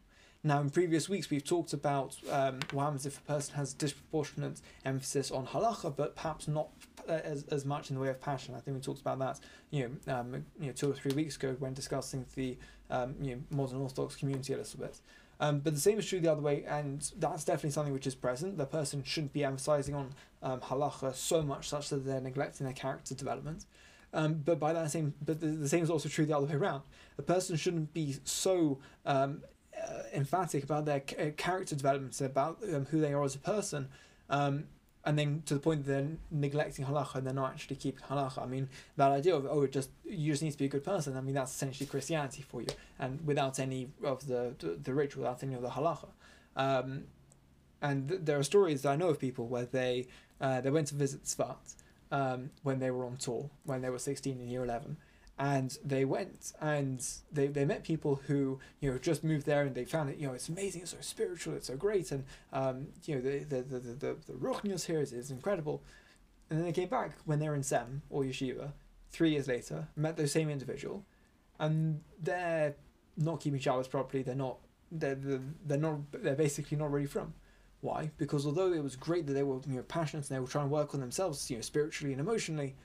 Now, 0.46 0.60
in 0.60 0.68
previous 0.68 1.08
weeks, 1.08 1.30
we've 1.30 1.42
talked 1.42 1.72
about 1.72 2.18
um, 2.30 2.60
what 2.72 2.84
happens 2.84 3.06
if 3.06 3.16
a 3.16 3.22
person 3.22 3.54
has 3.54 3.72
disproportionate 3.72 4.60
emphasis 4.84 5.30
on 5.30 5.46
halacha, 5.46 5.96
but 5.96 6.14
perhaps 6.14 6.46
not 6.46 6.68
uh, 7.08 7.12
as, 7.12 7.44
as 7.44 7.64
much 7.64 7.88
in 7.88 7.96
the 7.96 8.02
way 8.02 8.08
of 8.10 8.20
passion. 8.20 8.54
I 8.54 8.60
think 8.60 8.76
we 8.76 8.82
talked 8.82 9.00
about 9.00 9.18
that, 9.20 9.40
you 9.70 9.98
know, 10.06 10.14
um, 10.14 10.44
you 10.60 10.66
know, 10.66 10.72
two 10.72 10.90
or 10.90 10.94
three 10.94 11.14
weeks 11.14 11.36
ago 11.36 11.56
when 11.60 11.72
discussing 11.72 12.26
the 12.34 12.58
um, 12.90 13.14
you 13.22 13.36
know, 13.36 13.42
modern 13.50 13.80
Orthodox 13.80 14.16
community 14.16 14.52
a 14.52 14.58
little 14.58 14.80
bit. 14.80 15.00
Um, 15.40 15.60
but 15.60 15.72
the 15.72 15.80
same 15.80 15.98
is 15.98 16.06
true 16.06 16.20
the 16.20 16.30
other 16.30 16.42
way, 16.42 16.64
and 16.64 17.10
that's 17.16 17.44
definitely 17.44 17.70
something 17.70 17.94
which 17.94 18.06
is 18.06 18.14
present. 18.14 18.58
The 18.58 18.66
person 18.66 19.02
shouldn't 19.02 19.32
be 19.32 19.44
emphasizing 19.44 19.94
on 19.94 20.14
um, 20.42 20.60
halacha 20.60 21.14
so 21.14 21.40
much 21.40 21.70
such 21.70 21.88
that 21.88 22.04
they're 22.04 22.20
neglecting 22.20 22.66
their 22.66 22.74
character 22.74 23.14
development. 23.14 23.64
Um, 24.12 24.42
but 24.44 24.60
by 24.60 24.72
that 24.74 24.90
same, 24.92 25.14
but 25.24 25.40
the, 25.40 25.48
the, 25.48 25.68
same 25.68 25.82
is 25.82 25.90
also 25.90 26.08
true 26.08 26.24
the 26.24 26.36
other 26.36 26.46
way 26.46 26.54
around. 26.54 26.82
A 27.18 27.22
person 27.22 27.56
shouldn't 27.56 27.92
be 27.92 28.14
so 28.22 28.78
um, 29.04 29.42
emphatic 30.12 30.64
about 30.64 30.84
their 30.84 31.02
uh, 31.18 31.30
character 31.36 31.74
development, 31.74 32.20
about 32.20 32.58
um, 32.72 32.86
who 32.86 33.00
they 33.00 33.12
are 33.12 33.24
as 33.24 33.34
a 33.34 33.38
person, 33.38 33.88
um, 34.30 34.64
and 35.04 35.18
then 35.18 35.42
to 35.46 35.54
the 35.54 35.60
point 35.60 35.84
that 35.84 35.92
they're 35.92 36.08
neglecting 36.30 36.84
halacha 36.86 37.16
and 37.16 37.26
they're 37.26 37.34
not 37.34 37.52
actually 37.52 37.76
keeping 37.76 38.04
halacha. 38.04 38.42
I 38.42 38.46
mean, 38.46 38.68
that 38.96 39.10
idea 39.10 39.34
of 39.36 39.46
oh, 39.46 39.66
just 39.66 39.90
you 40.04 40.32
just 40.32 40.42
need 40.42 40.52
to 40.52 40.58
be 40.58 40.64
a 40.64 40.68
good 40.68 40.84
person. 40.84 41.16
I 41.16 41.20
mean, 41.20 41.34
that's 41.34 41.52
essentially 41.52 41.86
Christianity 41.86 42.42
for 42.42 42.62
you, 42.62 42.68
and 42.98 43.26
without 43.26 43.58
any 43.58 43.88
of 44.02 44.26
the 44.26 44.54
the, 44.58 44.78
the 44.82 44.94
ritual, 44.94 45.22
without 45.22 45.42
any 45.42 45.54
of 45.54 45.62
the 45.62 45.70
halacha. 45.70 46.08
Um, 46.56 47.04
and 47.82 48.08
th- 48.08 48.20
there 48.24 48.38
are 48.38 48.42
stories 48.42 48.82
that 48.82 48.90
I 48.90 48.96
know 48.96 49.08
of 49.08 49.18
people 49.18 49.46
where 49.46 49.66
they 49.66 50.06
uh, 50.40 50.60
they 50.60 50.70
went 50.70 50.88
to 50.88 50.94
visit 50.94 51.24
Tzfat 51.24 51.74
um, 52.10 52.50
when 52.62 52.78
they 52.78 52.90
were 52.90 53.04
on 53.04 53.16
tour 53.16 53.50
when 53.64 53.82
they 53.82 53.90
were 53.90 53.98
sixteen 53.98 54.40
in 54.40 54.48
year 54.48 54.64
eleven, 54.64 54.96
and 55.38 55.78
they 55.84 56.04
went 56.04 56.52
and 56.60 57.04
they, 57.32 57.48
they 57.48 57.64
met 57.64 57.82
people 57.82 58.20
who 58.26 58.58
you 58.80 58.90
know 58.90 58.98
just 58.98 59.24
moved 59.24 59.46
there 59.46 59.62
and 59.62 59.74
they 59.74 59.84
found 59.84 60.08
it 60.08 60.16
you 60.16 60.26
know 60.26 60.32
it's 60.32 60.48
amazing 60.48 60.82
it's 60.82 60.92
so 60.92 60.96
spiritual 61.00 61.54
it's 61.54 61.66
so 61.66 61.76
great 61.76 62.12
and 62.12 62.24
um, 62.52 62.86
you 63.04 63.16
know 63.16 63.20
the 63.20 63.38
the 63.40 63.62
the 63.62 63.78
the, 63.80 63.92
the, 63.94 64.16
the 64.26 64.32
ruchnius 64.34 64.86
here 64.86 65.00
is, 65.00 65.12
is 65.12 65.30
incredible. 65.30 65.82
And 66.50 66.58
then 66.58 66.66
they 66.66 66.72
came 66.72 66.88
back 66.88 67.12
when 67.24 67.38
they 67.38 67.48
were 67.48 67.54
in 67.54 67.62
sem 67.62 68.02
or 68.10 68.22
yeshiva 68.22 68.72
three 69.10 69.30
years 69.30 69.48
later 69.48 69.88
met 69.96 70.16
the 70.16 70.28
same 70.28 70.50
individual 70.50 71.04
and 71.58 72.00
they're 72.20 72.74
not 73.16 73.40
keeping 73.40 73.58
Shabbos 73.58 73.88
properly 73.88 74.22
they're 74.22 74.34
not 74.34 74.58
they're, 74.92 75.14
they're, 75.16 75.40
they're 75.66 75.78
not 75.78 76.12
they're 76.12 76.34
basically 76.36 76.76
not 76.76 76.92
really 76.92 77.06
frum. 77.06 77.34
Why? 77.80 78.10
Because 78.16 78.46
although 78.46 78.72
it 78.72 78.82
was 78.82 78.96
great 78.96 79.26
that 79.26 79.32
they 79.32 79.42
were 79.42 79.60
you 79.66 79.76
know 79.76 79.82
passionate 79.82 80.28
and 80.28 80.36
they 80.36 80.40
were 80.40 80.46
trying 80.46 80.66
to 80.66 80.72
work 80.72 80.94
on 80.94 81.00
themselves 81.00 81.50
you 81.50 81.56
know 81.56 81.62
spiritually 81.62 82.12
and 82.12 82.20
emotionally 82.20 82.76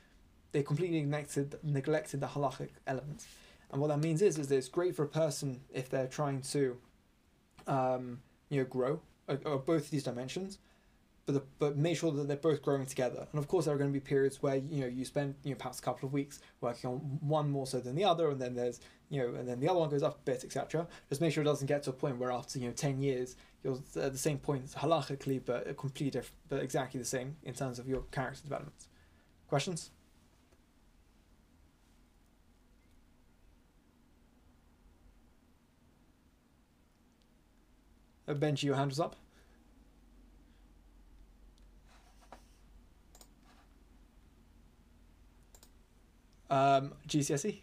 they 0.51 0.63
completely 0.63 1.01
neglected 1.01 1.55
neglected 1.63 2.19
the 2.21 2.27
halachic 2.27 2.69
elements. 2.88 3.27
And 3.71 3.81
what 3.81 3.88
that 3.88 3.99
means 3.99 4.21
is 4.21 4.38
is 4.38 4.47
that 4.47 4.57
it's 4.57 4.67
great 4.67 4.95
for 4.95 5.03
a 5.03 5.07
person 5.07 5.62
if 5.71 5.89
they're 5.89 6.07
trying 6.07 6.41
to, 6.41 6.77
um, 7.67 8.19
you 8.49 8.59
know, 8.59 8.65
grow 8.65 9.01
or, 9.27 9.35
uh, 9.45 9.49
or 9.49 9.57
both 9.59 9.91
these 9.91 10.03
dimensions, 10.03 10.57
but 11.25 11.33
the, 11.33 11.43
but 11.59 11.77
make 11.77 11.95
sure 11.95 12.12
that 12.12 12.27
they're 12.27 12.38
both 12.38 12.63
growing 12.63 12.88
together. 12.88 13.27
And 13.31 13.39
of 13.39 13.47
course, 13.47 13.65
there 13.65 13.75
are 13.75 13.77
going 13.77 13.91
to 13.91 13.93
be 13.93 13.99
periods 13.99 14.41
where 14.41 14.55
you 14.55 14.81
know 14.81 14.88
you 14.88 15.05
spend 15.05 15.35
you 15.43 15.51
know 15.51 15.57
perhaps 15.57 15.79
a 15.79 15.83
couple 15.83 16.07
of 16.07 16.13
weeks 16.13 16.39
working 16.62 16.89
on 16.89 16.97
one 17.21 17.49
more 17.51 17.67
so 17.67 17.79
than 17.79 17.95
the 17.95 18.03
other, 18.03 18.29
and 18.31 18.41
then 18.41 18.55
there's 18.55 18.79
you 19.09 19.21
know, 19.21 19.39
and 19.39 19.47
then 19.47 19.59
the 19.59 19.67
other 19.67 19.79
one 19.79 19.89
goes 19.89 20.03
up 20.03 20.15
a 20.15 20.23
bit, 20.23 20.43
etc. 20.43 20.88
Just 21.09 21.21
make 21.21 21.33
sure 21.33 21.43
it 21.43 21.45
doesn't 21.45 21.67
get 21.67 21.83
to 21.83 21.91
a 21.91 21.93
point 21.93 22.17
where 22.17 22.31
after 22.31 22.57
you 22.57 22.67
know 22.67 22.73
ten 22.73 22.99
years 22.99 23.35
you're 23.63 23.75
at 23.75 24.13
the 24.13 24.17
same 24.17 24.39
point 24.39 24.65
halachically, 24.71 25.41
but 25.43 25.65
completely 25.77 26.09
different, 26.09 26.35
but 26.47 26.63
exactly 26.63 26.99
the 26.99 27.05
same 27.05 27.35
in 27.43 27.53
terms 27.53 27.77
of 27.77 27.88
your 27.88 28.01
character 28.12 28.41
development. 28.41 28.88
Questions? 29.47 29.91
Benji, 38.35 38.63
your 38.63 38.75
hand 38.75 38.91
was 38.91 38.99
up. 38.99 39.15
Um, 46.49 46.93
GCSE? 47.07 47.61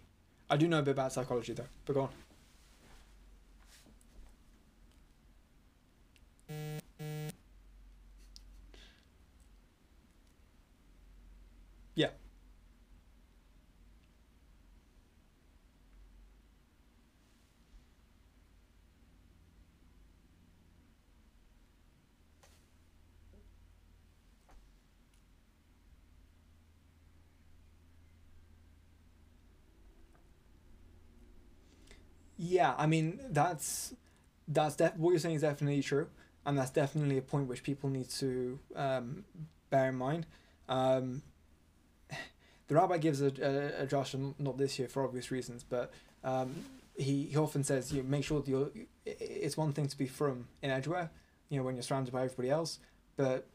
I 0.48 0.56
do 0.56 0.68
know 0.68 0.78
a 0.78 0.82
bit 0.82 0.92
about 0.92 1.12
psychology 1.12 1.52
though, 1.52 1.66
but 1.84 1.92
go 1.94 2.02
on. 2.02 2.08
Yeah. 11.94 12.10
Yeah, 32.36 32.74
I 32.76 32.86
mean 32.86 33.20
that's 33.30 33.94
that's 34.48 34.76
def- 34.76 34.96
what 34.96 35.10
you're 35.10 35.18
saying 35.18 35.36
is 35.36 35.42
definitely 35.42 35.82
true, 35.82 36.08
and 36.44 36.58
that's 36.58 36.70
definitely 36.70 37.18
a 37.18 37.22
point 37.22 37.48
which 37.48 37.62
people 37.62 37.88
need 37.88 38.08
to 38.10 38.58
um, 38.74 39.24
bear 39.70 39.88
in 39.88 39.96
mind. 39.96 40.26
Um, 40.68 41.22
the 42.68 42.74
rabbi 42.74 42.98
gives 42.98 43.22
a, 43.22 43.32
a, 43.42 43.82
a 43.82 43.86
Josh, 43.86 44.14
not 44.38 44.58
this 44.58 44.78
year 44.78 44.88
for 44.88 45.04
obvious 45.04 45.30
reasons, 45.30 45.64
but 45.68 45.92
um, 46.24 46.54
he, 46.96 47.24
he 47.24 47.36
often 47.36 47.64
says 47.64 47.92
you 47.92 48.02
make 48.02 48.24
sure 48.24 48.40
that 48.40 48.48
you're. 48.48 48.70
It's 49.06 49.56
one 49.56 49.72
thing 49.72 49.88
to 49.88 49.96
be 49.96 50.06
frum 50.06 50.48
in 50.62 50.70
Edgware, 50.70 51.10
you 51.48 51.58
know, 51.58 51.64
when 51.64 51.76
you're 51.76 51.82
surrounded 51.82 52.12
by 52.12 52.24
everybody 52.24 52.50
else, 52.50 52.80
but 53.16 53.46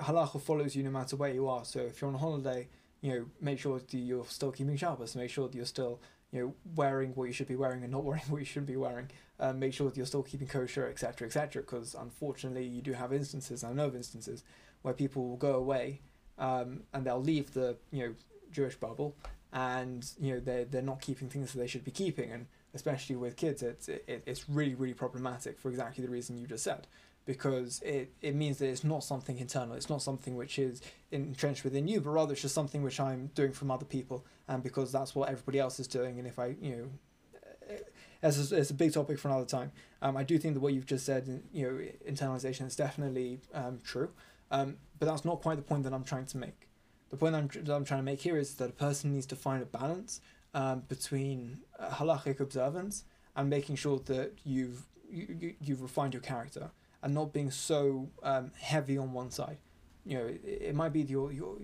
halacha 0.00 0.40
follows 0.40 0.74
you 0.74 0.82
no 0.82 0.90
matter 0.90 1.16
where 1.16 1.30
you 1.32 1.46
are. 1.48 1.64
So 1.64 1.80
if 1.80 2.00
you're 2.00 2.08
on 2.08 2.14
a 2.14 2.18
holiday, 2.18 2.68
you 3.00 3.12
know, 3.12 3.26
make 3.40 3.58
sure 3.58 3.78
that 3.78 3.94
you're 3.94 4.24
still 4.26 4.50
keeping 4.50 4.76
Shabbos, 4.76 5.14
make 5.14 5.30
sure 5.30 5.46
that 5.48 5.54
you're 5.54 5.66
still 5.66 6.00
you 6.34 6.40
know, 6.40 6.54
wearing 6.74 7.12
what 7.14 7.24
you 7.24 7.32
should 7.32 7.48
be 7.48 7.56
wearing 7.56 7.82
and 7.82 7.92
not 7.92 8.04
wearing 8.08 8.24
what 8.28 8.38
you 8.38 8.44
shouldn't 8.44 8.66
be 8.66 8.76
wearing. 8.76 9.08
Um, 9.40 9.58
make 9.58 9.72
sure 9.72 9.88
that 9.88 9.96
you're 9.96 10.06
still 10.06 10.22
keeping 10.22 10.48
kosher, 10.48 10.88
etc., 10.88 11.26
etc. 11.26 11.62
Because 11.62 11.94
unfortunately, 11.94 12.66
you 12.66 12.82
do 12.82 12.92
have 12.92 13.12
instances. 13.12 13.64
I 13.64 13.72
know 13.72 13.86
of 13.86 13.96
instances 13.96 14.44
where 14.82 14.94
people 14.94 15.28
will 15.28 15.36
go 15.36 15.54
away 15.54 16.00
um, 16.38 16.82
and 16.92 17.06
they'll 17.06 17.22
leave 17.22 17.52
the 17.52 17.76
you 17.90 18.06
know 18.06 18.14
Jewish 18.50 18.76
bubble, 18.76 19.16
and 19.52 20.06
you 20.20 20.34
know 20.34 20.40
they're, 20.40 20.64
they're 20.64 20.82
not 20.82 21.00
keeping 21.00 21.28
things 21.28 21.52
that 21.52 21.58
they 21.58 21.66
should 21.66 21.84
be 21.84 21.90
keeping, 21.90 22.30
and 22.30 22.46
especially 22.74 23.16
with 23.16 23.36
kids, 23.36 23.62
it's 23.62 23.88
it, 23.88 24.22
it's 24.26 24.48
really 24.48 24.74
really 24.74 24.94
problematic 24.94 25.58
for 25.58 25.70
exactly 25.70 26.04
the 26.04 26.10
reason 26.10 26.38
you 26.38 26.46
just 26.46 26.64
said 26.64 26.86
because 27.26 27.80
it, 27.82 28.12
it 28.20 28.34
means 28.34 28.58
that 28.58 28.68
it's 28.68 28.84
not 28.84 29.02
something 29.02 29.38
internal. 29.38 29.74
It's 29.74 29.88
not 29.88 30.02
something 30.02 30.36
which 30.36 30.58
is 30.58 30.82
entrenched 31.10 31.64
within 31.64 31.88
you, 31.88 32.00
but 32.00 32.10
rather 32.10 32.32
it's 32.32 32.42
just 32.42 32.54
something 32.54 32.82
which 32.82 33.00
I'm 33.00 33.30
doing 33.34 33.52
from 33.52 33.70
other 33.70 33.84
people, 33.84 34.26
and 34.48 34.62
because 34.62 34.92
that's 34.92 35.14
what 35.14 35.28
everybody 35.28 35.58
else 35.58 35.80
is 35.80 35.86
doing. 35.86 36.18
And 36.18 36.28
if 36.28 36.38
I, 36.38 36.54
you 36.60 36.76
know, 36.76 37.76
as 38.22 38.52
a, 38.52 38.56
it's 38.56 38.70
a 38.70 38.74
big 38.74 38.92
topic 38.92 39.18
for 39.18 39.28
another 39.28 39.46
time. 39.46 39.72
Um, 40.02 40.16
I 40.16 40.22
do 40.22 40.38
think 40.38 40.54
that 40.54 40.60
what 40.60 40.72
you've 40.72 40.86
just 40.86 41.06
said, 41.06 41.42
you 41.52 41.66
know, 41.66 42.10
internalization 42.10 42.66
is 42.66 42.76
definitely 42.76 43.40
um, 43.52 43.80
true, 43.84 44.10
um, 44.50 44.76
but 44.98 45.06
that's 45.06 45.24
not 45.24 45.40
quite 45.40 45.56
the 45.56 45.62
point 45.62 45.84
that 45.84 45.92
I'm 45.92 46.04
trying 46.04 46.26
to 46.26 46.38
make. 46.38 46.68
The 47.10 47.16
point 47.16 47.34
I'm, 47.34 47.48
that 47.48 47.74
I'm 47.74 47.84
trying 47.84 48.00
to 48.00 48.04
make 48.04 48.20
here 48.20 48.36
is 48.36 48.54
that 48.56 48.70
a 48.70 48.72
person 48.72 49.12
needs 49.12 49.26
to 49.26 49.36
find 49.36 49.62
a 49.62 49.66
balance 49.66 50.20
um, 50.52 50.82
between 50.88 51.58
uh, 51.78 51.90
halachic 51.90 52.40
observance 52.40 53.04
and 53.36 53.48
making 53.48 53.76
sure 53.76 53.98
that 54.06 54.32
you've 54.44 54.86
you, 55.10 55.54
you've 55.60 55.82
refined 55.82 56.12
your 56.12 56.22
character 56.22 56.70
and 57.04 57.14
not 57.14 57.32
being 57.34 57.50
so 57.50 58.08
um, 58.22 58.50
heavy 58.58 58.96
on 58.96 59.12
one 59.12 59.30
side. 59.30 59.58
You 60.06 60.18
know, 60.18 60.24
it, 60.24 60.40
it 60.44 60.74
might 60.74 60.92
be 60.92 61.02
your 61.02 61.30
your 61.30 61.58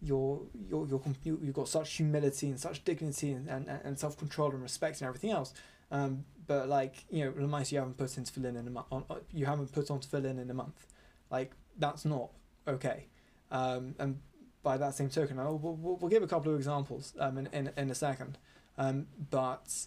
your 0.00 0.40
your 0.68 0.86
your 0.86 1.02
you've 1.22 1.54
got 1.54 1.68
such 1.68 1.92
humility 1.94 2.48
and 2.48 2.58
such 2.58 2.82
dignity 2.82 3.32
and, 3.32 3.48
and, 3.48 3.68
and 3.68 3.98
self 3.98 4.16
control 4.16 4.50
and 4.50 4.62
respect 4.62 5.00
and 5.00 5.08
everything 5.08 5.30
else. 5.30 5.52
Um, 5.90 6.24
but 6.46 6.68
like 6.68 7.04
you 7.10 7.24
know, 7.24 7.32
Lamais, 7.32 7.70
you 7.70 7.78
haven't 7.78 7.98
put 7.98 8.16
into 8.16 8.32
tefillin 8.32 8.58
in 8.58 8.66
a 8.66 8.70
month. 8.70 8.88
You 9.32 9.44
haven't 9.44 9.72
put 9.72 9.90
on 9.90 10.00
tefillin 10.00 10.40
in 10.40 10.50
a 10.50 10.54
month. 10.54 10.86
Like 11.30 11.52
that's 11.78 12.06
not 12.06 12.30
okay. 12.66 13.08
Um, 13.50 13.94
and 13.98 14.20
by 14.62 14.78
that 14.78 14.94
same 14.94 15.10
token, 15.10 15.38
I'll, 15.38 15.58
we'll, 15.58 15.96
we'll 15.96 16.10
give 16.10 16.22
a 16.22 16.26
couple 16.26 16.50
of 16.50 16.58
examples 16.58 17.12
um, 17.20 17.38
in, 17.38 17.46
in, 17.52 17.70
in 17.76 17.90
a 17.90 17.94
second. 17.94 18.38
Um, 18.78 19.06
but 19.30 19.86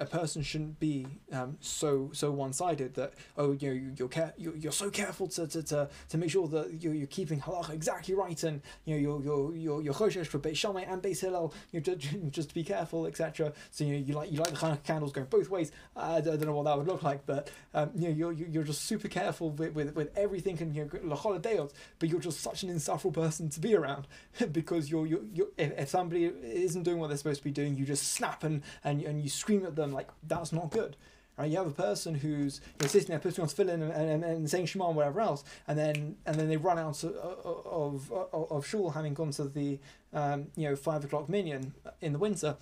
a 0.00 0.06
person 0.06 0.42
shouldn't 0.42 0.80
be 0.80 1.06
um, 1.32 1.56
so 1.60 2.10
so 2.12 2.30
one 2.30 2.52
sided 2.52 2.94
that 2.94 3.12
oh 3.36 3.52
you 3.52 3.68
know 3.68 3.92
you're 3.96 4.08
care- 4.08 4.34
you're, 4.36 4.56
you're 4.56 4.72
so 4.72 4.90
careful 4.90 5.28
to, 5.28 5.46
to, 5.46 5.62
to, 5.62 5.88
to 6.08 6.18
make 6.18 6.30
sure 6.30 6.48
that 6.48 6.82
you're, 6.82 6.94
you're 6.94 7.06
keeping 7.06 7.40
halacha 7.40 7.70
exactly 7.70 8.14
right 8.14 8.42
and 8.42 8.62
you 8.84 8.94
know 8.94 9.00
you're 9.00 9.22
you're 9.22 9.56
you're 9.56 9.82
you're 9.82 9.94
choshesh 9.94 10.26
for 10.26 10.38
Beis 10.38 10.56
Shammai 10.56 10.82
and 10.82 11.02
Beis 11.02 11.20
Hillel 11.20 11.52
you 11.72 11.80
know, 11.80 11.94
just, 11.94 12.30
just 12.30 12.48
to 12.48 12.54
be 12.54 12.64
careful 12.64 13.06
etc. 13.06 13.52
So 13.70 13.84
you 13.84 13.92
know 13.92 13.98
you 13.98 14.14
like 14.14 14.32
you 14.32 14.38
like 14.38 14.50
the 14.50 14.56
Hanukkah 14.56 14.82
candles 14.84 15.12
going 15.12 15.26
both 15.28 15.50
ways. 15.50 15.72
I, 15.96 16.16
I 16.16 16.20
don't 16.20 16.40
know 16.46 16.54
what 16.54 16.64
that 16.64 16.78
would 16.78 16.86
look 16.86 17.02
like, 17.02 17.26
but 17.26 17.50
um, 17.74 17.90
you 17.94 18.08
know 18.08 18.14
you're 18.14 18.32
you're 18.32 18.64
just 18.64 18.82
super 18.82 19.08
careful 19.08 19.50
with, 19.50 19.74
with, 19.74 19.94
with 19.94 20.16
everything 20.16 20.60
and 20.60 20.74
you 20.74 20.84
know 20.84 21.68
but 21.98 22.08
you're 22.08 22.20
just 22.20 22.40
such 22.40 22.62
an 22.62 22.70
insufferable 22.70 23.22
person 23.22 23.48
to 23.50 23.60
be 23.60 23.74
around 23.74 24.06
because 24.52 24.90
you're 24.90 25.06
you're, 25.06 25.24
you're 25.32 25.48
if, 25.56 25.78
if 25.78 25.88
somebody 25.88 26.24
isn't 26.24 26.82
doing 26.82 26.98
what 26.98 27.08
they're 27.08 27.16
supposed 27.16 27.40
to 27.40 27.44
be 27.44 27.50
doing, 27.50 27.76
you 27.76 27.84
just 27.84 28.12
snap 28.12 28.44
and 28.44 28.62
and, 28.84 29.02
and 29.02 29.22
you 29.22 29.28
scream 29.28 29.64
at 29.66 29.76
them 29.76 29.89
like 29.92 30.08
that's 30.26 30.52
not 30.52 30.70
good. 30.70 30.96
Right? 31.38 31.50
You 31.50 31.56
have 31.56 31.68
a 31.68 31.70
person 31.70 32.16
who's 32.16 32.60
you 32.80 32.82
know, 32.82 32.88
sitting 32.88 33.08
there 33.08 33.18
putting 33.18 33.40
on 33.40 33.48
tefillin 33.48 33.82
and, 33.82 33.92
and, 33.92 34.24
and 34.24 34.50
saying 34.50 34.66
Shema 34.66 34.88
and 34.88 34.96
whatever 34.96 35.22
else, 35.22 35.42
and 35.66 35.78
then 35.78 36.16
and 36.26 36.36
then 36.36 36.48
they 36.48 36.58
run 36.58 36.78
out 36.78 37.02
of 37.02 37.14
of, 37.14 38.12
of, 38.12 38.52
of 38.52 38.66
shul 38.66 38.90
having 38.90 39.14
gone 39.14 39.30
to 39.32 39.44
the 39.44 39.78
um, 40.12 40.48
you 40.54 40.68
know 40.68 40.76
five 40.76 41.04
o'clock 41.04 41.28
minyan 41.30 41.72
in 42.02 42.12
the 42.12 42.18
winter, 42.18 42.56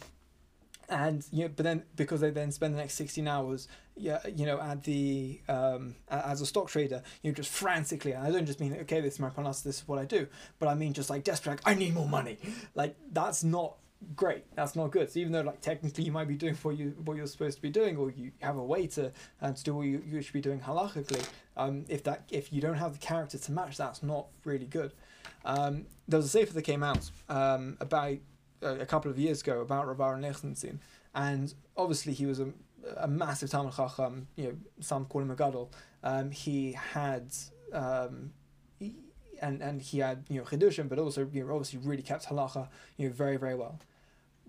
and 0.88 1.24
you 1.32 1.44
know, 1.44 1.50
but 1.56 1.64
then 1.64 1.82
because 1.96 2.20
they 2.20 2.30
then 2.30 2.52
spend 2.52 2.74
the 2.74 2.78
next 2.78 2.94
sixteen 2.94 3.26
hours, 3.26 3.66
yeah, 3.96 4.20
you 4.34 4.46
know, 4.46 4.60
at 4.60 4.84
the 4.84 5.40
um, 5.48 5.96
as 6.08 6.40
a 6.40 6.46
stock 6.46 6.68
trader, 6.68 7.02
you 7.22 7.30
know, 7.30 7.34
just 7.34 7.50
frantically. 7.50 8.12
And 8.12 8.26
I 8.26 8.30
don't 8.30 8.46
just 8.46 8.60
mean 8.60 8.74
okay, 8.82 9.00
this 9.00 9.14
is 9.14 9.20
my 9.20 9.30
panas, 9.30 9.62
this 9.62 9.78
is 9.78 9.88
what 9.88 9.98
I 9.98 10.04
do, 10.04 10.28
but 10.60 10.68
I 10.68 10.74
mean 10.74 10.92
just 10.92 11.10
like 11.10 11.24
desperate, 11.24 11.52
like 11.52 11.60
I 11.64 11.74
need 11.74 11.94
more 11.94 12.08
money. 12.08 12.38
Like 12.74 12.94
that's 13.12 13.42
not 13.42 13.76
great 14.14 14.44
that's 14.54 14.76
not 14.76 14.90
good. 14.90 15.10
So 15.10 15.18
even 15.20 15.32
though 15.32 15.40
like 15.40 15.60
technically 15.60 16.04
you 16.04 16.12
might 16.12 16.28
be 16.28 16.36
doing 16.36 16.54
what 16.62 16.76
you 16.76 16.94
what 17.04 17.16
you're 17.16 17.26
supposed 17.26 17.56
to 17.56 17.62
be 17.62 17.70
doing 17.70 17.96
or 17.96 18.10
you 18.10 18.32
have 18.40 18.56
a 18.56 18.64
way 18.64 18.86
to 18.88 19.12
um, 19.40 19.54
to 19.54 19.64
do 19.64 19.74
what 19.74 19.86
you, 19.86 20.02
you 20.06 20.22
should 20.22 20.32
be 20.32 20.40
doing 20.40 20.60
halachically 20.60 21.26
um, 21.56 21.84
if 21.88 22.04
that 22.04 22.24
if 22.30 22.52
you 22.52 22.60
don't 22.60 22.76
have 22.76 22.92
the 22.92 22.98
character 22.98 23.38
to 23.38 23.52
match 23.52 23.76
that's 23.76 24.02
not 24.02 24.26
really 24.44 24.66
good. 24.66 24.92
Um, 25.44 25.86
there 26.06 26.18
was 26.18 26.26
a 26.26 26.30
sefer 26.30 26.52
that 26.54 26.62
came 26.62 26.82
out 26.82 27.10
um, 27.28 27.76
about 27.80 28.18
uh, 28.62 28.76
a 28.78 28.86
couple 28.86 29.10
of 29.10 29.18
years 29.18 29.40
ago 29.40 29.60
about 29.60 29.86
Rav 29.86 30.00
Aaron 30.00 30.22
Lichtenstein 30.22 30.80
and 31.14 31.52
obviously 31.76 32.12
he 32.12 32.26
was 32.26 32.40
a, 32.40 32.52
a 32.98 33.08
massive 33.08 33.50
Talmud 33.50 33.74
Chacham 33.74 34.28
you 34.36 34.44
know 34.44 34.56
some 34.80 35.06
call 35.06 35.22
him 35.22 35.30
a 35.30 35.36
gadol. 35.36 35.72
Um, 36.04 36.30
he 36.30 36.72
had 36.72 37.34
um, 37.72 38.32
he, 38.78 38.94
and 39.40 39.60
and 39.60 39.82
he 39.82 39.98
had 39.98 40.24
you 40.28 40.38
know 40.38 40.44
chidushim, 40.44 40.88
but 40.88 40.98
also 40.98 41.28
you 41.32 41.44
know 41.44 41.54
obviously 41.54 41.80
really 41.80 42.02
kept 42.02 42.26
halacha 42.26 42.68
you 42.96 43.08
know 43.08 43.14
very 43.14 43.36
very 43.36 43.54
well. 43.54 43.78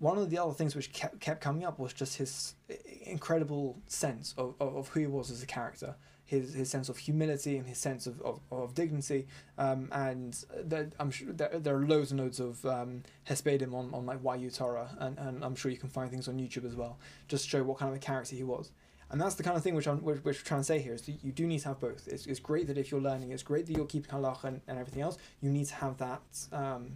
One 0.00 0.18
of 0.18 0.30
the 0.30 0.38
other 0.38 0.52
things 0.52 0.74
which 0.74 0.92
kept 0.92 1.20
kept 1.20 1.40
coming 1.40 1.64
up 1.64 1.78
was 1.78 1.92
just 1.92 2.16
his 2.16 2.54
incredible 3.02 3.78
sense 3.86 4.34
of, 4.36 4.54
of, 4.58 4.74
of 4.76 4.88
who 4.88 5.00
he 5.00 5.06
was 5.06 5.30
as 5.30 5.42
a 5.42 5.46
character, 5.46 5.94
his 6.24 6.54
his 6.54 6.68
sense 6.68 6.88
of 6.88 6.98
humility 6.98 7.56
and 7.56 7.66
his 7.68 7.78
sense 7.78 8.06
of 8.06 8.20
of, 8.22 8.40
of 8.50 8.74
dignity. 8.74 9.28
Um, 9.58 9.88
and 9.92 10.42
there, 10.64 10.90
I'm 10.98 11.10
sure 11.10 11.32
there, 11.32 11.50
there 11.58 11.76
are 11.76 11.86
loads 11.86 12.10
and 12.10 12.20
loads 12.20 12.40
of 12.40 12.64
um, 12.66 13.02
hespedim 13.28 13.72
on 13.74 13.94
on 13.94 14.06
like 14.06 14.20
YU 14.40 14.50
Torah, 14.50 14.90
and, 14.98 15.18
and 15.18 15.44
I'm 15.44 15.54
sure 15.54 15.70
you 15.70 15.78
can 15.78 15.90
find 15.90 16.10
things 16.10 16.28
on 16.28 16.38
YouTube 16.38 16.66
as 16.66 16.74
well, 16.74 16.98
just 17.28 17.46
show 17.48 17.62
what 17.62 17.78
kind 17.78 17.90
of 17.90 17.96
a 17.96 18.00
character 18.00 18.34
he 18.34 18.44
was 18.44 18.72
and 19.10 19.20
that's 19.20 19.34
the 19.34 19.42
kind 19.42 19.56
of 19.56 19.62
thing 19.62 19.74
which 19.74 19.88
I'm 19.88 19.98
which, 20.02 20.18
which 20.18 20.38
we're 20.38 20.44
trying 20.44 20.60
to 20.60 20.64
say 20.64 20.78
here 20.78 20.94
is 20.94 21.02
that 21.02 21.24
you 21.24 21.32
do 21.32 21.46
need 21.46 21.60
to 21.60 21.68
have 21.68 21.80
both. 21.80 22.06
It's, 22.06 22.26
it's 22.26 22.38
great 22.38 22.68
that 22.68 22.78
if 22.78 22.90
you're 22.90 23.00
learning, 23.00 23.32
it's 23.32 23.42
great 23.42 23.66
that 23.66 23.76
you're 23.76 23.86
keeping 23.86 24.10
halach 24.10 24.44
and, 24.44 24.60
and 24.68 24.78
everything 24.78 25.02
else. 25.02 25.18
You 25.40 25.50
need 25.50 25.66
to 25.66 25.74
have 25.74 25.98
that. 25.98 26.22
Um, 26.52 26.92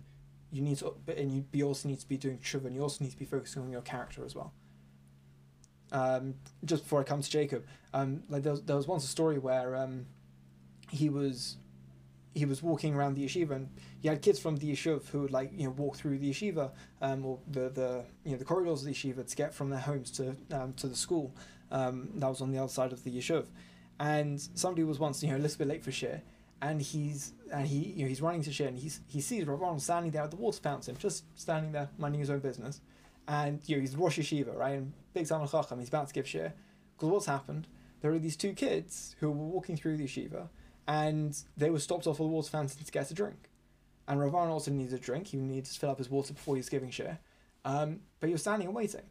you 0.54 0.62
need 0.62 0.78
to, 0.78 0.94
and 1.08 1.44
you, 1.52 1.66
also 1.66 1.88
need 1.88 2.00
to 2.00 2.08
be 2.08 2.16
doing 2.16 2.38
tshuva, 2.38 2.66
and 2.66 2.74
you 2.74 2.82
also 2.82 3.02
need 3.04 3.10
to 3.10 3.18
be 3.18 3.24
focusing 3.24 3.62
on 3.62 3.70
your 3.70 3.82
character 3.82 4.24
as 4.24 4.34
well. 4.34 4.52
Um, 5.92 6.34
just 6.64 6.84
before 6.84 7.00
I 7.00 7.04
come 7.04 7.20
to 7.20 7.30
Jacob, 7.30 7.64
um, 7.92 8.22
like 8.28 8.42
there 8.42 8.52
was, 8.52 8.62
there 8.62 8.76
was 8.76 8.86
once 8.86 9.04
a 9.04 9.08
story 9.08 9.38
where 9.38 9.76
um, 9.76 10.06
he 10.90 11.08
was 11.08 11.56
he 12.34 12.44
was 12.44 12.64
walking 12.64 12.96
around 12.96 13.14
the 13.14 13.24
yeshiva 13.24 13.52
and 13.52 13.68
he 14.00 14.08
had 14.08 14.20
kids 14.20 14.40
from 14.40 14.56
the 14.56 14.72
yeshiva 14.72 15.06
who 15.08 15.20
would 15.20 15.30
like 15.30 15.52
you 15.54 15.64
know 15.64 15.70
walk 15.70 15.96
through 15.96 16.18
the 16.18 16.28
yeshiva 16.28 16.72
um, 17.00 17.24
or 17.24 17.38
the, 17.48 17.68
the 17.68 18.04
you 18.24 18.32
know 18.32 18.38
the 18.38 18.44
corridors 18.44 18.80
of 18.80 18.86
the 18.86 18.92
yeshiva 18.92 19.24
to 19.24 19.36
get 19.36 19.54
from 19.54 19.70
their 19.70 19.78
homes 19.78 20.10
to 20.10 20.34
um, 20.50 20.72
to 20.72 20.88
the 20.88 20.96
school 20.96 21.32
um, 21.70 22.08
that 22.14 22.28
was 22.28 22.40
on 22.40 22.50
the 22.50 22.58
other 22.58 22.72
side 22.72 22.92
of 22.92 23.04
the 23.04 23.10
yeshuv. 23.10 23.46
And 24.00 24.40
somebody 24.54 24.84
was 24.84 24.98
once, 24.98 25.22
you 25.22 25.30
know, 25.30 25.36
a 25.36 25.38
little 25.38 25.58
bit 25.58 25.68
late 25.68 25.84
for 25.84 25.90
shiur, 25.90 26.20
and 26.64 26.80
he's 26.80 27.34
and 27.52 27.66
he 27.66 27.92
you 27.96 28.02
know 28.02 28.08
he's 28.08 28.22
running 28.22 28.42
to 28.42 28.50
shiur, 28.50 28.68
and 28.68 28.78
he's 28.78 29.00
he 29.06 29.20
sees 29.20 29.44
Rav 29.44 29.82
standing 29.82 30.10
there 30.10 30.22
at 30.22 30.30
the 30.30 30.36
water 30.36 30.58
fountain, 30.60 30.96
just 30.98 31.24
standing 31.38 31.72
there 31.72 31.90
minding 31.98 32.20
his 32.20 32.30
own 32.30 32.38
business, 32.38 32.80
and 33.28 33.60
you 33.66 33.76
know 33.76 33.80
he's 33.82 33.94
Rosh 33.94 34.18
Yeshiva, 34.18 34.56
right, 34.56 34.78
and 34.78 34.92
big 35.12 35.28
Talmud 35.28 35.50
Chacham, 35.50 35.78
he's 35.78 35.88
about 35.88 36.08
to 36.08 36.14
give 36.14 36.24
shiur, 36.24 36.52
because 36.96 37.10
what's 37.10 37.26
happened? 37.26 37.66
There 38.00 38.12
are 38.12 38.18
these 38.18 38.36
two 38.36 38.54
kids 38.54 39.14
who 39.20 39.30
were 39.30 39.46
walking 39.46 39.76
through 39.76 39.96
the 39.96 40.04
yeshiva, 40.04 40.48
and 40.86 41.36
they 41.56 41.70
were 41.70 41.78
stopped 41.78 42.06
off 42.06 42.16
at 42.16 42.18
the 42.18 42.24
water 42.24 42.50
fountain 42.50 42.82
to 42.82 42.92
get 42.92 43.10
a 43.10 43.14
drink, 43.14 43.50
and 44.08 44.18
Rav 44.18 44.34
also 44.34 44.70
needs 44.70 44.92
a 44.94 44.98
drink. 44.98 45.28
He 45.28 45.36
needs 45.36 45.74
to 45.74 45.80
fill 45.80 45.90
up 45.90 45.98
his 45.98 46.10
water 46.10 46.32
before 46.32 46.56
he's 46.56 46.70
giving 46.70 46.90
shiur, 46.90 47.18
um, 47.66 48.00
but 48.20 48.30
was 48.30 48.40
standing 48.40 48.68
and 48.68 48.76
waiting. 48.76 49.10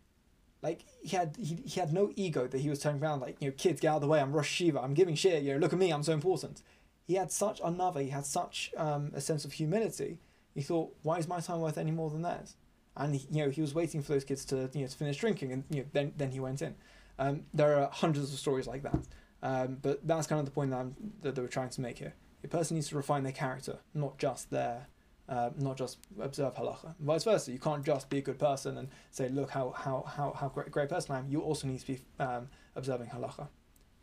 Like 0.64 0.86
he 1.02 1.16
had 1.18 1.36
he, 1.38 1.60
he 1.66 1.80
had 1.80 1.94
no 1.94 2.12
ego 2.16 2.48
that 2.48 2.62
he 2.62 2.70
was 2.70 2.80
turning 2.80 3.04
around 3.04 3.20
like 3.20 3.36
you 3.40 3.50
know 3.50 3.54
kids 3.58 3.80
get 3.80 3.90
out 3.90 3.96
of 3.98 4.02
the 4.02 4.08
way. 4.08 4.22
I'm 4.22 4.32
Rosh 4.32 4.62
Yeshiva 4.62 4.82
I'm 4.82 4.94
giving 4.94 5.14
shit 5.14 5.44
you 5.44 5.54
know 5.54 5.60
look 5.60 5.74
at 5.74 5.78
me. 5.78 5.92
I'm 5.92 6.04
so 6.04 6.14
important 6.14 6.64
he 7.06 7.16
had 7.16 7.32
such 7.32 7.60
another 7.64 8.02
he 8.02 8.10
had 8.10 8.26
such 8.26 8.72
um, 8.78 9.12
a 9.14 9.22
sense 9.22 9.46
of 9.46 9.54
humility 9.54 10.20
he 10.54 10.62
thought 10.62 10.94
why 11.02 11.18
is 11.18 11.28
my 11.28 11.40
time 11.40 11.60
worth 11.60 11.78
any 11.78 11.92
more 11.92 12.10
than 12.10 12.22
theirs 12.22 12.56
and 12.96 13.16
he, 13.16 13.28
you 13.32 13.44
know 13.44 13.50
he 13.50 13.62
was 13.62 13.74
waiting 13.74 14.02
for 14.02 14.14
those 14.14 14.24
kids 14.24 14.46
to 14.46 14.70
you 14.74 14.82
know 14.82 14.88
to 14.88 14.96
finish 14.96 15.18
drinking 15.18 15.52
and 15.52 15.64
you 15.70 15.82
know 15.82 15.86
then 15.94 16.14
then 16.18 16.32
he 16.32 16.40
went 16.40 16.62
in 16.62 16.76
um, 17.20 17.44
there 17.54 17.80
are 17.80 17.90
hundreds 17.92 18.34
of 18.34 18.40
stories 18.40 18.68
like 18.68 18.84
that 18.84 19.00
um, 19.42 19.78
but 19.82 20.06
that's 20.08 20.26
kind 20.26 20.40
of 20.40 20.46
the 20.46 20.52
point 20.52 20.72
that, 20.72 20.78
I'm, 20.78 20.96
that 21.22 21.36
they 21.36 21.42
were 21.42 21.48
trying 21.48 21.70
to 21.70 21.82
make 21.82 22.00
here 22.00 22.14
a 22.44 22.48
person 22.48 22.76
needs 22.76 22.90
to 22.90 22.96
refine 22.96 23.24
their 23.24 23.34
character 23.34 23.80
not 23.94 24.18
just 24.18 24.50
their 24.50 24.88
uh, 25.30 25.50
not 25.58 25.78
just 25.78 26.00
observe 26.20 26.54
halacha. 26.56 26.94
Vice 27.00 27.24
versa, 27.24 27.52
you 27.52 27.60
can't 27.60 27.86
just 27.86 28.10
be 28.10 28.18
a 28.18 28.22
good 28.22 28.38
person 28.38 28.78
and 28.78 28.90
say, 29.12 29.30
look 29.30 29.50
how 29.50 29.72
how 29.72 30.04
how 30.06 30.34
how 30.34 30.50
great 30.50 30.70
great 30.72 30.90
person 30.90 31.16
I 31.16 31.20
am. 31.20 31.30
You 31.30 31.42
also 31.42 31.68
need 31.68 31.80
to 31.80 31.88
be 31.88 32.00
um, 32.20 32.50
observing 32.76 33.08
halacha. 33.08 33.48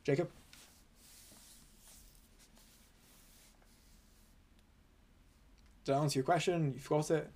Jacob. 0.05 0.31
Did 5.85 5.95
I 5.95 5.99
answer 5.99 6.18
your 6.18 6.24
question? 6.24 6.72
You 6.74 6.81
forgot 6.81 7.11
it. 7.11 7.31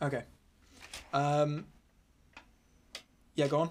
Okay. 0.00 0.22
Um, 1.12 1.66
yeah, 3.34 3.48
go 3.48 3.60
on. 3.60 3.70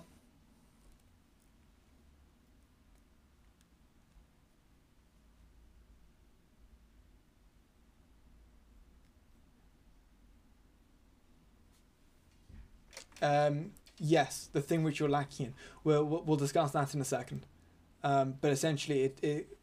Um, 13.20 13.72
yes, 13.98 14.50
the 14.52 14.62
thing 14.62 14.84
which 14.84 15.00
you're 15.00 15.10
lacking 15.10 15.48
in. 15.48 15.54
We'll, 15.84 16.06
we'll 16.06 16.38
discuss 16.38 16.72
that 16.72 16.94
in 16.94 17.02
a 17.02 17.06
second. 17.06 17.46
Um, 18.04 18.36
but 18.40 18.52
essentially, 18.52 19.04
it, 19.04 19.18
it 19.22 19.58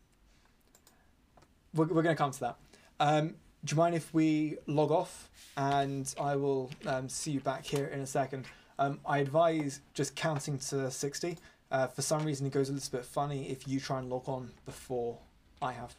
we're, 1.75 1.87
we're 1.87 2.03
going 2.03 2.17
to 2.17 2.21
come 2.23 2.31
to 2.33 2.41
that. 2.41 2.57
Um, 3.01 3.35
do 3.65 3.75
you 3.75 3.77
mind 3.77 3.95
if 3.95 4.13
we 4.13 4.59
log 4.67 4.91
off 4.91 5.31
and 5.57 6.13
I 6.21 6.37
will 6.37 6.71
um, 6.87 7.09
see 7.09 7.33
you 7.33 7.41
back 7.41 7.65
here 7.65 7.87
in 7.87 8.01
a 8.01 8.07
second? 8.07 8.45
Um, 8.79 9.01
I 9.07 9.19
advise 9.19 9.81
just 9.95 10.15
counting 10.15 10.59
to 10.59 10.91
60. 10.91 11.39
Uh, 11.71 11.87
for 11.87 12.03
some 12.03 12.25
reason, 12.25 12.47
it 12.47 12.53
goes 12.53 12.69
a 12.69 12.73
little 12.73 12.91
bit 12.91 13.05
funny 13.05 13.49
if 13.49 13.67
you 13.67 13.81
try 13.81 13.99
and 13.99 14.11
log 14.11 14.29
on 14.29 14.51
before 14.67 15.19
I 15.63 15.73
have. 15.73 15.95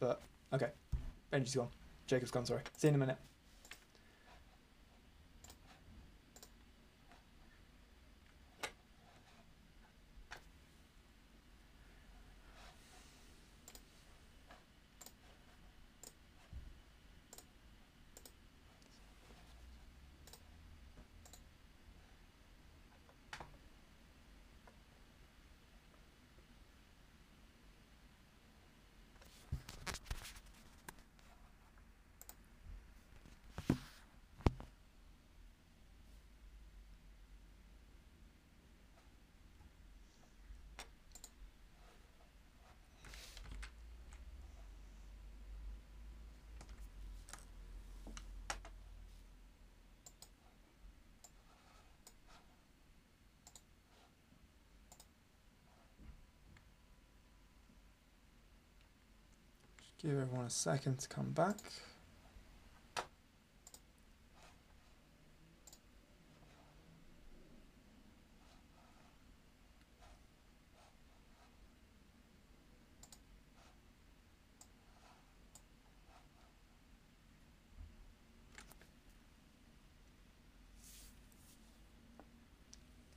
But, 0.00 0.20
okay. 0.52 0.70
Benji's 1.32 1.54
gone. 1.54 1.68
Jacob's 2.06 2.30
gone, 2.30 2.46
sorry. 2.46 2.62
See 2.76 2.88
you 2.88 2.90
in 2.90 2.94
a 2.96 2.98
minute. 2.98 3.18
Give 60.00 60.12
everyone 60.12 60.46
a 60.46 60.50
second 60.50 61.00
to 61.00 61.08
come 61.08 61.32
back. 61.32 61.56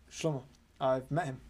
Shlomo, 0.09 0.43
I've 0.79 1.11
met 1.11 1.25
him. 1.25 1.41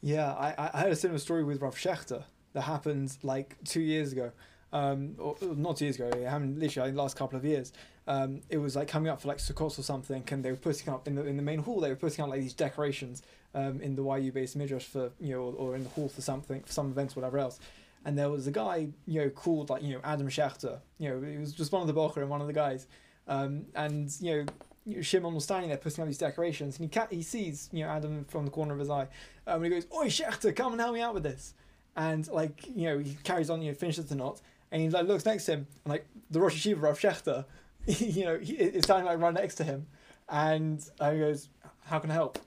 Yeah, 0.00 0.32
I, 0.32 0.70
I 0.72 0.78
had 0.80 0.92
a 0.92 0.96
similar 0.96 1.18
story 1.18 1.44
with 1.44 1.60
Rav 1.60 1.74
Shechter 1.74 2.24
that 2.52 2.62
happened 2.62 3.16
like 3.22 3.56
two 3.64 3.80
years 3.80 4.12
ago. 4.12 4.32
Um, 4.72 5.14
or 5.18 5.34
not 5.40 5.78
two 5.78 5.86
years 5.86 5.96
ago, 5.96 6.08
it 6.08 6.26
happened 6.26 6.58
literally 6.58 6.88
like, 6.88 6.94
the 6.94 7.02
last 7.02 7.16
couple 7.16 7.38
of 7.38 7.44
years. 7.44 7.72
Um, 8.06 8.42
it 8.48 8.58
was 8.58 8.76
like 8.76 8.88
coming 8.88 9.10
up 9.10 9.20
for 9.20 9.28
like 9.28 9.38
Sukkot 9.38 9.78
or 9.78 9.82
something, 9.82 10.22
and 10.30 10.44
they 10.44 10.50
were 10.50 10.56
putting 10.56 10.92
up 10.92 11.08
in 11.08 11.14
the 11.14 11.24
in 11.24 11.36
the 11.36 11.42
main 11.42 11.60
hall. 11.60 11.80
They 11.80 11.88
were 11.90 11.96
putting 11.96 12.22
out 12.22 12.30
like 12.30 12.40
these 12.40 12.54
decorations 12.54 13.22
um, 13.54 13.80
in 13.80 13.96
the 13.96 14.02
YU 14.02 14.32
beis 14.32 14.56
midrash 14.56 14.84
for 14.84 15.10
you 15.20 15.34
know, 15.34 15.42
or, 15.42 15.52
or 15.54 15.76
in 15.76 15.84
the 15.84 15.90
hall 15.90 16.08
for 16.08 16.20
something 16.20 16.62
for 16.62 16.72
some 16.72 16.90
events, 16.90 17.16
whatever 17.16 17.38
else. 17.38 17.58
And 18.04 18.16
there 18.16 18.30
was 18.30 18.46
a 18.46 18.50
guy 18.50 18.88
you 19.06 19.22
know 19.22 19.30
called 19.30 19.70
like 19.70 19.82
you 19.82 19.94
know 19.94 20.00
Adam 20.04 20.28
Shechter. 20.28 20.80
You 20.98 21.10
know, 21.10 21.26
he 21.26 21.38
was 21.38 21.52
just 21.52 21.72
one 21.72 21.82
of 21.82 21.88
the 21.88 21.94
bocher 21.94 22.18
and 22.18 22.28
one 22.28 22.40
of 22.40 22.46
the 22.46 22.52
guys. 22.52 22.86
Um, 23.26 23.66
and 23.74 24.10
you 24.20 24.36
know 24.36 24.52
Shimon 25.02 25.34
was 25.34 25.44
standing 25.44 25.68
there 25.68 25.78
putting 25.78 26.02
out 26.02 26.06
these 26.06 26.18
decorations, 26.18 26.78
and 26.78 26.84
he 26.84 26.88
ca- 26.88 27.08
he 27.10 27.22
sees 27.22 27.68
you 27.72 27.84
know 27.84 27.90
Adam 27.90 28.24
from 28.24 28.44
the 28.44 28.50
corner 28.50 28.72
of 28.72 28.78
his 28.78 28.90
eye, 28.90 29.08
um, 29.46 29.62
and 29.62 29.64
he 29.64 29.70
goes, 29.70 29.86
"Oi, 29.94 30.06
Shechter, 30.06 30.54
come 30.54 30.72
and 30.72 30.80
help 30.80 30.94
me 30.94 31.00
out 31.00 31.14
with 31.14 31.22
this." 31.22 31.54
And 31.96 32.26
like 32.28 32.66
you 32.74 32.86
know, 32.86 32.98
he 32.98 33.16
carries 33.24 33.50
on, 33.50 33.62
you 33.62 33.70
know, 33.70 33.74
finishes 33.74 34.06
the 34.06 34.14
knot, 34.14 34.40
and 34.70 34.82
he 34.82 34.88
like 34.88 35.06
looks 35.06 35.24
next 35.24 35.46
to 35.46 35.52
him, 35.52 35.66
and 35.84 35.92
like 35.92 36.06
the 36.30 36.40
Rosh 36.40 36.66
Yeshiva 36.66 36.90
of 36.90 36.98
Shechter, 36.98 37.44
you 37.86 38.24
know, 38.24 38.38
he, 38.38 38.54
is 38.54 38.84
standing 38.84 39.06
like 39.06 39.18
right 39.18 39.34
next 39.34 39.56
to 39.56 39.64
him, 39.64 39.86
and 40.28 40.84
uh, 41.00 41.12
he 41.12 41.18
goes, 41.18 41.48
"How 41.84 41.98
can 41.98 42.10
I 42.10 42.14
help?" 42.14 42.38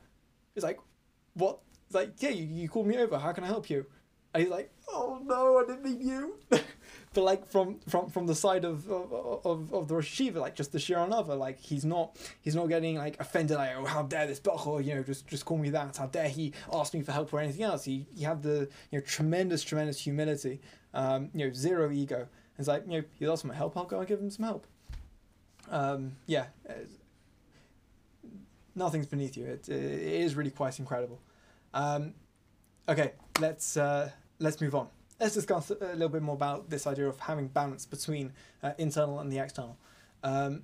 He's 0.53 0.63
like, 0.63 0.79
"What?" 1.33 1.59
He's 1.87 1.95
like, 1.95 2.13
"Yeah, 2.19 2.29
you, 2.29 2.45
you 2.45 2.69
called 2.69 2.87
me 2.87 2.97
over. 2.97 3.17
How 3.17 3.31
can 3.31 3.43
I 3.43 3.47
help 3.47 3.69
you?" 3.69 3.85
And 4.33 4.43
he's 4.43 4.51
like, 4.51 4.71
"Oh 4.89 5.21
no, 5.23 5.57
I 5.59 5.65
didn't 5.65 5.83
mean 5.83 6.07
you." 6.07 6.35
but 7.13 7.23
like 7.23 7.45
from 7.47 7.79
from 7.89 8.09
from 8.09 8.25
the 8.25 8.35
side 8.35 8.63
of 8.63 8.89
of, 8.89 9.45
of, 9.45 9.73
of 9.73 9.87
the 9.87 9.95
Rosh 9.95 10.19
Yeshiva, 10.19 10.35
like 10.35 10.55
just 10.55 10.71
the 10.71 10.79
Shir 10.79 10.97
Another, 10.99 11.35
like 11.35 11.59
he's 11.59 11.83
not 11.83 12.17
he's 12.41 12.55
not 12.55 12.69
getting 12.69 12.97
like 12.97 13.19
offended 13.19 13.57
like 13.57 13.71
oh 13.77 13.85
how 13.85 14.03
dare 14.03 14.27
this 14.27 14.39
bocher, 14.39 14.83
you 14.83 14.95
know 14.95 15.03
just 15.03 15.27
just 15.27 15.43
call 15.45 15.57
me 15.57 15.69
that 15.71 15.97
how 15.97 16.07
dare 16.07 16.29
he 16.29 16.53
ask 16.71 16.93
me 16.93 17.01
for 17.01 17.11
help 17.11 17.33
or 17.33 17.39
anything 17.39 17.63
else. 17.63 17.83
He 17.83 18.05
he 18.15 18.23
had 18.23 18.41
the 18.41 18.69
you 18.91 18.99
know 18.99 19.01
tremendous 19.01 19.63
tremendous 19.63 19.99
humility 19.99 20.61
um, 20.93 21.29
you 21.33 21.45
know 21.45 21.53
zero 21.53 21.91
ego. 21.91 22.27
It's 22.57 22.67
like 22.67 22.83
you 22.85 23.01
know 23.01 23.03
he's 23.19 23.27
asking 23.27 23.49
for 23.51 23.55
help 23.57 23.75
I'll 23.75 23.85
go 23.85 23.99
and 23.99 24.07
give 24.07 24.19
him 24.19 24.29
some 24.29 24.45
help. 24.45 24.65
Um, 25.69 26.13
yeah 26.27 26.45
nothing's 28.73 29.05
beneath 29.05 29.35
you. 29.35 29.45
It, 29.45 29.67
it 29.67 30.21
is 30.21 30.35
really 30.35 30.51
quite 30.51 30.79
incredible. 30.79 31.19
Um, 31.73 32.13
okay 32.87 33.13
let's 33.39 33.77
uh, 33.77 34.09
let's 34.39 34.59
move 34.61 34.75
on 34.75 34.87
let's 35.21 35.35
discuss 35.35 35.69
a 35.69 35.75
little 35.93 36.09
bit 36.09 36.23
more 36.23 36.35
about 36.35 36.69
this 36.69 36.87
idea 36.87 37.07
of 37.07 37.19
having 37.19 37.47
balance 37.47 37.85
between 37.85 38.33
uh, 38.63 38.71
internal 38.79 39.19
and 39.19 39.31
the 39.31 39.37
external. 39.37 39.77
Um, 40.23 40.63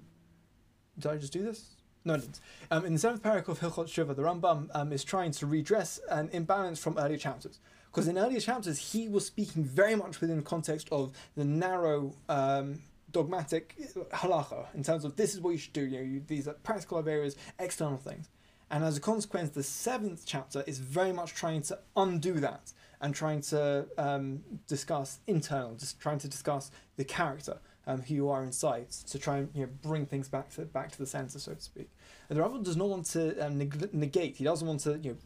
did 0.98 1.12
I 1.12 1.18
just 1.18 1.32
do 1.32 1.44
this? 1.44 1.76
No, 2.04 2.16
I 2.16 2.18
didn't. 2.18 2.40
Um, 2.72 2.86
in 2.86 2.94
the 2.94 3.00
seventh 3.00 3.22
paragraph 3.22 3.62
of 3.62 3.76
Hilchot 3.76 3.86
Teshuva, 3.86 4.16
the 4.16 4.24
Rambam 4.24 4.70
um, 4.74 4.92
is 4.92 5.04
trying 5.04 5.32
to 5.34 5.46
redress 5.46 6.00
an 6.10 6.30
imbalance 6.32 6.80
from 6.80 6.98
earlier 6.98 7.18
chapters. 7.18 7.60
Because 7.92 8.08
in 8.08 8.18
earlier 8.18 8.40
chapters, 8.40 8.94
he 8.94 9.08
was 9.08 9.26
speaking 9.26 9.64
very 9.64 9.96
much 9.96 10.22
within 10.22 10.38
the 10.38 10.44
context 10.44 10.88
of 10.92 11.12
the 11.36 11.46
narrow 11.46 12.16
um, 12.28 12.80
dogmatic 13.12 13.76
halacha, 14.12 14.66
in 14.74 14.84
terms 14.84 15.06
of 15.06 15.16
this 15.16 15.36
is 15.36 15.42
what 15.42 15.52
you 15.52 15.58
should 15.58 15.74
do, 15.74 15.86
you 15.86 15.98
know, 15.98 16.04
you, 16.04 16.24
these 16.28 16.48
are 16.48 16.54
practical 16.54 16.98
areas, 17.08 17.36
external 17.60 17.98
things. 17.98 18.30
And 18.70 18.84
as 18.84 18.98
a 18.98 19.00
consequence, 19.00 19.52
the 19.52 19.64
seventh 19.64 20.24
chapter 20.26 20.64
is 20.68 20.80
very 20.80 21.14
much 21.14 21.34
trying 21.34 21.62
to 21.64 21.80
undo 21.96 22.34
that 22.34 22.74
and 23.02 23.14
trying 23.14 23.42
to 23.42 23.86
um, 23.98 24.42
discuss 24.68 25.20
internal, 25.28 25.76
just 25.76 26.00
trying 26.00 26.20
to 26.20 26.28
discuss 26.28 26.72
the 26.96 27.04
character, 27.04 27.58
um, 27.86 28.02
who 28.02 28.14
you 28.14 28.30
are 28.30 28.44
inside, 28.44 28.90
to 28.92 29.20
try 29.20 29.38
and 29.38 29.50
you 29.54 29.62
know, 29.62 29.70
bring 29.82 30.06
things 30.06 30.28
back 30.28 30.50
to 30.56 30.62
back 30.62 30.92
to 30.92 30.98
the 30.98 31.06
center, 31.06 31.40
so 31.40 31.54
to 31.54 31.62
speak. 31.62 31.90
And 32.30 32.38
the 32.38 32.42
Rav 32.42 32.64
does 32.64 32.78
not 32.78 32.90
want 32.90 33.06
to 33.08 33.46
um, 33.46 33.58
neg- 33.58 33.94
negate. 33.94 34.38
He 34.38 34.44
doesn't 34.44 34.68
want 34.68 34.82
to 34.82 34.98
you 34.98 35.12
know. 35.12 35.18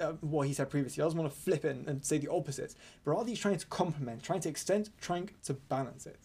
Uh, 0.00 0.14
what 0.20 0.48
he 0.48 0.52
said 0.52 0.68
previously, 0.68 1.00
he 1.00 1.06
doesn't 1.06 1.16
want 1.16 1.32
to 1.32 1.38
flip 1.38 1.64
it 1.64 1.76
and, 1.76 1.86
and 1.88 2.04
say 2.04 2.18
the 2.18 2.28
opposite, 2.28 2.74
but 3.04 3.12
rather 3.12 3.28
he's 3.28 3.38
trying 3.38 3.56
to 3.56 3.66
complement, 3.66 4.20
trying 4.20 4.40
to 4.40 4.48
extend, 4.48 4.90
trying 5.00 5.30
to 5.44 5.54
balance 5.54 6.06
it. 6.06 6.18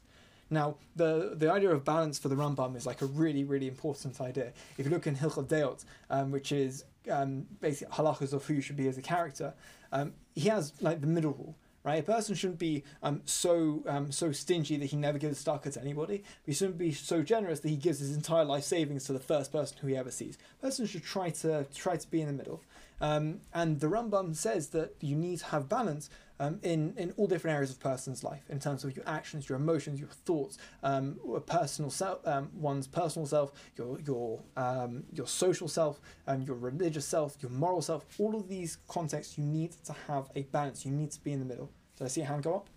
Now, 0.50 0.78
the, 0.96 1.34
the 1.36 1.52
idea 1.52 1.70
of 1.70 1.86
balance 1.86 2.18
for 2.18 2.28
the 2.28 2.36
Rambam 2.36 2.76
is 2.76 2.86
like 2.86 3.02
a 3.02 3.06
really, 3.06 3.44
really 3.44 3.68
important 3.68 4.20
idea. 4.20 4.52
If 4.78 4.86
you 4.86 4.92
look 4.92 5.06
in 5.06 5.16
Hilchot 5.16 5.48
Deot, 5.48 5.86
um, 6.10 6.32
which 6.32 6.52
is 6.52 6.86
um, 7.10 7.46
basically 7.62 7.94
halachas 7.96 8.34
of 8.34 8.46
who 8.46 8.56
you 8.56 8.62
should 8.62 8.76
be 8.76 8.88
as 8.88 8.98
a 8.98 9.02
character, 9.02 9.54
um, 9.92 10.14
he 10.40 10.50
has 10.50 10.74
like 10.82 11.02
the 11.02 11.08
middle 11.08 11.32
rule, 11.32 11.56
right? 11.84 12.00
A 12.00 12.04
person 12.04 12.34
shouldn't 12.36 12.60
be 12.60 12.84
um, 13.04 13.22
so 13.26 13.84
um, 13.88 14.12
so 14.12 14.32
stingy 14.32 14.78
that 14.78 14.86
he 14.88 14.96
never 14.98 15.18
gives 15.18 15.46
a 15.46 15.70
to 15.70 15.82
anybody. 15.82 16.24
He 16.46 16.54
shouldn't 16.54 16.78
be 16.78 16.92
so 16.92 17.22
generous 17.22 17.60
that 17.60 17.70
he 17.70 17.76
gives 17.76 18.00
his 18.00 18.16
entire 18.16 18.46
life 18.46 18.64
savings 18.64 19.04
to 19.06 19.14
the 19.14 19.20
first 19.20 19.52
person 19.52 19.78
who 19.82 19.88
he 19.88 19.98
ever 19.98 20.12
sees. 20.12 20.38
A 20.60 20.66
person 20.66 20.86
should 20.86 21.04
try 21.04 21.30
to 21.30 21.66
try 21.76 21.98
to 21.98 22.10
be 22.10 22.22
in 22.22 22.28
the 22.28 22.34
middle. 22.34 22.62
Um, 23.02 23.42
and 23.54 23.80
the 23.80 23.88
Rambam 23.88 24.36
says 24.36 24.70
that 24.70 24.96
you 25.00 25.16
need 25.16 25.40
to 25.40 25.46
have 25.46 25.70
balance 25.70 26.10
um, 26.40 26.60
in, 26.64 26.94
in 26.98 27.12
all 27.18 27.28
different 27.28 27.56
areas 27.56 27.72
of 27.72 27.78
a 27.78 27.80
person's 27.80 28.24
life, 28.24 28.44
in 28.50 28.60
terms 28.60 28.84
of 28.84 28.96
your 28.96 29.08
actions, 29.08 29.50
your 29.50 29.58
emotions, 29.58 30.00
your 30.00 30.10
thoughts, 30.10 30.58
um, 30.84 31.20
personal 31.46 31.92
self, 31.92 32.26
um, 32.28 32.50
one's 32.54 32.88
personal 32.88 33.26
self, 33.26 33.52
your 33.78 34.00
your 34.02 34.42
um, 34.58 35.04
your 35.14 35.28
social 35.28 35.68
self, 35.68 36.00
um, 36.28 36.42
your 36.44 36.56
religious 36.56 37.06
self, 37.06 37.38
your 37.42 37.52
moral 37.52 37.82
self. 37.82 38.06
All 38.20 38.36
of 38.36 38.48
these 38.48 38.78
contexts, 38.88 39.38
you 39.38 39.44
need 39.44 39.72
to 39.86 39.94
have 40.08 40.30
a 40.36 40.44
balance. 40.44 40.86
You 40.86 40.92
need 40.92 41.12
to 41.12 41.22
be 41.24 41.32
in 41.34 41.40
the 41.40 41.46
middle. 41.46 41.70
Did 41.98 42.06
I 42.06 42.08
see 42.08 42.22
a 42.22 42.26
hand 42.26 42.44
go 42.44 42.56
up? 42.56 42.70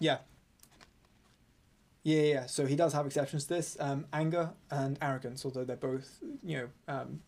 Yeah. 0.00 0.18
Yeah, 2.02 2.22
yeah. 2.22 2.46
So 2.46 2.66
he 2.66 2.76
does 2.76 2.92
have 2.92 3.06
exceptions 3.06 3.44
to 3.44 3.54
this. 3.54 3.76
Um, 3.80 4.06
anger 4.12 4.50
and 4.70 4.98
arrogance, 5.02 5.44
although 5.44 5.64
they're 5.64 5.76
both, 5.76 6.18
you 6.42 6.56
know, 6.56 6.68
um, 6.86 7.20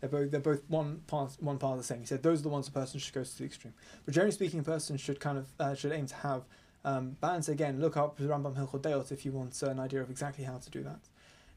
they're 0.00 0.10
both 0.10 0.30
they're 0.30 0.40
both 0.40 0.62
one 0.68 1.00
part 1.06 1.36
one 1.40 1.58
part 1.58 1.72
of 1.72 1.78
the 1.78 1.84
same. 1.84 2.00
He 2.00 2.06
said 2.06 2.22
those 2.22 2.40
are 2.40 2.44
the 2.44 2.48
ones 2.48 2.68
a 2.68 2.72
person 2.72 3.00
should 3.00 3.14
go 3.14 3.24
to 3.24 3.38
the 3.38 3.44
extreme. 3.44 3.74
But 4.04 4.14
generally 4.14 4.32
speaking, 4.32 4.60
a 4.60 4.62
person 4.62 4.96
should 4.96 5.20
kind 5.20 5.38
of 5.38 5.52
uh, 5.58 5.74
should 5.74 5.92
aim 5.92 6.06
to 6.06 6.14
have 6.16 6.42
um, 6.84 7.16
balance. 7.20 7.48
Again, 7.48 7.80
look 7.80 7.96
up 7.96 8.18
Rambam 8.18 8.56
Hilchot 8.56 8.82
Deot 8.82 9.10
if 9.10 9.24
you 9.24 9.32
want 9.32 9.60
an 9.62 9.80
idea 9.80 10.00
of 10.00 10.10
exactly 10.10 10.44
how 10.44 10.58
to 10.58 10.70
do 10.70 10.82
that. 10.84 11.00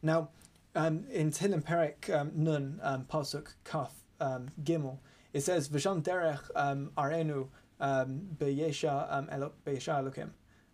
Now, 0.01 0.29
um, 0.73 1.05
in 1.11 1.31
Tehillim 1.31 1.63
Perek 1.63 2.09
um, 2.13 2.31
Nun 2.33 2.79
um, 2.81 3.05
Pasuk 3.05 3.53
Kaf 3.63 3.93
um, 4.19 4.47
Gimel, 4.63 4.97
it 5.33 5.41
says 5.41 5.69
V'sham 5.69 6.01
Derech 6.01 6.49
um, 6.55 6.91
Arenu 6.97 7.49
um, 7.79 8.21
Beyesha 8.37 9.07
um, 9.13 9.27
Beyesha 9.65 10.01
Elokim 10.01 10.31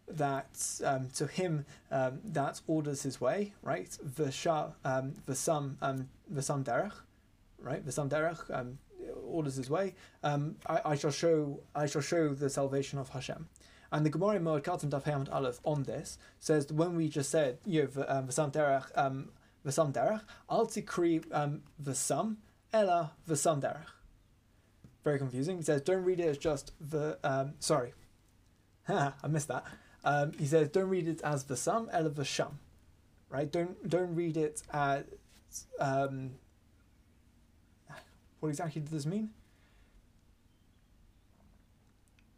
that 0.07 0.81
um, 0.83 1.09
to 1.15 1.27
him 1.27 1.65
um, 1.91 2.19
that 2.23 2.61
orders 2.67 3.03
his 3.03 3.19
way, 3.19 3.53
right? 3.61 3.97
V'sha 4.05 4.73
um, 4.85 5.13
v'sam 5.27 5.75
um, 5.81 6.09
v'sam 6.33 6.63
derech, 6.63 6.93
right? 7.59 7.85
V'sam 7.85 8.09
derech, 8.09 8.57
um, 8.57 8.77
orders 9.25 9.55
his 9.55 9.69
way. 9.69 9.95
Um, 10.23 10.55
I, 10.65 10.81
I 10.85 10.95
shall 10.95 11.11
show 11.11 11.61
I 11.75 11.85
shall 11.85 12.01
show 12.01 12.33
the 12.33 12.49
salvation 12.49 12.99
of 12.99 13.09
Hashem. 13.09 13.47
And 13.91 14.05
the 14.05 14.09
Gemara 14.09 14.35
in 14.35 14.43
Moed 14.43 14.63
Katan 14.63 14.89
Daf 14.89 15.33
Aleph 15.33 15.59
on 15.63 15.83
this 15.83 16.17
says 16.39 16.71
when 16.71 16.95
we 16.95 17.07
just 17.09 17.29
said 17.29 17.59
you 17.65 17.83
know 17.95 18.05
um, 18.07 18.27
v'sam 18.27 18.51
derech 18.51 18.85
um, 18.95 19.29
v'sam 19.65 19.93
derech 19.93 20.21
al 20.49 20.67
tikri 20.67 21.23
um, 21.31 21.61
v'sam 21.83 22.37
ella 22.73 23.11
v'sam 23.27 23.61
derech. 23.61 23.91
Very 25.03 25.19
confusing. 25.19 25.57
He 25.57 25.63
says 25.63 25.81
don't 25.81 26.03
read 26.03 26.19
it 26.19 26.27
as 26.27 26.37
just 26.37 26.71
the 26.79 27.17
um, 27.23 27.53
sorry, 27.59 27.93
I 28.87 29.13
missed 29.27 29.49
that. 29.49 29.65
Um, 30.03 30.33
he 30.33 30.45
says 30.45 30.69
don't 30.69 30.89
read 30.89 31.07
it 31.07 31.21
as 31.21 31.43
v'sam 31.43 31.87
ella 31.91 32.09
v'sham, 32.09 32.53
right? 33.29 33.51
Don't 33.51 33.87
don't 33.87 34.15
read 34.15 34.37
it 34.37 34.61
as 34.71 35.03
um, 35.79 36.31
what 38.39 38.49
exactly 38.49 38.81
does 38.81 38.91
this 38.91 39.05
mean? 39.05 39.29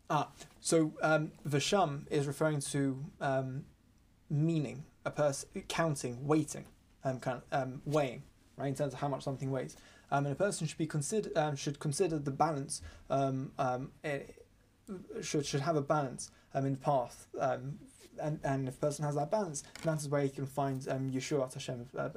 Ah, 0.10 0.30
so 0.60 0.94
um, 1.02 1.32
Vasham 1.48 2.08
is 2.10 2.26
referring 2.26 2.62
to 2.62 2.98
um, 3.22 3.66
meaning, 4.30 4.86
a 5.06 5.12
person 5.12 5.50
counting, 5.68 6.26
weighting, 6.26 6.66
um, 7.04 7.20
kind 7.20 7.42
of 7.52 7.62
um, 7.62 7.82
weighing, 7.86 8.24
right, 8.58 8.68
in 8.68 8.76
terms 8.76 8.94
of 8.94 9.00
how 9.00 9.08
much 9.08 9.24
something 9.24 9.52
weighs. 9.52 9.78
Um, 10.12 10.26
and 10.26 10.34
a 10.34 10.36
person 10.36 10.66
should 10.66 10.80
be 10.80 10.88
consider 10.88 11.30
um, 11.36 11.56
should 11.56 11.80
consider 11.80 12.18
the 12.18 12.32
balance. 12.32 12.82
Um, 13.10 13.52
um, 13.60 13.92
should 15.22 15.46
should 15.46 15.62
have 15.62 15.76
a 15.76 15.82
balance 15.82 16.32
um, 16.54 16.66
in 16.66 16.74
the 16.74 16.80
path. 16.80 17.28
Um, 17.40 17.80
and, 18.22 18.40
and 18.44 18.68
if 18.68 18.76
a 18.76 18.78
person 18.78 19.06
has 19.06 19.16
that 19.16 19.32
balance, 19.32 19.64
that's 19.82 20.08
where 20.08 20.22
he 20.22 20.30
can 20.30 20.46
find 20.46 20.86
um, 20.90 21.10
Yeshua 21.10 21.54
Hashem. 21.54 21.88
Uh, 21.98 22.02
uh, 22.02 22.10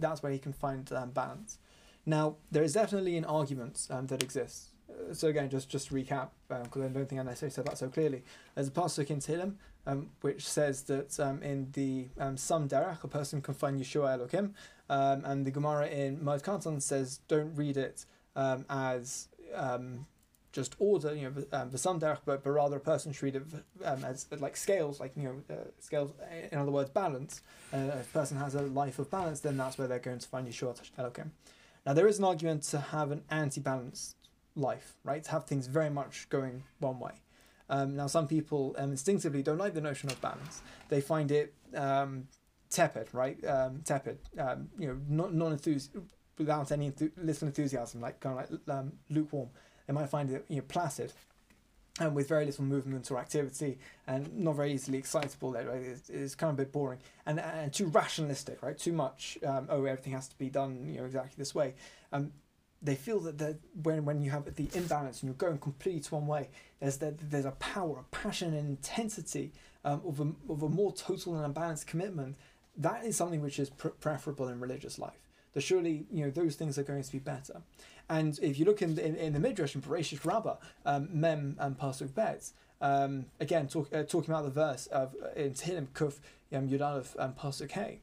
that's 0.00 0.22
where 0.22 0.32
he 0.32 0.38
can 0.38 0.52
find 0.52 0.90
um, 0.92 1.10
balance. 1.10 1.58
Now, 2.04 2.36
there 2.50 2.64
is 2.64 2.72
definitely 2.72 3.16
an 3.16 3.24
argument 3.24 3.86
um, 3.90 4.06
that 4.08 4.22
exists. 4.22 4.70
Uh, 4.90 5.14
so 5.14 5.28
again, 5.28 5.48
just 5.48 5.68
just 5.68 5.92
recap, 5.92 6.30
because 6.48 6.82
um, 6.82 6.84
I 6.84 6.88
don't 6.88 7.08
think 7.08 7.20
I 7.20 7.24
necessarily 7.24 7.52
said 7.52 7.66
that 7.66 7.78
so 7.78 7.88
clearly. 7.88 8.24
There's 8.54 8.68
a 8.68 8.72
pasuk 8.72 9.10
in 9.10 9.18
Tehillim 9.18 9.54
um, 9.86 10.10
which 10.20 10.46
says 10.46 10.82
that 10.82 11.18
um, 11.20 11.42
in 11.42 11.70
the 11.72 12.08
um, 12.18 12.36
Sam 12.36 12.68
Derech, 12.68 13.04
a 13.04 13.08
person 13.08 13.40
can 13.40 13.54
find 13.54 13.80
Yeshua 13.80 14.18
Elokim, 14.18 14.52
um, 14.90 15.24
and 15.24 15.46
the 15.46 15.50
Gemara 15.50 15.86
in 15.86 16.18
Moed 16.18 16.42
Katan 16.42 16.82
says 16.82 17.20
don't 17.28 17.54
read 17.54 17.76
it 17.76 18.04
um, 18.34 18.64
as 18.68 19.28
um, 19.54 20.06
just 20.56 20.74
order, 20.78 21.14
you 21.14 21.30
know, 21.30 21.44
um, 21.52 21.70
the 21.70 21.76
Sam 21.76 22.00
Derech, 22.00 22.20
but, 22.24 22.42
but 22.42 22.50
rather 22.50 22.78
a 22.78 22.80
person 22.80 23.12
it 23.12 23.42
um, 23.84 24.04
as 24.04 24.26
like 24.38 24.56
scales, 24.56 24.98
like 24.98 25.12
you 25.16 25.24
know, 25.24 25.54
uh, 25.54 25.68
scales. 25.78 26.12
In 26.50 26.58
other 26.58 26.72
words, 26.72 26.90
balance. 26.90 27.42
Uh, 27.72 27.90
if 28.00 28.08
a 28.10 28.18
person 28.18 28.38
has 28.38 28.54
a 28.54 28.62
life 28.62 28.98
of 28.98 29.10
balance, 29.10 29.40
then 29.40 29.56
that's 29.58 29.76
where 29.76 29.86
they're 29.86 29.98
going 29.98 30.18
to 30.18 30.28
find 30.28 30.48
Yeshua 30.48 30.80
Elokim. 30.98 31.30
Now, 31.84 31.92
there 31.92 32.08
is 32.08 32.18
an 32.18 32.24
argument 32.24 32.62
to 32.64 32.78
have 32.78 33.12
an 33.12 33.22
anti 33.30 33.60
balanced 33.60 34.16
life, 34.56 34.94
right? 35.04 35.22
To 35.22 35.30
have 35.30 35.44
things 35.44 35.66
very 35.66 35.90
much 35.90 36.28
going 36.30 36.64
one 36.80 36.98
way. 36.98 37.12
Um, 37.68 37.94
now, 37.94 38.06
some 38.06 38.26
people 38.26 38.74
um, 38.78 38.90
instinctively 38.90 39.42
don't 39.42 39.58
like 39.58 39.74
the 39.74 39.82
notion 39.82 40.08
of 40.10 40.18
balance. 40.22 40.62
They 40.88 41.02
find 41.02 41.30
it 41.30 41.52
um, 41.74 42.28
tepid, 42.70 43.08
right? 43.12 43.38
Um, 43.44 43.82
tepid, 43.84 44.18
um, 44.38 44.68
you 44.78 44.88
know, 44.88 45.28
non 45.30 45.52
enthus 45.56 45.90
without 46.38 46.72
any 46.72 46.90
enthu- 46.90 47.12
little 47.16 47.48
enthusiasm, 47.48 48.00
like 48.00 48.20
kind 48.20 48.38
of 48.38 48.50
like 48.50 48.76
um, 48.76 48.92
lukewarm. 49.10 49.50
They 49.86 49.92
might 49.92 50.08
find 50.08 50.30
it 50.30 50.44
you 50.48 50.56
know 50.56 50.64
placid, 50.66 51.12
and 52.00 52.14
with 52.14 52.28
very 52.28 52.44
little 52.44 52.64
movement 52.64 53.10
or 53.10 53.18
activity, 53.18 53.78
and 54.06 54.36
not 54.36 54.56
very 54.56 54.72
easily 54.72 54.98
excitable. 54.98 55.52
Right? 55.52 55.66
It's, 55.66 56.10
it's 56.10 56.34
kind 56.34 56.50
of 56.50 56.58
a 56.58 56.62
bit 56.62 56.72
boring 56.72 56.98
and 57.24 57.40
and 57.40 57.72
too 57.72 57.86
rationalistic, 57.86 58.62
right? 58.62 58.78
Too 58.78 58.92
much. 58.92 59.38
Um, 59.44 59.66
oh, 59.70 59.84
everything 59.84 60.12
has 60.12 60.28
to 60.28 60.38
be 60.38 60.50
done, 60.50 60.88
you 60.88 60.98
know, 60.98 61.06
exactly 61.06 61.34
this 61.36 61.54
way. 61.54 61.74
Um, 62.12 62.32
they 62.82 62.94
feel 62.94 63.20
that 63.20 63.58
when 63.82 64.04
when 64.04 64.22
you 64.22 64.30
have 64.30 64.54
the 64.54 64.68
imbalance 64.74 65.22
and 65.22 65.28
you're 65.28 65.34
going 65.34 65.58
completely 65.58 66.02
one 66.10 66.26
way, 66.26 66.48
there's 66.80 66.98
that 66.98 67.30
there's 67.30 67.44
a 67.44 67.52
power, 67.52 67.98
a 67.98 68.04
passion, 68.14 68.54
and 68.54 68.68
intensity 68.68 69.52
um, 69.84 70.02
of 70.06 70.20
a 70.20 70.52
of 70.52 70.62
a 70.62 70.68
more 70.68 70.92
total 70.92 71.36
and 71.36 71.44
unbalanced 71.44 71.86
commitment. 71.86 72.36
That 72.76 73.04
is 73.04 73.16
something 73.16 73.40
which 73.40 73.58
is 73.58 73.70
pr- 73.70 73.88
preferable 73.88 74.48
in 74.48 74.60
religious 74.60 74.98
life. 74.98 75.25
That 75.56 75.62
surely 75.62 76.04
you 76.12 76.22
know 76.22 76.30
those 76.30 76.54
things 76.54 76.78
are 76.78 76.82
going 76.82 77.02
to 77.02 77.10
be 77.10 77.18
better. 77.18 77.62
And 78.10 78.38
if 78.42 78.58
you 78.58 78.66
look 78.66 78.82
in 78.82 78.98
in, 78.98 79.16
in 79.16 79.32
the 79.32 79.40
midrash 79.40 79.74
in 79.74 79.80
Bereshit 79.80 80.22
Rabbah, 80.22 80.56
um, 80.84 81.08
Mem 81.10 81.56
and 81.58 81.78
Pasuk 81.78 82.14
Bet, 82.14 82.50
um, 82.82 83.24
again 83.40 83.66
talk, 83.66 83.88
uh, 83.94 84.02
talking 84.02 84.34
about 84.34 84.44
the 84.44 84.50
verse 84.50 84.86
of 84.88 85.16
uh, 85.24 85.28
in 85.34 85.54
Tehillim 85.54 85.86
Kuf 85.94 86.18
Yam 86.50 86.68
Yudalev 86.68 87.16
and 87.18 87.34
Pasuk 87.34 87.70
Hey, 87.70 88.00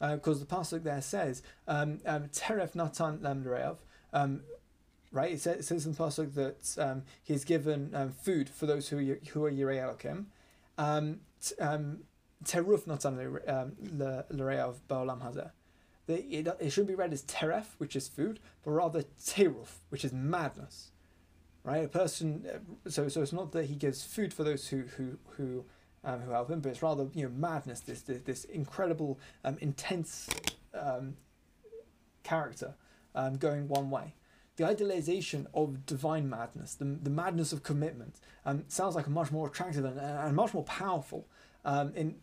because 0.00 0.38
uh, 0.38 0.46
the 0.46 0.46
pasuk 0.46 0.82
there 0.82 1.02
says 1.02 1.42
um, 1.68 1.98
um, 2.06 2.28
Teref 2.28 2.74
Natan 2.74 3.20
Lam 3.20 3.76
um, 4.14 4.40
right? 5.12 5.32
It 5.32 5.42
says, 5.42 5.58
it 5.58 5.64
says 5.64 5.84
in 5.84 5.92
the 5.92 5.98
pasuk 5.98 6.32
that 6.32 6.82
um, 6.82 7.02
he's 7.22 7.44
given 7.44 7.90
um, 7.94 8.12
food 8.12 8.48
for 8.48 8.64
those 8.64 8.88
who 8.88 8.96
who 9.28 9.44
are 9.44 9.52
Yirei 9.52 9.76
Elokim. 9.76 10.24
Um, 10.78 11.20
um, 11.60 11.98
teruf 12.44 12.86
natan 12.86 13.18
l're'av 13.18 14.76
ba'olam 14.88 15.20
hazeh. 15.20 15.50
It, 16.06 16.48
it 16.60 16.70
shouldn't 16.70 16.88
be 16.88 16.94
read 16.94 17.12
as 17.12 17.22
teref, 17.22 17.66
which 17.78 17.96
is 17.96 18.08
food, 18.08 18.40
but 18.62 18.72
rather 18.72 19.04
teruf, 19.22 19.78
which 19.88 20.04
is 20.04 20.12
madness. 20.12 20.90
Right? 21.62 21.84
A 21.84 21.88
person. 21.88 22.44
Uh, 22.46 22.90
so 22.90 23.08
so 23.08 23.22
it's 23.22 23.32
not 23.32 23.52
that 23.52 23.66
he 23.66 23.74
gives 23.74 24.04
food 24.04 24.34
for 24.34 24.44
those 24.44 24.68
who 24.68 24.82
who 24.96 25.18
who 25.30 25.64
um, 26.04 26.20
who 26.20 26.32
help 26.32 26.50
him, 26.50 26.60
but 26.60 26.70
it's 26.70 26.82
rather 26.82 27.08
you 27.14 27.24
know 27.24 27.32
madness. 27.34 27.80
This 27.80 28.02
this, 28.02 28.20
this 28.22 28.44
incredible, 28.44 29.18
um, 29.44 29.56
intense 29.60 30.28
um, 30.74 31.16
character 32.22 32.74
um, 33.14 33.36
going 33.36 33.68
one 33.68 33.90
way. 33.90 34.14
The 34.56 34.64
idealization 34.64 35.48
of 35.52 35.84
divine 35.84 36.28
madness, 36.28 36.74
the, 36.74 36.84
the 36.84 37.10
madness 37.10 37.52
of 37.52 37.64
commitment, 37.64 38.20
um, 38.44 38.64
sounds 38.68 38.94
like 38.94 39.08
a 39.08 39.10
much 39.10 39.32
more 39.32 39.48
attractive 39.48 39.84
and, 39.84 39.98
and 39.98 40.36
much 40.36 40.54
more 40.54 40.62
powerful. 40.62 41.26
Um, 41.64 41.92
in, 41.96 42.16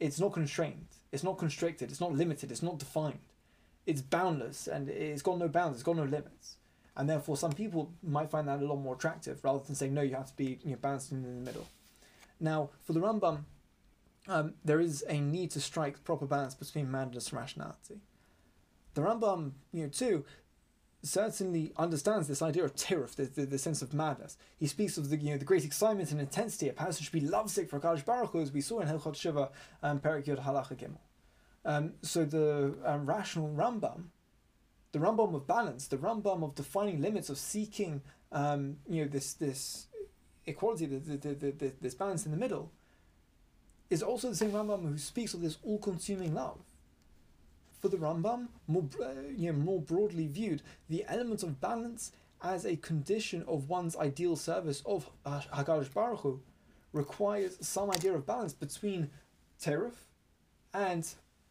it's 0.00 0.18
not 0.18 0.32
constrained, 0.32 0.88
it's 1.12 1.24
not 1.24 1.38
constricted, 1.38 1.90
it's 1.90 2.00
not 2.00 2.12
limited, 2.12 2.50
it's 2.50 2.62
not 2.62 2.78
defined. 2.78 3.18
It's 3.86 4.02
boundless 4.02 4.66
and 4.66 4.88
it's 4.88 5.22
got 5.22 5.38
no 5.38 5.48
bounds, 5.48 5.76
it's 5.76 5.82
got 5.82 5.96
no 5.96 6.04
limits. 6.04 6.56
And 6.96 7.08
therefore, 7.08 7.36
some 7.36 7.52
people 7.52 7.92
might 8.02 8.30
find 8.30 8.48
that 8.48 8.60
a 8.60 8.66
lot 8.66 8.76
more 8.76 8.94
attractive 8.94 9.42
rather 9.44 9.60
than 9.64 9.74
saying, 9.74 9.94
no, 9.94 10.02
you 10.02 10.16
have 10.16 10.26
to 10.26 10.36
be 10.36 10.58
you 10.64 10.72
know, 10.72 10.76
balanced 10.76 11.12
in 11.12 11.22
the 11.22 11.28
middle. 11.28 11.66
Now, 12.40 12.70
for 12.82 12.92
the 12.92 13.00
Rambam, 13.00 13.44
um, 14.26 14.54
there 14.64 14.80
is 14.80 15.04
a 15.08 15.20
need 15.20 15.52
to 15.52 15.60
strike 15.60 16.04
proper 16.04 16.26
balance 16.26 16.54
between 16.54 16.90
madness 16.90 17.30
and 17.30 17.38
rationality 17.38 18.00
the 18.98 19.04
Rambam, 19.04 19.52
you 19.72 19.84
know, 19.84 19.88
too, 19.88 20.24
certainly 21.02 21.72
understands 21.76 22.26
this 22.26 22.42
idea 22.42 22.64
of 22.64 22.74
tiruf, 22.74 23.14
the, 23.14 23.24
the, 23.24 23.46
the, 23.46 23.58
sense 23.58 23.82
of 23.82 23.94
madness. 23.94 24.36
He 24.58 24.66
speaks 24.66 24.98
of 24.98 25.10
the 25.10 25.16
you 25.16 25.30
know 25.30 25.38
the 25.38 25.44
great 25.44 25.64
excitement 25.64 26.10
and 26.10 26.20
intensity. 26.20 26.68
A 26.68 26.72
person 26.72 27.04
should 27.04 27.12
be 27.12 27.20
lovesick 27.20 27.70
for 27.70 27.78
Kadosh 27.78 28.04
Baruch 28.04 28.30
Hu, 28.30 28.40
as 28.40 28.52
we 28.52 28.60
saw 28.60 28.80
in 28.80 28.88
Hilchot 28.88 29.14
Teshuva 29.14 29.50
and 29.82 30.02
Perik 30.02 30.26
Yod 30.26 30.40
Halacha 30.40 30.76
Gimel. 30.76 30.98
Um, 31.64 31.92
so 32.02 32.24
the 32.24 32.74
um, 32.84 33.06
rational 33.06 33.48
Rambam, 33.50 34.04
the 34.92 34.98
Rambam 34.98 35.34
of 35.34 35.46
balance, 35.46 35.86
the 35.86 35.98
Rambam 35.98 36.42
of 36.42 36.54
defining 36.54 37.00
limits, 37.00 37.28
of 37.28 37.38
seeking 37.38 38.02
um, 38.32 38.78
you 38.88 39.04
know 39.04 39.08
this 39.08 39.34
this 39.34 39.86
equality, 40.46 40.86
the, 40.86 40.98
the, 40.98 41.34
the, 41.34 41.50
the, 41.52 41.72
this 41.80 41.94
balance 41.94 42.24
in 42.24 42.32
the 42.32 42.38
middle, 42.38 42.72
is 43.90 44.02
also 44.02 44.30
the 44.30 44.36
same 44.36 44.50
Rambam 44.50 44.82
who 44.82 44.98
speaks 44.98 45.34
of 45.34 45.42
this 45.42 45.58
all-consuming 45.62 46.34
love 46.34 46.58
for 47.80 47.88
the 47.88 47.96
Rambam, 47.96 48.48
more, 48.66 48.84
you 49.36 49.52
know, 49.52 49.58
more 49.58 49.80
broadly 49.80 50.26
viewed, 50.26 50.62
the 50.88 51.04
element 51.08 51.42
of 51.42 51.60
balance 51.60 52.12
as 52.42 52.64
a 52.64 52.76
condition 52.76 53.44
of 53.48 53.68
one's 53.68 53.96
ideal 53.96 54.36
service 54.36 54.82
of 54.86 55.10
Hakadosh 55.26 55.92
Baruch 55.92 56.20
Hu 56.20 56.40
requires 56.92 57.56
some 57.60 57.90
idea 57.90 58.14
of 58.14 58.26
balance 58.26 58.52
between 58.52 59.10
teruf 59.60 59.94
and 60.72 61.08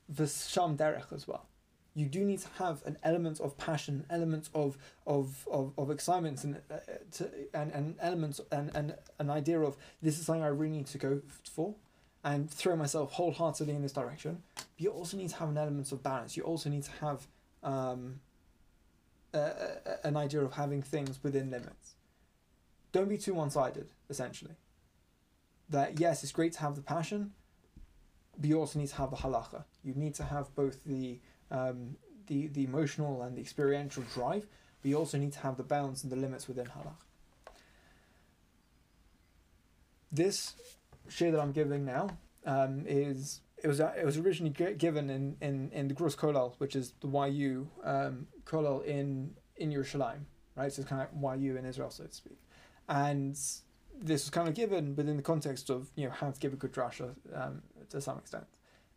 the 0.08 0.28
sham 0.28 0.78
derech 0.78 1.12
as 1.12 1.28
well. 1.28 1.48
You 1.94 2.06
do 2.06 2.24
need 2.24 2.40
to 2.40 2.48
have 2.60 2.86
an 2.86 2.98
element 3.04 3.40
of 3.40 3.58
passion, 3.58 4.06
element 4.10 4.50
of 4.54 4.78
of, 5.08 5.48
of, 5.52 5.74
of 5.78 5.90
excitement, 5.90 6.44
and 6.44 6.62
uh, 6.70 6.76
to, 7.14 7.30
and 7.56 7.72
and 7.72 7.96
elements 8.00 8.40
and, 8.52 8.72
and 8.76 8.96
an 9.18 9.30
idea 9.32 9.60
of 9.60 9.78
this 10.02 10.20
is 10.20 10.28
something 10.28 10.44
I 10.44 10.48
really 10.50 10.78
need 10.78 10.88
to 10.88 10.98
go 11.00 11.22
for 11.44 11.74
and 12.28 12.52
throw 12.52 12.76
myself 12.76 13.14
wholeheartedly 13.14 13.74
in 13.74 13.82
this 13.82 13.94
direction. 13.94 14.44
But 14.56 14.66
you 14.78 14.90
also 14.90 15.16
need 15.16 15.30
to 15.30 15.38
have 15.38 15.48
an 15.48 15.58
element 15.58 15.90
of 15.94 16.04
balance. 16.04 16.36
You 16.36 16.44
also 16.44 16.70
need 16.70 16.84
to 16.84 16.92
have 17.00 17.26
um, 17.64 18.20
a, 19.34 19.40
a, 19.40 20.08
an 20.08 20.18
idea 20.18 20.42
of 20.42 20.54
having 20.54 20.82
things 20.82 21.20
within 21.24 21.50
limits. 21.50 21.96
Don't 22.92 23.08
be 23.08 23.18
too 23.18 23.34
one 23.34 23.50
sided, 23.50 23.88
essentially. 24.10 24.56
That, 25.70 26.02
yes, 26.02 26.22
it's 26.22 26.34
great 26.34 26.52
to 26.54 26.60
have 26.60 26.76
the 26.76 26.82
passion, 26.82 27.32
but 28.38 28.50
you 28.50 28.60
also 28.60 28.78
need 28.78 28.90
to 28.90 28.96
have 28.96 29.10
the 29.10 29.18
halacha. 29.18 29.64
You 29.82 29.94
need 29.94 30.16
to 30.16 30.24
have 30.24 30.54
both 30.54 30.84
the, 30.84 31.20
um, 31.50 31.96
the, 32.28 32.48
the 32.48 32.66
emotional 32.66 33.22
and 33.22 33.38
the 33.38 33.42
experiential 33.42 34.04
drive, 34.14 34.48
but 34.82 34.90
you 34.90 34.98
also 34.98 35.18
need 35.18 35.32
to 35.32 35.40
have 35.40 35.56
the 35.56 35.64
balance 35.64 36.04
and 36.04 36.12
the 36.12 36.18
limits 36.18 36.46
within 36.50 36.66
halacha. 36.66 37.06
This 40.12 40.56
shiur 41.10 41.32
that 41.32 41.40
I'm 41.40 41.52
giving 41.52 41.86
now 41.86 42.10
um, 42.46 42.84
is 42.88 43.42
it 43.64 43.68
was 43.68 43.80
it 43.80 44.06
was 44.06 44.18
originally 44.18 44.54
given 44.76 45.10
in, 45.10 45.36
in, 45.42 45.72
in 45.72 45.88
the 45.88 45.94
Gruss 45.94 46.16
Kollel, 46.16 46.54
which 46.60 46.76
is 46.76 46.94
the 47.02 47.08
YU 47.08 47.70
um, 47.84 48.28
Kollel 48.46 48.86
in 48.86 49.36
in 49.56 49.72
Yerushalayim, 49.72 50.26
right? 50.56 50.72
So 50.72 50.82
it's 50.82 50.90
kind 50.90 51.02
of 51.02 51.22
like 51.22 51.40
YU 51.40 51.58
in 51.58 51.66
Israel, 51.66 51.90
so 51.90 52.06
to 52.06 52.14
speak. 52.14 52.40
And 52.88 53.36
this 54.00 54.24
was 54.24 54.30
kind 54.30 54.48
of 54.48 54.54
given 54.54 54.96
within 54.96 55.18
the 55.18 55.24
context 55.24 55.70
of 55.70 55.90
you 55.96 56.06
know 56.06 56.12
how 56.12 56.30
to 56.30 56.40
give 56.40 56.54
a 56.54 56.56
good 56.56 56.72
drasha 56.72 57.16
um, 57.34 57.62
to 57.90 58.00
some 58.00 58.18
extent. 58.20 58.46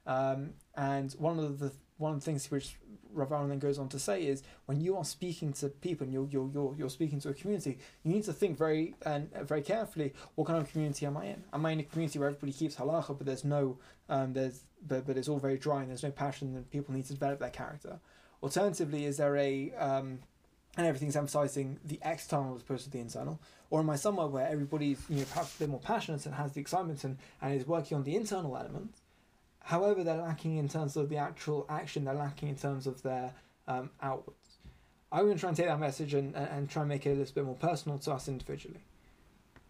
Um, 0.06 0.50
and 0.76 1.12
one 1.12 1.38
of 1.38 1.58
the 1.58 1.72
one 2.00 2.12
of 2.14 2.20
the 2.20 2.24
things 2.24 2.50
which 2.50 2.76
Rav 3.12 3.48
then 3.48 3.58
goes 3.58 3.78
on 3.78 3.88
to 3.90 3.98
say 3.98 4.22
is 4.22 4.42
when 4.66 4.80
you 4.80 4.96
are 4.96 5.04
speaking 5.04 5.52
to 5.54 5.68
people 5.68 6.04
and 6.04 6.12
you're, 6.12 6.28
you're, 6.30 6.50
you're, 6.52 6.74
you're 6.78 6.90
speaking 6.90 7.20
to 7.20 7.30
a 7.30 7.34
community, 7.34 7.78
you 8.02 8.12
need 8.12 8.24
to 8.24 8.32
think 8.32 8.56
very 8.56 8.94
and 9.04 9.30
very 9.42 9.62
carefully 9.62 10.14
what 10.34 10.46
kind 10.46 10.60
of 10.60 10.70
community 10.70 11.06
am 11.06 11.16
I 11.16 11.26
in? 11.26 11.44
Am 11.52 11.66
I 11.66 11.72
in 11.72 11.80
a 11.80 11.84
community 11.84 12.18
where 12.18 12.28
everybody 12.28 12.52
keeps 12.52 12.76
halacha 12.76 13.16
but 13.16 13.26
there's 13.26 13.44
no 13.44 13.78
um, 14.08 14.32
there's 14.32 14.62
but, 14.86 15.06
but 15.06 15.16
it's 15.16 15.28
all 15.28 15.38
very 15.38 15.58
dry 15.58 15.80
and 15.80 15.90
there's 15.90 16.02
no 16.02 16.10
passion 16.10 16.54
and 16.56 16.70
people 16.70 16.94
need 16.94 17.06
to 17.06 17.12
develop 17.12 17.38
their 17.40 17.50
character? 17.50 17.98
Alternatively, 18.42 19.04
is 19.04 19.18
there 19.18 19.36
a 19.36 19.72
um, 19.72 20.20
and 20.76 20.86
everything's 20.86 21.16
emphasizing 21.16 21.78
the 21.84 21.98
external 22.02 22.54
as 22.54 22.62
opposed 22.62 22.84
to 22.84 22.90
the 22.90 23.00
internal? 23.00 23.40
Or 23.70 23.80
am 23.80 23.90
I 23.90 23.96
somewhere 23.96 24.26
where 24.28 24.46
everybody's 24.46 25.00
you 25.08 25.16
know 25.16 25.24
perhaps 25.30 25.56
a 25.56 25.58
bit 25.60 25.68
more 25.68 25.80
passionate 25.80 26.24
and 26.26 26.34
has 26.34 26.52
the 26.52 26.60
excitement 26.60 27.04
and, 27.04 27.18
and 27.42 27.54
is 27.54 27.66
working 27.66 27.98
on 27.98 28.04
the 28.04 28.16
internal 28.16 28.56
element? 28.56 28.94
However, 29.62 30.02
they're 30.02 30.16
lacking 30.16 30.56
in 30.56 30.68
terms 30.68 30.96
of 30.96 31.08
the 31.08 31.16
actual 31.16 31.66
action, 31.68 32.04
they're 32.04 32.14
lacking 32.14 32.48
in 32.48 32.56
terms 32.56 32.86
of 32.86 33.02
their 33.02 33.32
um, 33.68 33.90
outwards. 34.02 34.36
I'm 35.12 35.24
going 35.24 35.34
to 35.34 35.40
try 35.40 35.48
and 35.48 35.56
take 35.56 35.66
that 35.66 35.80
message 35.80 36.14
and, 36.14 36.34
and, 36.36 36.68
try 36.68 36.82
and 36.82 36.88
make 36.88 37.04
it 37.06 37.10
a 37.10 37.14
little 37.14 37.34
bit 37.34 37.44
more 37.44 37.56
personal 37.56 37.98
to 37.98 38.12
us 38.12 38.28
individually. 38.28 38.80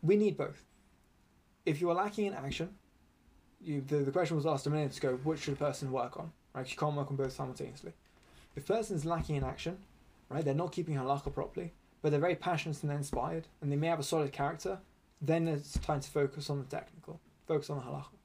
We 0.03 0.16
need 0.16 0.36
both. 0.36 0.62
If 1.64 1.80
you 1.80 1.91
are 1.91 1.95
lacking 1.95 2.26
in 2.26 2.34
action, 2.34 2.70
you, 3.61 3.82
the, 3.86 3.97
the 3.97 4.11
question 4.11 4.36
was 4.36 4.47
asked 4.47 4.66
a 4.66 4.70
minute 4.70 4.97
ago, 4.97 5.18
which 5.22 5.41
should 5.41 5.55
a 5.55 5.57
person 5.57 5.93
work 5.93 6.18
on? 6.18 6.32
Right? 6.55 6.70
You 6.70 6.76
can't 6.76 6.95
work 6.95 7.11
on 7.11 7.16
both 7.16 7.32
simultaneously. 7.32 7.93
If 8.57 8.64
a 8.64 8.72
person 8.72 8.97
is 8.97 9.05
lacking 9.05 9.36
in 9.36 9.45
action, 9.45 9.78
right, 10.28 10.45
they're 10.45 10.55
not 10.55 10.72
keeping 10.72 10.97
halakha 10.97 11.32
properly, 11.32 11.72
but 12.03 12.11
they're 12.11 12.20
very 12.20 12.36
passionate 12.36 12.82
and 12.82 12.93
inspired, 12.93 13.47
and 13.61 13.70
they 13.70 13.76
may 13.76 13.86
have 13.86 14.01
a 14.01 14.05
solid 14.05 14.32
character, 14.32 14.78
then 15.20 15.49
it's 15.49 15.78
time 15.78 16.01
to 16.01 16.11
focus 16.11 16.51
on 16.51 16.59
the 16.59 16.64
technical, 16.64 17.20
focus 17.47 17.70
on 17.70 17.78
the 17.78 17.82
halakha. 17.82 18.20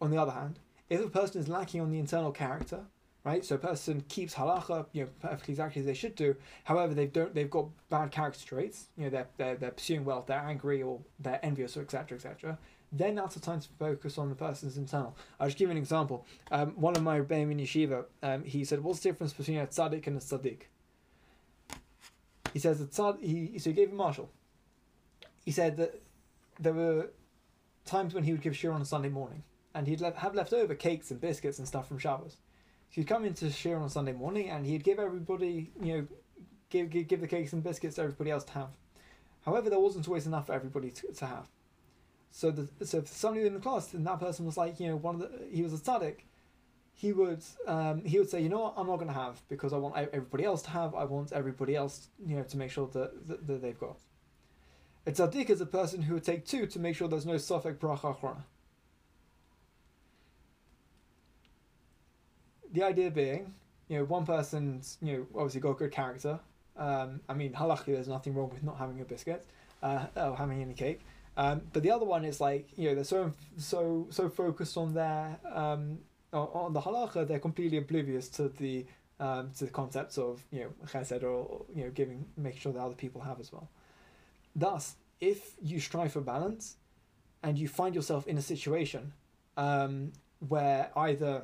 On 0.00 0.10
the 0.10 0.20
other 0.20 0.32
hand, 0.32 0.58
if 0.88 1.04
a 1.04 1.08
person 1.08 1.40
is 1.40 1.48
lacking 1.48 1.80
on 1.80 1.90
the 1.90 1.98
internal 1.98 2.32
character, 2.32 2.84
right? 3.26 3.44
So 3.44 3.56
a 3.56 3.58
person 3.58 4.04
keeps 4.08 4.34
halacha, 4.34 4.86
you 4.92 5.02
know, 5.02 5.10
perfectly 5.20 5.52
exactly 5.52 5.80
as 5.80 5.86
they 5.86 5.94
should 5.94 6.14
do. 6.14 6.36
However, 6.64 6.94
they 6.94 7.06
don't, 7.06 7.34
they've 7.34 7.50
got 7.50 7.66
bad 7.90 8.12
character 8.12 8.46
traits. 8.46 8.86
You 8.96 9.04
know, 9.04 9.10
they're 9.10 9.26
they're, 9.36 9.56
they're 9.56 9.70
pursuing 9.72 10.04
wealth, 10.04 10.26
they're 10.26 10.38
angry, 10.38 10.82
or 10.82 11.00
they're 11.18 11.44
envious, 11.44 11.76
or 11.76 11.82
etc. 11.82 12.16
etc. 12.16 12.56
Then 12.92 13.16
that's 13.16 13.34
the 13.34 13.40
time 13.40 13.60
to 13.60 13.68
focus 13.80 14.16
on 14.16 14.28
the 14.28 14.36
person's 14.36 14.76
internal. 14.76 15.16
I'll 15.40 15.48
just 15.48 15.58
give 15.58 15.68
you 15.68 15.72
an 15.72 15.76
example. 15.76 16.24
Um, 16.52 16.70
one 16.76 16.96
of 16.96 17.02
my 17.02 17.18
Rebbeim 17.18 17.50
in 17.50 17.58
yeshiva, 17.58 18.04
um, 18.22 18.44
he 18.44 18.64
said, 18.64 18.82
"What's 18.82 19.00
the 19.00 19.10
difference 19.10 19.32
between 19.32 19.58
a 19.58 19.66
tzaddik 19.66 20.06
and 20.06 20.16
a 20.16 20.20
tzaddik?" 20.20 20.62
He 22.52 22.60
says 22.60 22.78
the 22.78 22.86
tzad. 22.86 23.20
He 23.20 23.58
so 23.58 23.70
he 23.70 23.74
gave 23.74 23.92
a 23.92 23.96
mashal. 23.96 24.28
He 25.44 25.50
said 25.50 25.76
that 25.78 26.00
there 26.60 26.72
were 26.72 27.10
times 27.84 28.14
when 28.14 28.22
he 28.22 28.32
would 28.32 28.40
give 28.40 28.52
shiur 28.52 28.72
on 28.72 28.80
a 28.80 28.84
Sunday 28.84 29.08
morning 29.08 29.42
and 29.76 29.86
he'd 29.86 30.00
have 30.00 30.34
left 30.34 30.54
over 30.54 30.74
cakes 30.74 31.10
and 31.10 31.20
biscuits 31.20 31.58
and 31.58 31.68
stuff 31.68 31.86
from 31.86 31.98
Shabbos. 31.98 32.38
So 32.88 33.00
he'd 33.00 33.06
come 33.06 33.24
into 33.26 33.46
shiur 33.46 33.80
on 33.80 33.90
Sunday 33.90 34.12
morning 34.12 34.48
and 34.48 34.64
he'd 34.64 34.82
give 34.82 34.98
everybody, 34.98 35.70
you 35.82 35.96
know, 35.96 36.06
give, 36.70 36.88
give, 36.90 37.08
give 37.08 37.20
the 37.20 37.28
cakes 37.28 37.52
and 37.52 37.62
biscuits 37.62 37.96
to 37.96 38.02
everybody 38.02 38.30
else 38.30 38.44
to 38.44 38.52
have. 38.54 38.70
However, 39.44 39.68
there 39.68 39.78
wasn't 39.78 40.08
always 40.08 40.26
enough 40.26 40.46
for 40.46 40.54
everybody 40.54 40.90
to, 40.90 41.12
to 41.12 41.26
have. 41.26 41.48
So 42.30 42.50
the 42.50 42.68
so 42.84 42.98
if 42.98 43.08
somebody 43.08 43.46
in 43.46 43.54
the 43.54 43.60
class 43.60 43.94
and 43.94 44.06
that 44.06 44.18
person 44.18 44.44
was 44.46 44.56
like, 44.56 44.80
you 44.80 44.88
know, 44.88 44.96
one 44.96 45.14
of 45.16 45.20
the 45.20 45.30
he 45.50 45.62
was 45.62 45.72
a 45.72 45.78
tzaddik, 45.78 46.16
he 46.94 47.12
would 47.12 47.42
um, 47.66 48.04
he 48.04 48.18
would 48.18 48.28
say, 48.28 48.42
you 48.42 48.48
know 48.48 48.60
what, 48.60 48.74
I'm 48.76 48.86
not 48.86 48.96
going 48.96 49.08
to 49.08 49.14
have 49.14 49.40
because 49.48 49.72
I 49.72 49.76
want 49.76 49.96
everybody 49.96 50.44
else 50.44 50.62
to 50.62 50.70
have. 50.70 50.94
I 50.94 51.04
want 51.04 51.32
everybody 51.32 51.76
else, 51.76 52.08
you 52.26 52.36
know, 52.36 52.42
to 52.42 52.56
make 52.56 52.70
sure 52.70 52.88
that 52.88 53.28
that, 53.28 53.46
that 53.46 53.62
they've 53.62 53.78
got. 53.78 53.98
A 55.06 55.12
tzaddik 55.12 55.50
is 55.50 55.60
a 55.60 55.66
person 55.66 56.02
who 56.02 56.14
would 56.14 56.24
take 56.24 56.44
two 56.44 56.66
to 56.66 56.78
make 56.78 56.96
sure 56.96 57.08
there's 57.08 57.26
no 57.26 57.34
sofek 57.34 57.76
bracha 57.76 58.14
achrona. 58.14 58.42
The 62.72 62.82
idea 62.82 63.10
being, 63.10 63.54
you 63.88 63.98
know, 63.98 64.04
one 64.04 64.26
person's, 64.26 64.98
you 65.00 65.12
know, 65.12 65.26
obviously 65.34 65.60
got 65.60 65.70
a 65.70 65.74
good 65.74 65.92
character. 65.92 66.38
Um, 66.76 67.20
I 67.28 67.34
mean, 67.34 67.52
halachically, 67.52 67.94
there's 67.94 68.08
nothing 68.08 68.34
wrong 68.34 68.50
with 68.50 68.62
not 68.62 68.76
having 68.76 69.00
a 69.00 69.04
biscuit 69.04 69.44
uh, 69.82 70.06
or 70.16 70.36
having 70.36 70.60
any 70.62 70.74
cake. 70.74 71.00
Um, 71.36 71.62
but 71.72 71.82
the 71.82 71.90
other 71.90 72.04
one 72.04 72.24
is 72.24 72.40
like, 72.40 72.68
you 72.76 72.88
know, 72.88 72.94
they're 72.94 73.04
so 73.04 73.32
so 73.58 74.06
so 74.10 74.28
focused 74.28 74.76
on 74.76 74.94
their 74.94 75.38
um, 75.52 75.98
on 76.32 76.72
the 76.72 76.80
halacha, 76.80 77.26
they're 77.26 77.38
completely 77.38 77.78
oblivious 77.78 78.28
to 78.30 78.48
the 78.48 78.86
um, 79.20 79.50
to 79.58 79.64
the 79.64 79.70
concepts 79.70 80.18
of 80.18 80.42
you 80.50 80.60
know 80.60 80.70
chesed 80.86 81.22
or 81.22 81.64
you 81.74 81.84
know 81.84 81.90
giving, 81.90 82.26
making 82.36 82.60
sure 82.60 82.72
that 82.72 82.80
other 82.80 82.94
people 82.94 83.20
have 83.20 83.40
as 83.40 83.52
well. 83.52 83.68
Thus, 84.54 84.96
if 85.20 85.54
you 85.62 85.80
strive 85.80 86.12
for 86.12 86.20
balance, 86.20 86.76
and 87.42 87.58
you 87.58 87.68
find 87.68 87.94
yourself 87.94 88.26
in 88.26 88.38
a 88.38 88.42
situation 88.42 89.12
um, 89.56 90.12
where 90.48 90.90
either 90.96 91.42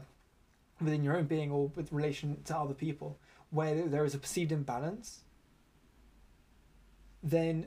within 0.85 1.03
your 1.03 1.17
own 1.17 1.25
being 1.25 1.51
or 1.51 1.69
with 1.75 1.93
relation 1.93 2.43
to 2.45 2.57
other 2.57 2.75
people 2.75 3.19
where 3.51 3.87
there 3.87 4.05
is 4.05 4.15
a 4.15 4.19
perceived 4.19 4.53
imbalance 4.53 5.21
then 7.23 7.67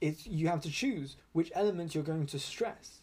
it's 0.00 0.26
you 0.26 0.48
have 0.48 0.60
to 0.60 0.70
choose 0.70 1.16
which 1.32 1.50
elements 1.54 1.94
you're 1.94 2.04
going 2.04 2.26
to 2.26 2.38
stress. 2.38 3.00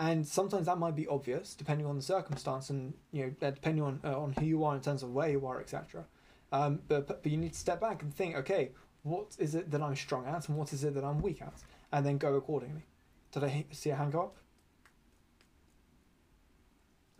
And 0.00 0.26
sometimes 0.26 0.66
that 0.66 0.78
might 0.78 0.96
be 0.96 1.06
obvious 1.06 1.54
depending 1.54 1.86
on 1.86 1.96
the 1.96 2.02
circumstance 2.02 2.70
and 2.70 2.94
you 3.12 3.26
know 3.26 3.48
uh, 3.48 3.50
depending 3.50 3.82
on 3.82 4.00
uh, 4.04 4.18
on 4.18 4.32
who 4.32 4.44
you 4.44 4.64
are 4.64 4.74
in 4.74 4.80
terms 4.80 5.02
of 5.02 5.12
where 5.12 5.28
you 5.28 5.46
are 5.46 5.60
etc 5.60 6.04
um, 6.52 6.80
but, 6.88 7.06
but 7.06 7.24
you 7.24 7.36
need 7.36 7.52
to 7.52 7.58
step 7.58 7.80
back 7.80 8.02
and 8.02 8.12
think 8.12 8.34
okay 8.36 8.70
what 9.02 9.36
is 9.38 9.54
it 9.54 9.70
that 9.70 9.80
i'm 9.80 9.94
strong 9.94 10.26
at 10.26 10.48
and 10.48 10.58
what 10.58 10.72
is 10.72 10.82
it 10.82 10.94
that 10.94 11.04
i'm 11.04 11.22
weak 11.22 11.40
at? 11.40 11.54
And 11.92 12.04
then 12.04 12.18
go 12.18 12.34
accordingly. 12.34 12.82
Did 13.30 13.44
i 13.44 13.64
see 13.70 13.90
a 13.90 13.94
hand 13.94 14.16
up? 14.16 14.36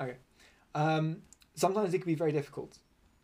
Okay 0.01 0.17
um, 0.75 1.19
sometimes 1.55 1.95
it 1.95 1.99
can 1.99 2.07
be 2.07 2.15
very 2.15 2.33
difficult, 2.33 2.79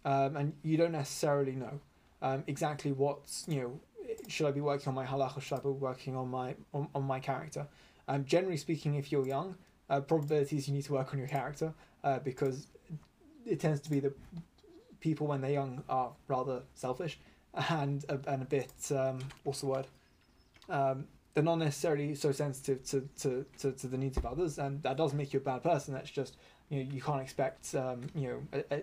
um, 0.05 0.36
and 0.36 0.53
you 0.62 0.76
don't 0.76 0.92
necessarily 0.92 1.53
know 1.53 1.80
um, 2.22 2.44
exactly 2.46 2.92
what 2.92 3.20
you 3.46 3.61
know. 3.61 3.80
Should 4.26 4.46
I 4.46 4.51
be 4.51 4.61
working 4.61 4.88
on 4.88 4.94
my 4.94 5.07
halach 5.07 5.36
or 5.36 5.40
should 5.40 5.59
I 5.59 5.62
be 5.62 5.68
working 5.68 6.16
on 6.16 6.28
my 6.28 6.55
on, 6.74 6.88
on 6.94 7.05
my 7.05 7.20
character? 7.20 7.66
Um, 8.09 8.24
generally 8.24 8.57
speaking, 8.57 8.96
if 8.96 9.12
you're 9.12 9.26
young, 9.26 9.57
uh, 9.90 10.01
probabilities 10.01 10.68
you 10.68 10.74
need 10.74 10.84
to 10.84 10.92
work 10.92 11.12
on 11.12 11.18
your 11.18 11.28
character 11.28 11.74
uh, 12.05 12.20
because 12.20 12.68
it 13.44 13.61
tends 13.61 13.80
to 13.80 13.90
be 13.90 14.01
that 14.01 14.16
people 15.01 15.26
when 15.26 15.40
they're 15.40 15.51
young 15.51 15.82
are 15.88 16.12
rather 16.28 16.62
selfish 16.74 17.18
and 17.70 18.05
a, 18.09 18.18
and 18.28 18.42
a 18.42 18.46
bit 18.46 18.72
um, 18.92 19.18
what's 19.42 19.61
the 19.61 19.66
word 19.66 19.86
um, 20.68 21.05
they're 21.34 21.44
not 21.44 21.57
necessarily 21.57 22.14
so 22.14 22.32
sensitive 22.32 22.84
to, 22.84 23.09
to, 23.18 23.44
to, 23.59 23.72
to 23.72 23.86
the 23.86 23.98
needs 23.98 24.16
of 24.16 24.24
others 24.24 24.59
and 24.59 24.82
that 24.82 24.96
doesn't 24.96 25.18
make 25.18 25.32
you 25.32 25.40
a 25.40 25.42
bad 25.42 25.62
person 25.62 25.92
that's 25.92 26.11
just 26.11 26.36
you 26.71 26.85
know, 26.85 26.91
you 26.91 27.03
can't 27.03 27.21
expect 27.21 27.75
um, 27.75 28.07
you 28.14 28.29
know 28.29 28.62
a, 28.71 28.75
a, 28.75 28.83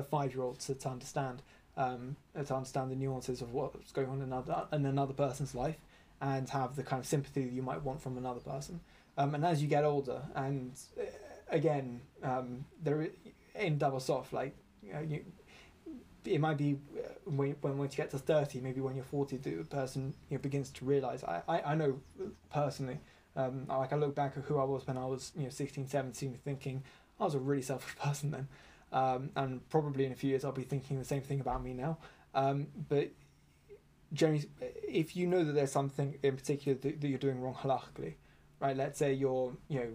a 0.00 0.02
five 0.02 0.34
year 0.34 0.42
old 0.42 0.58
to, 0.60 0.74
to 0.74 0.88
understand 0.88 1.42
um, 1.76 2.16
to 2.34 2.54
understand 2.54 2.90
the 2.90 2.96
nuances 2.96 3.40
of 3.40 3.52
what's 3.52 3.92
going 3.92 4.08
on 4.08 4.16
in 4.16 4.24
another 4.24 4.66
in 4.72 4.84
another 4.84 5.14
person's 5.14 5.54
life 5.54 5.76
and 6.20 6.48
have 6.50 6.76
the 6.76 6.82
kind 6.82 7.00
of 7.00 7.06
sympathy 7.06 7.44
that 7.44 7.52
you 7.52 7.62
might 7.62 7.82
want 7.82 8.00
from 8.00 8.16
another 8.16 8.40
person. 8.40 8.80
Um, 9.18 9.34
and 9.34 9.44
as 9.44 9.60
you 9.60 9.68
get 9.68 9.84
older, 9.84 10.22
and 10.36 10.72
uh, 10.98 11.02
again, 11.50 12.00
um, 12.22 12.64
there 12.82 13.08
in 13.54 13.78
double 13.78 14.00
soft, 14.00 14.32
like 14.32 14.54
you 14.82 14.92
know, 14.92 15.00
you, 15.00 15.24
it 16.24 16.40
might 16.40 16.56
be 16.56 16.78
uh, 16.96 17.08
when, 17.24 17.56
when 17.60 17.78
once 17.78 17.94
you 17.94 17.96
get 17.96 18.10
to 18.10 18.18
30 18.18 18.60
maybe 18.60 18.80
when 18.80 18.94
you're 18.94 19.04
40 19.04 19.38
the 19.38 19.50
person 19.64 20.14
you 20.30 20.36
know, 20.36 20.40
begins 20.40 20.70
to 20.70 20.84
realize 20.84 21.24
I, 21.24 21.42
I, 21.48 21.60
I 21.72 21.74
know 21.74 21.98
personally 22.52 22.98
um, 23.34 23.66
like 23.68 23.92
I 23.92 23.96
look 23.96 24.14
back 24.14 24.36
at 24.36 24.44
who 24.44 24.58
I 24.58 24.64
was 24.64 24.86
when 24.86 24.96
I 24.96 25.04
was 25.06 25.32
you 25.36 25.44
know 25.44 25.48
16 25.48 25.88
17 25.88 26.38
thinking 26.44 26.82
I 27.20 27.24
was 27.24 27.34
a 27.34 27.38
really 27.38 27.62
selfish 27.62 27.96
person 28.02 28.30
then. 28.30 28.48
Um, 28.92 29.30
and 29.36 29.66
probably 29.70 30.04
in 30.04 30.12
a 30.12 30.14
few 30.14 30.30
years 30.30 30.44
I'll 30.44 30.52
be 30.52 30.64
thinking 30.64 30.98
the 30.98 31.04
same 31.04 31.22
thing 31.22 31.40
about 31.40 31.62
me 31.62 31.72
now. 31.72 31.98
Um, 32.34 32.68
but 32.88 33.10
generally, 34.12 34.44
if 34.86 35.16
you 35.16 35.26
know 35.26 35.44
that 35.44 35.52
there's 35.52 35.72
something 35.72 36.18
in 36.22 36.36
particular 36.36 36.78
that, 36.78 37.00
that 37.00 37.08
you're 37.08 37.18
doing 37.18 37.40
wrong 37.40 37.54
halachically, 37.54 38.14
right? 38.60 38.76
Let's 38.76 38.98
say 38.98 39.12
you're, 39.12 39.56
you 39.68 39.80
know, 39.80 39.88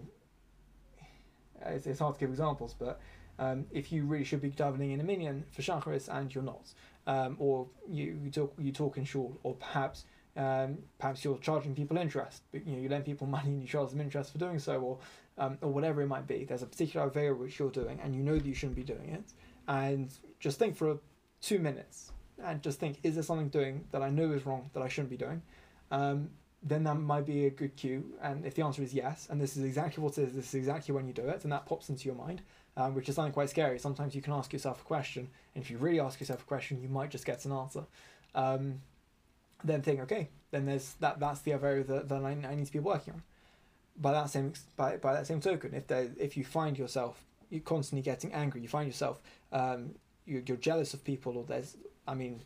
it's, 1.66 1.86
it's 1.86 2.00
hard 2.00 2.14
to 2.14 2.20
give 2.20 2.30
examples, 2.30 2.74
but 2.78 3.00
um, 3.38 3.66
if 3.70 3.92
you 3.92 4.04
really 4.04 4.24
should 4.24 4.40
be 4.40 4.50
davening 4.50 4.92
in 4.92 5.00
a 5.00 5.04
minyan 5.04 5.44
for 5.50 5.62
shacharis 5.62 6.08
and 6.08 6.34
you're 6.34 6.44
not, 6.44 6.72
um, 7.06 7.36
or 7.38 7.68
you, 7.88 8.18
you 8.22 8.30
talk 8.30 8.54
you 8.58 8.72
talk 8.72 8.98
in 8.98 9.04
shul, 9.04 9.38
or 9.42 9.54
perhaps 9.54 10.04
um, 10.36 10.78
perhaps 10.98 11.24
you're 11.24 11.38
charging 11.38 11.74
people 11.74 11.96
interest, 11.98 12.42
but 12.52 12.66
you 12.66 12.74
know 12.74 12.82
you 12.82 12.88
lend 12.88 13.04
people 13.04 13.26
money 13.38 13.50
and 13.50 13.62
you 13.62 13.68
charge 13.68 13.90
them 13.90 14.00
interest 14.00 14.32
for 14.32 14.38
doing 14.38 14.58
so, 14.58 14.80
or 14.80 14.98
um, 15.38 15.58
or 15.62 15.70
whatever 15.70 16.02
it 16.02 16.06
might 16.06 16.26
be. 16.26 16.44
There's 16.44 16.62
a 16.62 16.66
particular 16.66 17.08
Avera 17.08 17.36
which 17.36 17.58
you're 17.58 17.70
doing, 17.70 17.98
and 18.02 18.14
you 18.14 18.22
know 18.22 18.36
that 18.36 18.46
you 18.46 18.54
shouldn't 18.54 18.76
be 18.76 18.82
doing 18.82 19.10
it. 19.10 19.32
And 19.66 20.10
just 20.40 20.58
think 20.58 20.76
for 20.76 20.98
two 21.40 21.58
minutes, 21.58 22.12
and 22.42 22.62
just 22.62 22.80
think: 22.80 22.98
Is 23.02 23.14
there 23.14 23.22
something 23.22 23.48
doing 23.48 23.84
that 23.92 24.02
I 24.02 24.10
know 24.10 24.32
is 24.32 24.46
wrong 24.46 24.70
that 24.74 24.82
I 24.82 24.88
shouldn't 24.88 25.10
be 25.10 25.16
doing? 25.16 25.42
Um, 25.90 26.30
then 26.62 26.82
that 26.84 26.94
might 26.96 27.24
be 27.24 27.46
a 27.46 27.50
good 27.50 27.76
cue. 27.76 28.04
And 28.20 28.44
if 28.44 28.54
the 28.54 28.62
answer 28.62 28.82
is 28.82 28.92
yes, 28.92 29.28
and 29.30 29.40
this 29.40 29.56
is 29.56 29.64
exactly 29.64 30.02
what 30.02 30.18
it 30.18 30.28
is, 30.28 30.34
this 30.34 30.48
is 30.48 30.54
exactly 30.54 30.94
when 30.94 31.06
you 31.06 31.12
do 31.12 31.28
it, 31.28 31.44
and 31.44 31.52
that 31.52 31.66
pops 31.66 31.88
into 31.88 32.06
your 32.06 32.16
mind, 32.16 32.42
um, 32.76 32.94
which 32.94 33.08
is 33.08 33.14
something 33.14 33.32
quite 33.32 33.50
scary. 33.50 33.78
Sometimes 33.78 34.14
you 34.14 34.22
can 34.22 34.32
ask 34.32 34.52
yourself 34.52 34.80
a 34.80 34.84
question, 34.84 35.28
and 35.54 35.62
if 35.62 35.70
you 35.70 35.78
really 35.78 36.00
ask 36.00 36.18
yourself 36.18 36.42
a 36.42 36.46
question, 36.46 36.82
you 36.82 36.88
might 36.88 37.10
just 37.10 37.24
get 37.24 37.44
an 37.44 37.52
answer. 37.52 37.84
Um, 38.34 38.80
then 39.64 39.82
think, 39.82 40.00
okay, 40.00 40.28
then 40.50 40.66
there's 40.66 40.94
that. 41.00 41.20
That's 41.20 41.40
the 41.40 41.52
area 41.52 41.84
that, 41.84 42.08
that 42.08 42.24
I, 42.24 42.30
I 42.30 42.54
need 42.54 42.66
to 42.66 42.72
be 42.72 42.78
working 42.78 43.14
on. 43.14 43.22
By 44.00 44.12
that 44.12 44.30
same 44.30 44.52
by, 44.76 44.96
by 44.96 45.12
that 45.14 45.26
same 45.26 45.40
token, 45.40 45.74
if 45.74 45.90
if 46.18 46.36
you 46.36 46.44
find 46.44 46.78
yourself 46.78 47.24
you're 47.50 47.60
constantly 47.62 48.02
getting 48.02 48.32
angry, 48.32 48.60
you 48.60 48.68
find 48.68 48.86
yourself 48.86 49.20
um, 49.52 49.94
you're, 50.26 50.42
you're 50.46 50.56
jealous 50.56 50.94
of 50.94 51.04
people, 51.04 51.36
or 51.36 51.44
there's 51.44 51.76
I 52.06 52.14
mean, 52.14 52.40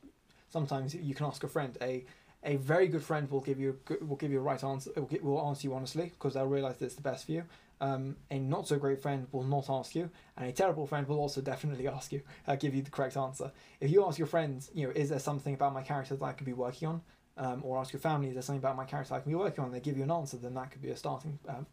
sometimes 0.48 0.94
you 0.94 1.14
can 1.14 1.26
ask 1.26 1.42
a 1.44 1.48
friend. 1.48 1.76
A 1.82 2.05
a 2.44 2.57
very 2.57 2.88
good 2.88 3.03
friend 3.03 3.30
will 3.30 3.40
give 3.40 3.61
you 3.61 3.78
will 4.00 4.16
give 4.16 4.32
you 4.32 4.38
a 4.38 4.42
right 4.42 4.62
answer 4.64 4.90
will, 4.96 5.05
get, 5.05 5.22
will 5.22 5.40
answer 5.46 5.68
you 5.68 5.74
honestly 5.74 6.11
because 6.14 6.34
they'll 6.34 6.46
realize 6.46 6.80
it's 6.80 6.94
the 6.94 7.03
best 7.03 7.26
for 7.26 7.32
you. 7.32 7.44
Um, 7.80 8.16
a 8.30 8.38
not 8.38 8.68
so 8.68 8.78
great 8.78 9.03
friend 9.03 9.26
will 9.32 9.42
not 9.42 9.68
ask 9.68 9.96
you 9.96 10.09
and 10.36 10.48
a 10.48 10.53
terrible 10.53 10.86
friend 10.86 11.07
will 11.09 11.18
also 11.18 11.40
definitely 11.53 11.88
ask 11.88 12.12
you 12.12 12.22
uh, 12.46 12.57
give 12.57 12.74
you 12.74 12.82
the 12.82 12.90
correct 12.90 13.16
answer. 13.16 13.50
If 13.80 13.90
you 13.90 14.05
ask 14.07 14.18
your 14.18 14.28
friends 14.28 14.70
you 14.74 14.86
know 14.86 14.92
is 14.94 15.11
there 15.11 15.18
something 15.18 15.55
about 15.55 15.72
my 15.74 15.82
character 15.82 16.16
that 16.16 16.24
i 16.24 16.32
could 16.32 16.46
be 16.46 16.53
working 16.53 16.88
on 16.88 17.00
um, 17.39 17.62
or 17.64 17.78
ask 17.78 17.93
your 17.93 18.01
family 18.01 18.28
is 18.28 18.35
there 18.35 18.43
something 18.43 18.61
about 18.61 18.76
my 18.76 18.85
character 18.85 19.14
i 19.14 19.20
can 19.20 19.30
be 19.30 19.37
working 19.37 19.64
on 19.64 19.70
they 19.70 19.80
give 19.80 19.97
you 19.97 20.03
an 20.03 20.11
answer 20.11 20.37
then 20.37 20.55
that 20.55 20.70
could 20.70 20.83
be 20.83 20.91
a 20.91 20.97
starting 20.97 21.39
um, 21.49 21.66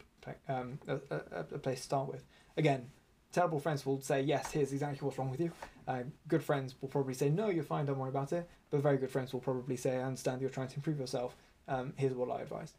um, 0.47 0.79
a, 0.87 0.95
a, 1.15 1.39
a 1.39 1.59
place 1.59 1.79
to 1.79 1.83
start 1.83 2.07
with. 2.07 2.23
Again 2.57 2.89
terrible 3.31 3.59
friends 3.59 3.85
will 3.85 4.01
say 4.01 4.21
yes 4.21 4.51
here's 4.51 4.73
exactly 4.73 5.05
what's 5.05 5.17
wrong 5.17 5.29
with 5.29 5.39
you. 5.39 5.51
Uh, 5.87 6.03
good 6.27 6.43
friends 6.43 6.75
will 6.81 6.89
probably 6.89 7.13
say 7.13 7.29
no 7.29 7.49
you're 7.49 7.63
fine 7.63 7.85
don't 7.85 7.97
worry 7.97 8.09
about 8.09 8.33
it. 8.33 8.49
But 8.69 8.81
very 8.81 8.97
good 8.97 9.11
friends 9.11 9.33
will 9.33 9.39
probably 9.39 9.77
say 9.77 9.97
i 9.97 10.03
understand 10.03 10.41
you're 10.41 10.49
trying 10.49 10.67
to 10.69 10.75
improve 10.75 10.99
yourself. 10.99 11.35
Um, 11.67 11.93
here's 11.95 12.13
what 12.13 12.29
i 12.31 12.41
advise. 12.41 12.73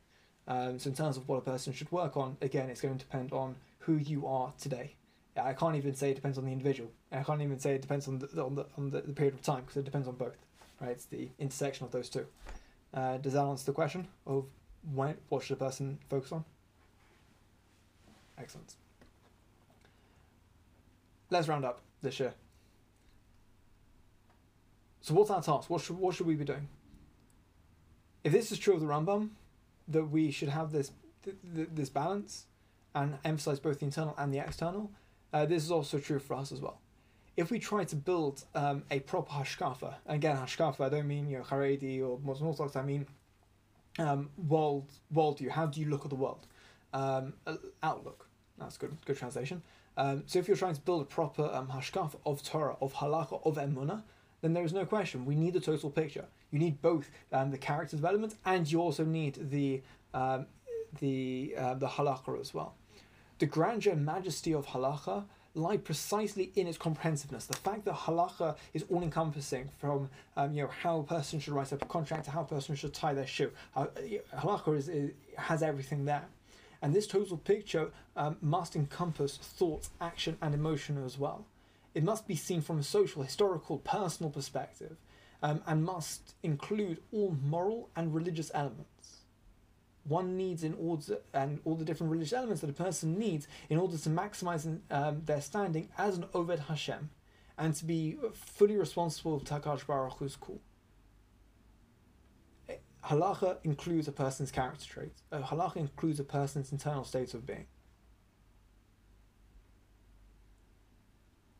Um, 0.48 0.78
so 0.78 0.90
in 0.90 0.96
terms 0.96 1.16
of 1.16 1.28
what 1.28 1.36
a 1.36 1.42
person 1.42 1.72
should 1.72 1.90
work 1.92 2.16
on 2.16 2.36
again 2.40 2.68
it's 2.68 2.80
going 2.80 2.98
to 2.98 3.04
depend 3.04 3.32
on 3.32 3.56
who 3.80 3.96
you 3.96 4.26
are 4.26 4.52
today. 4.58 4.94
I 5.40 5.54
can't 5.54 5.76
even 5.76 5.94
say 5.94 6.10
it 6.10 6.16
depends 6.16 6.36
on 6.36 6.44
the 6.44 6.52
individual. 6.52 6.90
I 7.12 7.22
can't 7.22 7.40
even 7.40 7.58
say 7.58 7.74
it 7.74 7.80
depends 7.80 8.08
on 8.08 8.18
the, 8.18 8.44
on 8.44 8.56
the, 8.56 8.66
on 8.76 8.90
the, 8.90 9.00
the 9.00 9.12
period 9.12 9.34
of 9.34 9.42
time 9.42 9.60
because 9.60 9.76
it 9.76 9.84
depends 9.84 10.08
on 10.08 10.16
both 10.16 10.36
right? 10.80 10.90
It's 10.90 11.04
the 11.04 11.28
intersection 11.38 11.86
of 11.86 11.92
those 11.92 12.08
two 12.08 12.26
uh, 12.94 13.16
does 13.18 13.32
that 13.34 13.42
answer 13.42 13.66
the 13.66 13.72
question 13.72 14.08
of 14.26 14.46
when, 14.94 15.16
what 15.28 15.42
should 15.42 15.56
a 15.56 15.64
person 15.64 15.98
focus 16.08 16.32
on 16.32 16.44
excellent 18.38 18.74
let's 21.30 21.48
round 21.48 21.64
up 21.64 21.80
this 22.02 22.20
year. 22.20 22.34
So 25.00 25.14
what's 25.14 25.30
our 25.30 25.42
task? 25.42 25.70
What 25.70 25.80
should 25.80 25.96
what 25.96 26.14
should 26.14 26.26
we 26.26 26.34
be 26.34 26.44
doing? 26.44 26.68
If 28.22 28.32
this 28.32 28.52
is 28.52 28.58
true 28.58 28.74
of 28.74 28.80
the 28.80 28.86
Rambam, 28.86 29.30
that 29.88 30.04
we 30.04 30.30
should 30.30 30.50
have 30.50 30.72
this 30.72 30.92
th- 31.24 31.36
th- 31.54 31.68
this 31.72 31.88
balance 31.88 32.46
and 32.94 33.18
emphasize 33.24 33.60
both 33.60 33.78
the 33.78 33.86
internal 33.86 34.14
and 34.18 34.34
the 34.34 34.38
external, 34.38 34.90
uh, 35.32 35.46
this 35.46 35.64
is 35.64 35.70
also 35.70 35.98
true 35.98 36.18
for 36.18 36.34
us 36.34 36.52
as 36.52 36.60
well. 36.60 36.80
If 37.36 37.50
we 37.50 37.58
try 37.58 37.84
to 37.84 37.96
build 37.96 38.44
um, 38.54 38.82
a 38.90 39.00
proper 39.00 39.32
hashkafa, 39.32 39.94
again 40.06 40.36
hashkafa, 40.36 40.86
I 40.86 40.88
don't 40.88 41.06
mean 41.06 41.28
you 41.28 41.38
know 41.38 41.44
Haredi 41.44 42.02
or 42.02 42.18
Modern 42.18 42.48
Orthodox, 42.48 42.76
I 42.76 42.82
mean 42.82 43.06
um, 43.98 44.30
world 44.48 44.90
worldview. 45.14 45.50
How 45.50 45.66
do 45.66 45.80
you 45.80 45.88
look 45.88 46.04
at 46.04 46.10
the 46.10 46.16
world? 46.16 46.46
Um, 46.92 47.34
outlook. 47.82 48.26
That's 48.58 48.76
good 48.76 48.96
good 49.06 49.16
translation. 49.16 49.62
Um, 49.96 50.22
so 50.26 50.38
if 50.38 50.48
you're 50.48 50.56
trying 50.56 50.74
to 50.74 50.80
build 50.80 51.02
a 51.02 51.04
proper 51.04 51.50
um, 51.52 51.68
hashkaf 51.68 52.14
of 52.24 52.42
Torah, 52.42 52.76
of 52.80 52.94
halakha, 52.94 53.44
of 53.44 53.56
emunah, 53.56 54.02
then 54.40 54.52
there 54.52 54.64
is 54.64 54.72
no 54.72 54.84
question. 54.84 55.24
We 55.24 55.34
need 55.34 55.52
the 55.52 55.60
total 55.60 55.90
picture. 55.90 56.24
You 56.50 56.58
need 56.58 56.80
both 56.80 57.10
um, 57.32 57.50
the 57.50 57.58
character 57.58 57.96
development 57.96 58.34
and 58.44 58.70
you 58.70 58.80
also 58.80 59.04
need 59.04 59.50
the 59.50 59.82
um, 60.14 60.46
the 61.00 61.54
uh, 61.56 61.74
the 61.74 61.86
halakha 61.86 62.40
as 62.40 62.52
well. 62.52 62.74
The 63.38 63.46
grandeur 63.46 63.92
and 63.92 64.04
majesty 64.04 64.54
of 64.54 64.66
halakha 64.66 65.24
lie 65.54 65.76
precisely 65.76 66.52
in 66.54 66.66
its 66.66 66.78
comprehensiveness. 66.78 67.46
The 67.46 67.56
fact 67.56 67.84
that 67.86 67.94
halacha 67.94 68.56
is 68.72 68.84
all 68.88 69.02
encompassing 69.02 69.70
from 69.78 70.08
um, 70.36 70.52
you 70.54 70.62
know 70.62 70.70
how 70.82 71.00
a 71.00 71.04
person 71.04 71.40
should 71.40 71.54
write 71.54 71.72
up 71.72 71.82
a 71.82 71.86
contract 71.86 72.26
to 72.26 72.30
how 72.30 72.42
a 72.42 72.44
person 72.44 72.76
should 72.76 72.94
tie 72.94 73.14
their 73.14 73.26
shoe. 73.26 73.50
Uh, 73.74 73.86
halakha 74.36 74.76
is, 74.76 74.88
is, 74.88 75.12
has 75.36 75.62
everything 75.62 76.04
there. 76.04 76.24
And 76.82 76.94
this 76.94 77.06
total 77.06 77.36
picture 77.36 77.90
um, 78.16 78.36
must 78.40 78.74
encompass 78.74 79.36
thought, 79.36 79.88
action, 80.00 80.38
and 80.40 80.54
emotion 80.54 81.02
as 81.04 81.18
well. 81.18 81.46
It 81.94 82.04
must 82.04 82.26
be 82.26 82.36
seen 82.36 82.62
from 82.62 82.78
a 82.78 82.82
social, 82.82 83.22
historical, 83.22 83.78
personal 83.78 84.30
perspective, 84.30 84.96
um, 85.42 85.62
and 85.66 85.84
must 85.84 86.34
include 86.42 86.98
all 87.12 87.36
moral 87.42 87.90
and 87.96 88.14
religious 88.14 88.50
elements. 88.54 88.99
One 90.04 90.36
needs 90.36 90.64
in 90.64 90.74
order, 90.74 91.18
and 91.34 91.60
all 91.64 91.74
the 91.74 91.84
different 91.84 92.10
religious 92.10 92.32
elements 92.32 92.62
that 92.62 92.70
a 92.70 92.72
person 92.72 93.18
needs 93.18 93.46
in 93.68 93.78
order 93.78 93.98
to 93.98 94.08
maximize 94.08 94.80
um, 94.90 95.22
their 95.24 95.40
standing 95.40 95.88
as 95.98 96.16
an 96.16 96.24
Oved 96.32 96.58
Hashem, 96.58 97.10
and 97.58 97.74
to 97.74 97.84
be 97.84 98.16
fully 98.32 98.76
responsible 98.76 99.38
for 99.38 99.44
Takash 99.44 99.86
Baruch 99.86 100.40
call 100.40 100.60
halacha 103.04 103.56
includes 103.64 104.08
a 104.08 104.12
person's 104.12 104.50
character 104.50 104.86
traits. 104.86 105.22
Uh, 105.32 105.40
halacha 105.40 105.76
includes 105.76 106.20
a 106.20 106.24
person's 106.24 106.72
internal 106.72 107.04
states 107.04 107.34
of 107.34 107.46
being. 107.46 107.66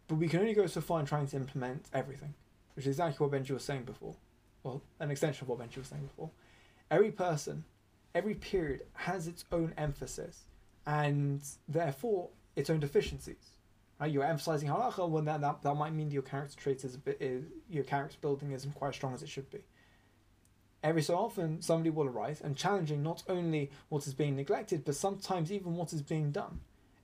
But 0.08 0.16
we 0.16 0.28
can 0.28 0.40
only 0.40 0.54
go 0.54 0.66
so 0.66 0.80
far 0.80 1.00
in 1.00 1.06
trying 1.06 1.26
to 1.28 1.36
implement 1.36 1.86
everything, 1.94 2.34
which 2.74 2.86
is 2.86 2.98
exactly 2.98 3.24
what 3.24 3.38
Benji 3.38 3.50
was 3.50 3.64
saying 3.64 3.84
before. 3.84 4.16
Well, 4.62 4.82
an 4.98 5.10
extension 5.10 5.44
of 5.44 5.48
what 5.48 5.60
Benji 5.60 5.78
was 5.78 5.86
saying 5.86 6.02
before. 6.02 6.30
Every 6.90 7.12
person, 7.12 7.64
every 8.14 8.34
period 8.34 8.82
has 8.94 9.26
its 9.26 9.44
own 9.52 9.74
emphasis 9.76 10.44
and 10.86 11.42
therefore 11.68 12.30
its 12.56 12.70
own 12.70 12.80
deficiencies. 12.80 13.50
Right? 14.00 14.10
You're 14.10 14.24
emphasizing 14.24 14.68
halacha, 14.68 15.08
well, 15.08 15.22
that, 15.22 15.40
that, 15.42 15.62
that 15.62 15.74
might 15.74 15.92
mean 15.92 16.10
your 16.10 16.22
character 16.22 16.56
traits 16.56 16.84
is 16.84 16.98
is, 17.20 17.44
your 17.68 17.84
character 17.84 18.16
building 18.20 18.52
isn't 18.52 18.74
quite 18.74 18.88
as 18.88 18.94
strong 18.96 19.14
as 19.14 19.22
it 19.22 19.28
should 19.28 19.50
be 19.50 19.60
every 20.82 21.02
so 21.02 21.16
often 21.16 21.60
somebody 21.60 21.90
will 21.90 22.06
arise 22.06 22.40
and 22.40 22.56
challenging 22.56 23.02
not 23.02 23.22
only 23.28 23.70
what 23.88 24.06
is 24.06 24.14
being 24.14 24.36
neglected, 24.36 24.84
but 24.84 24.94
sometimes 24.94 25.52
even 25.52 25.74
what 25.74 25.92
is 25.92 26.02
being 26.02 26.30
done. 26.30 26.60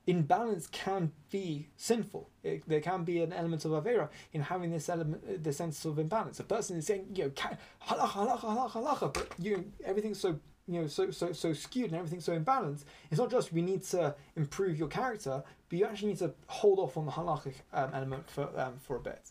Imbalance 0.07 0.69
can 0.69 1.11
be 1.31 1.69
sinful. 1.77 2.31
It, 2.45 2.63
there 2.69 2.81
can 2.81 3.03
be 3.03 3.23
an 3.23 3.33
element 3.33 3.65
of 3.65 3.73
avera 3.73 4.09
in 4.33 4.41
having 4.41 4.71
this 4.71 4.89
element, 4.89 5.43
the 5.43 5.53
sense 5.53 5.85
of 5.85 5.99
imbalance. 5.99 6.39
A 6.39 6.45
person 6.45 6.77
is 6.77 6.87
saying, 6.87 7.09
you 7.15 7.25
know, 7.25 7.31
halacha, 7.31 7.59
halacha, 7.89 8.39
halacha, 8.39 8.71
halacha, 8.71 9.15
but 9.15 9.29
you 9.39 9.73
everything's 9.85 10.21
so 10.21 10.39
you 10.69 10.81
know 10.81 10.87
so 10.87 11.11
so 11.11 11.33
so 11.33 11.53
skewed 11.53 11.87
and 11.87 11.95
everything's 11.95 12.25
so 12.25 12.39
imbalanced. 12.39 12.85
It's 13.11 13.19
not 13.19 13.31
just 13.31 13.53
we 13.53 13.63
need 13.63 13.83
to 13.85 14.15
improve 14.35 14.79
your 14.79 14.89
character, 14.89 15.43
but 15.69 15.79
you 15.79 15.85
actually 15.85 16.09
need 16.09 16.19
to 16.19 16.35
hold 16.47 16.79
off 16.79 16.97
on 16.97 17.07
the 17.07 17.13
halachic 17.13 17.55
um, 17.73 17.91
element 17.93 18.29
for 18.29 18.49
um, 18.59 18.75
for 18.79 18.97
a 18.97 19.01
bit. 19.01 19.31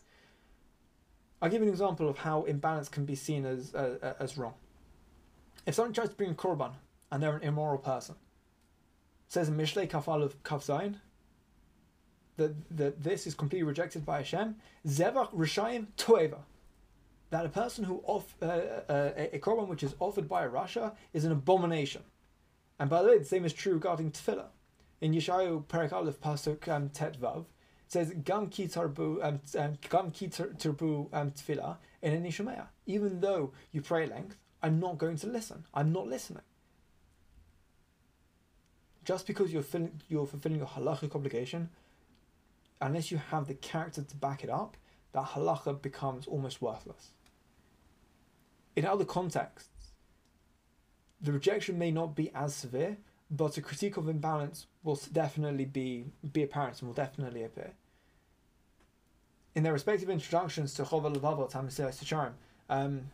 I'll 1.42 1.50
give 1.50 1.60
you 1.60 1.68
an 1.68 1.72
example 1.72 2.08
of 2.08 2.18
how 2.18 2.44
imbalance 2.44 2.88
can 2.88 3.04
be 3.04 3.14
seen 3.14 3.44
as 3.44 3.74
uh, 3.74 4.14
as 4.18 4.38
wrong. 4.38 4.54
If 5.66 5.74
someone 5.74 5.92
tries 5.92 6.08
to 6.08 6.14
bring 6.14 6.30
a 6.30 6.34
korban 6.34 6.72
and 7.10 7.22
they're 7.22 7.36
an 7.36 7.42
immoral 7.42 7.78
person, 7.78 8.14
says 9.28 9.48
in 9.48 9.56
Mishlei 9.56 9.88
Kafal 9.88 10.22
of 10.22 10.42
Kaf 10.44 10.64
Zayin, 10.64 10.96
that, 12.36 12.54
that 12.76 13.02
this 13.02 13.26
is 13.26 13.34
completely 13.34 13.64
rejected 13.64 14.04
by 14.04 14.18
Hashem, 14.18 14.56
Zevach 14.86 15.34
Rishayim 15.34 15.88
Toeva. 15.96 16.38
That 17.30 17.44
a 17.44 17.48
person 17.48 17.84
who 17.84 18.02
off 18.04 18.34
uh, 18.40 18.46
uh, 18.46 19.10
a 19.16 19.38
korban 19.38 19.68
which 19.68 19.82
is 19.82 19.94
offered 19.98 20.28
by 20.28 20.44
a 20.44 20.48
rasha 20.48 20.94
is 21.12 21.24
an 21.24 21.32
abomination. 21.32 22.02
And 22.78 22.88
by 22.88 23.02
the 23.02 23.08
way, 23.08 23.18
the 23.18 23.24
same 23.24 23.44
is 23.44 23.52
true 23.52 23.74
regarding 23.74 24.12
tefillah. 24.12 24.46
In 25.00 25.12
Yeshayahu 25.12 25.64
Perek 25.64 25.92
Aleph 25.92 26.20
Pasuk 26.20 26.68
um, 26.68 26.88
Tet 26.90 27.18
Vav, 27.20 27.46
says 27.88 28.12
gam 28.24 28.48
ki 28.48 28.66
tarbu 28.66 29.24
um, 29.24 29.40
um, 29.58 29.78
gam 29.88 30.10
ki 30.10 30.28
tarbu 30.28 31.08
um, 31.12 31.30
tefillah 31.30 31.76
in 32.02 32.14
a 32.14 32.28
nishomea. 32.28 32.66
Even 32.86 33.20
though 33.20 33.52
you 33.72 33.82
pray 33.82 34.06
length, 34.06 34.36
I'm 34.62 34.80
not 34.80 34.98
going 34.98 35.16
to 35.16 35.26
listen. 35.26 35.64
I'm 35.74 35.92
not 35.92 36.06
listening. 36.06 36.42
Just 39.04 39.26
because 39.26 39.52
you're 39.52 39.64
you're 40.08 40.26
fulfilling 40.26 40.58
your 40.58 40.66
halachic 40.66 41.14
obligation, 41.14 41.70
unless 42.80 43.10
you 43.10 43.18
have 43.30 43.46
the 43.46 43.54
character 43.54 44.02
to 44.02 44.16
back 44.16 44.42
it 44.42 44.50
up, 44.50 44.76
that 45.12 45.24
halacha 45.24 45.80
becomes 45.80 46.26
almost 46.26 46.60
worthless. 46.60 47.12
In 48.76 48.84
other 48.84 49.06
contexts, 49.06 49.94
the 51.20 51.32
rejection 51.32 51.78
may 51.78 51.90
not 51.90 52.14
be 52.14 52.30
as 52.34 52.54
severe, 52.54 52.98
but 53.30 53.56
a 53.56 53.62
critique 53.62 53.96
of 53.96 54.08
imbalance 54.08 54.66
will 54.84 55.00
definitely 55.12 55.64
be 55.64 56.04
be 56.32 56.42
apparent 56.42 56.80
and 56.80 56.88
will 56.88 56.94
definitely 56.94 57.42
appear. 57.42 57.72
In 59.54 59.62
their 59.62 59.72
respective 59.72 60.10
introductions 60.10 60.74
to 60.74 60.84
Chova 60.84 61.12
Levavot 61.12 61.54
and 61.54 61.68
Mesilas 61.68 62.32
um, 62.68 63.10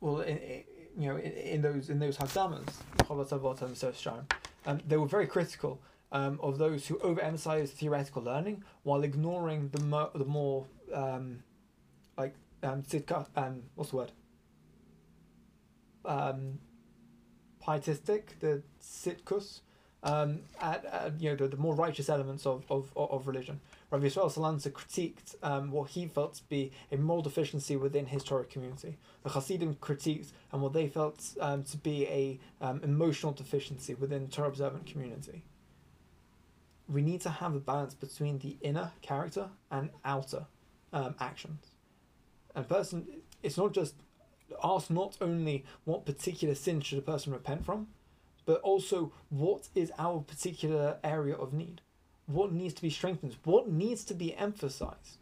well, 0.00 0.20
in, 0.20 0.38
in, 0.38 0.62
you 0.96 1.08
know, 1.08 1.16
in, 1.16 1.32
in, 1.32 1.62
those 1.62 1.90
in 1.90 1.98
those 1.98 2.16
Hagdamas, 2.16 2.72
Chova 2.98 3.28
Levavot 3.28 3.60
and 3.62 3.74
Mesilas 3.74 4.24
um, 4.66 4.80
they 4.86 4.96
were 4.96 5.06
very 5.06 5.26
critical 5.26 5.80
um, 6.12 6.38
of 6.40 6.58
those 6.58 6.86
who 6.86 6.96
overemphasize 6.98 7.70
theoretical 7.70 8.22
learning 8.22 8.62
while 8.84 9.02
ignoring 9.02 9.70
the 9.70 9.82
mo- 9.82 10.10
the 10.14 10.24
more 10.24 10.66
um, 10.94 11.42
like 12.16 12.34
um, 12.62 12.82
tzidka, 12.82 13.26
um, 13.34 13.62
what's 13.74 13.90
the 13.90 13.96
word? 13.96 14.12
Um, 16.04 16.58
pietistic, 17.64 18.38
the 18.40 18.62
sitkus, 18.82 19.60
um, 20.02 20.40
at, 20.60 20.84
at, 20.84 21.20
you 21.20 21.30
know 21.30 21.36
the, 21.36 21.48
the 21.48 21.56
more 21.56 21.74
righteous 21.74 22.08
elements 22.08 22.44
of, 22.44 22.64
of, 22.68 22.90
of 22.96 23.26
religion. 23.26 23.60
Rabbi 23.90 24.06
Yisrael 24.06 24.32
Salanter 24.32 24.72
critiqued 24.72 25.36
um, 25.42 25.70
what 25.70 25.90
he 25.90 26.06
felt 26.06 26.34
to 26.34 26.42
be 26.44 26.72
a 26.90 26.96
moral 26.96 27.22
deficiency 27.22 27.76
within 27.76 28.06
his 28.06 28.24
Torah 28.24 28.44
community. 28.44 28.98
The 29.22 29.30
Hasidim 29.30 29.76
critiqued 29.76 30.32
and 30.50 30.62
what 30.62 30.72
they 30.72 30.88
felt 30.88 31.22
um, 31.40 31.62
to 31.64 31.76
be 31.76 32.06
a 32.06 32.40
um, 32.60 32.80
emotional 32.82 33.32
deficiency 33.32 33.94
within 33.94 34.24
the 34.24 34.30
Torah 34.30 34.48
observant 34.48 34.86
community. 34.86 35.44
We 36.88 37.02
need 37.02 37.20
to 37.20 37.30
have 37.30 37.54
a 37.54 37.60
balance 37.60 37.94
between 37.94 38.38
the 38.38 38.56
inner 38.60 38.90
character 39.02 39.50
and 39.70 39.90
outer 40.04 40.46
um, 40.92 41.14
actions. 41.20 41.66
A 42.56 42.62
person, 42.62 43.06
it's 43.42 43.56
not 43.56 43.72
just 43.72 43.94
ask 44.62 44.90
not 44.90 45.16
only 45.20 45.64
what 45.84 46.06
particular 46.06 46.54
sin 46.54 46.80
should 46.80 46.98
a 46.98 47.02
person 47.02 47.32
repent 47.32 47.64
from, 47.64 47.88
but 48.44 48.60
also 48.62 49.12
what 49.28 49.68
is 49.74 49.92
our 49.98 50.20
particular 50.20 50.98
area 51.04 51.34
of 51.34 51.52
need? 51.52 51.80
What 52.26 52.52
needs 52.52 52.74
to 52.74 52.82
be 52.82 52.90
strengthened? 52.90 53.36
What 53.44 53.68
needs 53.68 54.04
to 54.04 54.14
be 54.14 54.34
emphasized? 54.34 55.18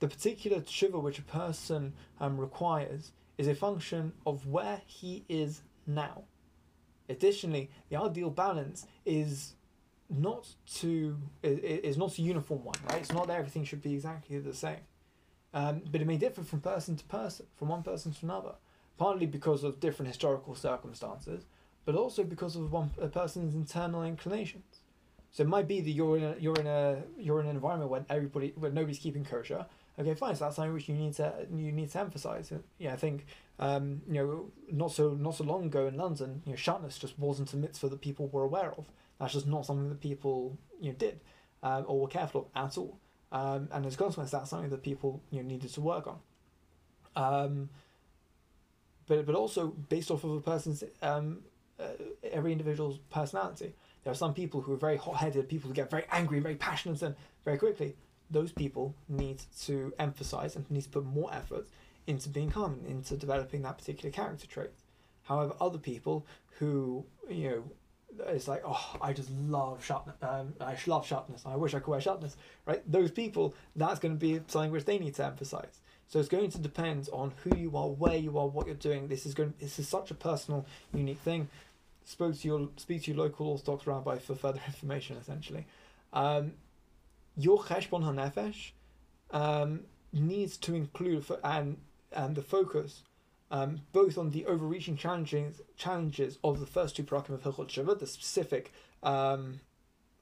The 0.00 0.08
particular 0.08 0.60
tshuva 0.60 1.02
which 1.02 1.18
a 1.18 1.22
person 1.22 1.92
um, 2.20 2.38
requires 2.38 3.12
is 3.36 3.48
a 3.48 3.54
function 3.54 4.12
of 4.26 4.46
where 4.46 4.80
he 4.86 5.24
is 5.28 5.62
now. 5.86 6.24
Additionally, 7.08 7.70
the 7.88 7.96
ideal 7.96 8.30
balance 8.30 8.86
is 9.04 9.54
not 10.10 10.48
to 10.74 11.18
is 11.42 11.96
not 11.96 12.16
a 12.18 12.22
uniform 12.22 12.64
one, 12.64 12.76
right? 12.88 13.00
It's 13.00 13.12
not 13.12 13.26
that 13.26 13.38
everything 13.38 13.64
should 13.64 13.82
be 13.82 13.94
exactly 13.94 14.38
the 14.38 14.54
same, 14.54 14.78
um, 15.58 15.82
but 15.90 16.00
it 16.00 16.06
may 16.06 16.16
differ 16.16 16.42
from 16.42 16.60
person 16.60 16.96
to 16.96 17.04
person, 17.04 17.46
from 17.56 17.68
one 17.68 17.82
person 17.82 18.12
to 18.12 18.24
another 18.24 18.54
partly 18.98 19.26
because 19.26 19.64
of 19.64 19.80
different 19.80 20.08
historical 20.08 20.54
circumstances, 20.54 21.46
but 21.86 21.94
also 21.94 22.24
because 22.24 22.56
of 22.56 22.70
one 22.70 22.90
a 23.00 23.08
person's 23.08 23.54
internal 23.54 24.02
inclinations. 24.02 24.80
So 25.30 25.44
it 25.44 25.48
might 25.48 25.68
be 25.68 25.80
that 25.80 25.90
you're 25.90 26.16
in 26.18 26.24
a 26.24 26.34
you're 26.38 26.58
in 26.58 26.66
a 26.66 27.02
you're 27.16 27.40
in 27.40 27.46
an 27.46 27.54
environment 27.54 27.90
where 27.90 28.04
everybody 28.10 28.52
where 28.56 28.70
nobody's 28.70 28.98
keeping 28.98 29.24
kosher. 29.24 29.64
Okay, 29.98 30.14
fine. 30.14 30.34
So 30.34 30.44
that's 30.44 30.56
something 30.56 30.72
which 30.72 30.88
you 30.88 30.94
need 30.94 31.14
to 31.14 31.46
you 31.54 31.72
need 31.72 31.90
to 31.92 32.00
emphasize. 32.00 32.52
Yeah, 32.78 32.92
I 32.92 32.96
think 32.96 33.26
um, 33.58 34.02
you 34.08 34.14
know 34.14 34.50
not 34.70 34.92
so 34.92 35.14
not 35.14 35.36
so 35.36 35.44
long 35.44 35.64
ago 35.64 35.86
in 35.86 35.96
London, 35.96 36.42
you 36.44 36.52
know, 36.52 36.56
shatnez 36.56 36.98
just 36.98 37.18
wasn't 37.18 37.52
a 37.52 37.56
mitzvah 37.56 37.88
that 37.88 38.00
people 38.00 38.28
were 38.28 38.42
aware 38.42 38.72
of. 38.76 38.86
That's 39.20 39.32
just 39.32 39.46
not 39.46 39.66
something 39.66 39.88
that 39.88 40.00
people 40.00 40.58
you 40.80 40.90
know 40.90 40.96
did 40.96 41.20
um, 41.62 41.84
or 41.86 42.00
were 42.00 42.08
careful 42.08 42.50
of 42.54 42.64
at 42.66 42.78
all. 42.78 42.98
Um, 43.30 43.68
and 43.72 43.84
as 43.84 43.94
a 43.94 43.98
consequence, 43.98 44.30
that's 44.30 44.50
something 44.50 44.70
that 44.70 44.82
people 44.82 45.22
you 45.30 45.42
know 45.42 45.48
needed 45.48 45.72
to 45.74 45.80
work 45.80 46.06
on. 46.06 46.18
Um, 47.16 47.68
but 49.06 49.26
but 49.26 49.34
also 49.34 49.68
based 49.88 50.10
off 50.10 50.24
of 50.24 50.30
a 50.32 50.40
person's 50.40 50.84
um, 51.02 51.40
uh, 51.78 51.88
every 52.32 52.52
individual's 52.52 52.98
personality. 53.10 53.74
There 54.04 54.12
are 54.12 54.16
some 54.16 54.32
people 54.32 54.60
who 54.60 54.72
are 54.72 54.78
very 54.78 54.96
hot-headed, 54.96 55.48
people 55.48 55.68
who 55.68 55.74
get 55.74 55.90
very 55.90 56.04
angry, 56.10 56.40
very 56.40 56.54
passionate, 56.54 57.02
and 57.02 57.14
very 57.44 57.58
quickly. 57.58 57.96
Those 58.30 58.52
people 58.52 58.94
need 59.08 59.42
to 59.62 59.92
emphasize 59.98 60.54
and 60.56 60.70
need 60.70 60.82
to 60.82 60.88
put 60.88 61.04
more 61.04 61.32
effort 61.34 61.66
into 62.06 62.28
being 62.28 62.50
calm 62.50 62.74
and 62.74 62.86
into 62.86 63.16
developing 63.16 63.62
that 63.62 63.78
particular 63.78 64.10
character 64.10 64.46
trait. 64.46 64.70
However, 65.24 65.54
other 65.60 65.78
people 65.78 66.26
who 66.58 67.04
you 67.28 67.50
know 67.50 67.64
it's 68.26 68.48
like, 68.48 68.62
oh, 68.66 68.96
I 69.00 69.12
just 69.12 69.30
love 69.30 69.84
shatnez. 69.86 70.22
Um, 70.22 70.54
I 70.60 70.76
love 70.86 71.06
shatnez. 71.06 71.46
I 71.46 71.56
wish 71.56 71.74
I 71.74 71.78
could 71.78 71.90
wear 71.90 72.00
shatnez. 72.00 72.34
Right? 72.66 72.82
Those 72.90 73.10
people, 73.10 73.54
that's 73.76 74.00
going 74.00 74.14
to 74.14 74.20
be 74.20 74.40
something 74.48 74.70
which 74.70 74.84
they 74.84 74.98
need 74.98 75.14
to 75.16 75.24
emphasize. 75.24 75.80
So 76.08 76.18
it's 76.18 76.28
going 76.28 76.50
to 76.50 76.58
depend 76.58 77.08
on 77.12 77.32
who 77.42 77.56
you 77.56 77.76
are, 77.76 77.88
where 77.88 78.16
you 78.16 78.38
are, 78.38 78.46
what 78.46 78.66
you're 78.66 78.74
doing. 78.76 79.08
This 79.08 79.26
is 79.26 79.34
going. 79.34 79.52
This 79.58 79.78
is 79.78 79.86
such 79.88 80.10
a 80.10 80.14
personal, 80.14 80.64
unique 80.94 81.18
thing. 81.18 81.48
Spoke 82.06 82.38
to 82.38 82.48
your 82.48 82.68
speak 82.76 83.02
to 83.02 83.10
your 83.12 83.22
local 83.24 83.48
Orthodox 83.48 83.86
rabbi 83.86 84.16
for 84.16 84.34
further 84.34 84.60
information. 84.66 85.18
Essentially, 85.18 85.66
um, 86.14 86.52
your 87.36 87.58
cheshbon 87.58 88.04
hanefesh 88.04 88.70
um, 89.32 89.80
needs 90.10 90.56
to 90.56 90.74
include 90.74 91.26
for, 91.26 91.38
and 91.44 91.76
and 92.12 92.34
the 92.34 92.42
focus 92.42 93.02
um, 93.50 93.80
both 93.92 94.18
on 94.18 94.30
the 94.30 94.46
overreaching 94.46 94.96
challenges 94.96 95.60
challenges 95.76 96.38
of 96.44 96.60
the 96.60 96.66
first 96.66 96.96
two 96.96 97.04
parakim 97.04 97.30
of 97.30 97.42
Hilchot 97.42 97.68
Teshuva, 97.68 97.98
the 97.98 98.06
specific 98.06 98.72
um, 99.02 99.60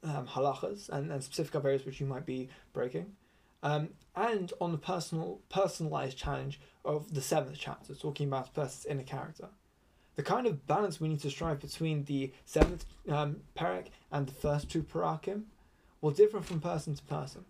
um, 0.05 0.27
halachas 0.27 0.89
and, 0.89 1.11
and 1.11 1.23
specific 1.23 1.55
areas 1.65 1.85
which 1.85 2.01
you 2.01 2.07
might 2.07 2.27
be 2.27 2.49
breaking, 2.73 3.13
um, 3.63 3.89
and 4.15 4.53
on 4.61 4.73
the 4.73 4.79
personal 4.79 5.41
personalized 5.49 6.17
challenge 6.17 6.61
of 6.85 7.13
the 7.15 7.21
seventh 7.21 7.57
chapter, 7.59 7.95
talking 7.95 8.29
about 8.29 8.49
a 8.49 8.53
person's 8.53 8.87
inner 8.87 9.03
character. 9.03 9.49
The 10.15 10.23
kind 10.23 10.47
of 10.47 10.67
balance 10.67 10.99
we 10.99 11.09
need 11.09 11.21
to 11.21 11.31
strive 11.31 11.61
between 11.61 12.05
the 12.05 12.33
seventh 12.47 12.87
um, 13.09 13.43
parak 13.57 13.89
and 14.11 14.27
the 14.27 14.33
first 14.33 14.71
two 14.71 14.83
parakim 14.83 15.43
will 16.01 16.11
differ 16.11 16.41
from 16.41 16.61
person 16.61 16.95
to 16.95 17.03
person. 17.03 17.45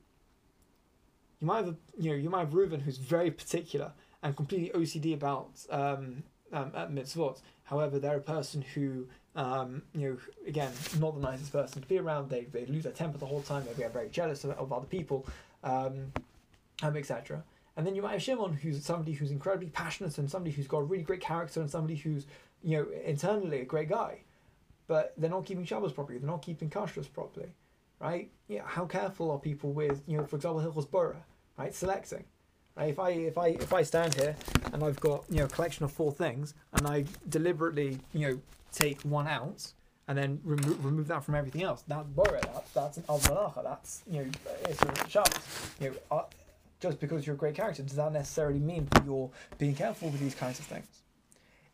You 1.41 1.47
might 1.47 1.59
have, 1.59 1.69
a, 1.69 1.77
you 1.99 2.11
know, 2.11 2.17
you 2.17 2.31
might 2.31 2.41
have 2.41 2.51
Reuven 2.51 2.83
who's 2.83 2.97
very 2.97 3.31
particular 3.31 3.93
and 4.23 4.37
completely 4.37 4.71
OCD 4.79 5.15
about 5.15 5.51
um, 5.71 6.23
um, 6.53 6.73
mitzvot. 6.73 7.41
However, 7.65 7.99
they're 7.99 8.19
a 8.19 8.21
person 8.21 8.63
who, 8.63 9.07
um, 9.35 9.83
you 9.95 10.09
know, 10.09 10.17
again, 10.47 10.73
not 10.99 11.15
the 11.15 11.21
nicest 11.21 11.53
person 11.53 11.83
to 11.83 11.89
be 11.89 11.99
around. 11.99 12.31
They, 12.31 12.45
they 12.45 12.67
lose 12.67 12.85
their 12.85 12.93
temper 12.93 13.19
the 13.19 13.27
whole 13.27 13.43
time. 13.43 13.65
Are 13.69 13.89
very 13.89 14.09
jealous 14.09 14.45
of, 14.45 14.51
of 14.53 14.73
other 14.73 14.87
people 14.87 15.27
um, 15.65 16.13
um, 16.83 16.97
etc. 16.97 17.43
And 17.77 17.87
then 17.87 17.95
you 17.95 18.03
might 18.03 18.13
have 18.13 18.23
Shimon, 18.23 18.55
who's 18.55 18.83
somebody 18.85 19.13
who's 19.13 19.31
incredibly 19.31 19.69
passionate 19.69 20.17
and 20.17 20.31
somebody 20.31 20.55
who's 20.55 20.67
got 20.67 20.79
a 20.79 20.85
really 20.85 21.03
great 21.03 21.21
character 21.21 21.61
and 21.61 21.71
somebody 21.71 21.97
who's, 21.97 22.25
you 22.63 22.79
know, 22.79 22.87
internally 23.05 23.61
a 23.61 23.65
great 23.65 23.89
guy, 23.89 24.21
but 24.87 25.13
they're 25.19 25.29
not 25.29 25.45
keeping 25.45 25.65
Shabbos 25.65 25.93
properly. 25.93 26.19
They're 26.19 26.31
not 26.31 26.43
keeping 26.43 26.71
kashrus 26.71 27.13
properly, 27.13 27.49
right? 28.01 28.31
Yeah. 28.49 28.63
How 28.65 28.87
careful 28.87 29.31
are 29.31 29.39
people 29.39 29.73
with, 29.73 30.03
you 30.07 30.17
know, 30.17 30.25
for 30.25 30.37
example, 30.37 30.63
Hilchos 30.63 30.91
Borer, 30.91 31.17
right? 31.59 31.75
Selecting. 31.75 32.25
If 32.79 32.99
I 32.99 33.11
if 33.11 33.39
I 33.39 33.49
if 33.49 33.73
I 33.73 33.83
stand 33.83 34.15
here 34.15 34.37
and 34.73 34.85
I've 34.85 35.01
got 35.01 35.25
you 35.31 35.39
know 35.39 35.45
a 35.45 35.49
collection 35.49 35.85
of 35.85 35.93
four 35.93 36.13
things 36.13 36.55
and 36.75 36.87
I 36.87 37.05
deliberately 37.29 37.99
you 38.13 38.29
know 38.29 38.41
take 38.73 39.01
one 39.03 39.27
out 39.27 39.73
and 40.09 40.17
then 40.17 40.41
remove 40.45 40.85
remove 40.85 41.09
that 41.09 41.25
from 41.25 41.35
everything 41.35 41.63
else. 41.63 41.83
That's 41.89 42.07
borer. 42.09 42.41
That's 42.43 42.71
that's 42.73 42.97
an 42.99 43.05
almanacha. 43.05 43.63
That's 43.63 44.03
you 44.11 44.25
know 44.25 44.31
it's 44.65 44.83
a 44.83 45.09
Shabbos. 45.09 45.73
You 45.81 45.91
know, 45.91 45.97
uh, 46.11 46.23
just 46.81 47.01
because 47.01 47.27
you're 47.27 47.35
a 47.35 47.39
great 47.39 47.55
character 47.55 47.83
does 47.83 47.97
that 47.97 48.13
necessarily 48.13 48.61
mean 48.61 48.87
that 48.91 49.05
you're 49.05 49.31
being 49.59 49.75
careful 49.75 50.11
with 50.11 50.21
these 50.21 50.35
kinds 50.35 50.59
of 50.59 50.67
things. 50.67 51.03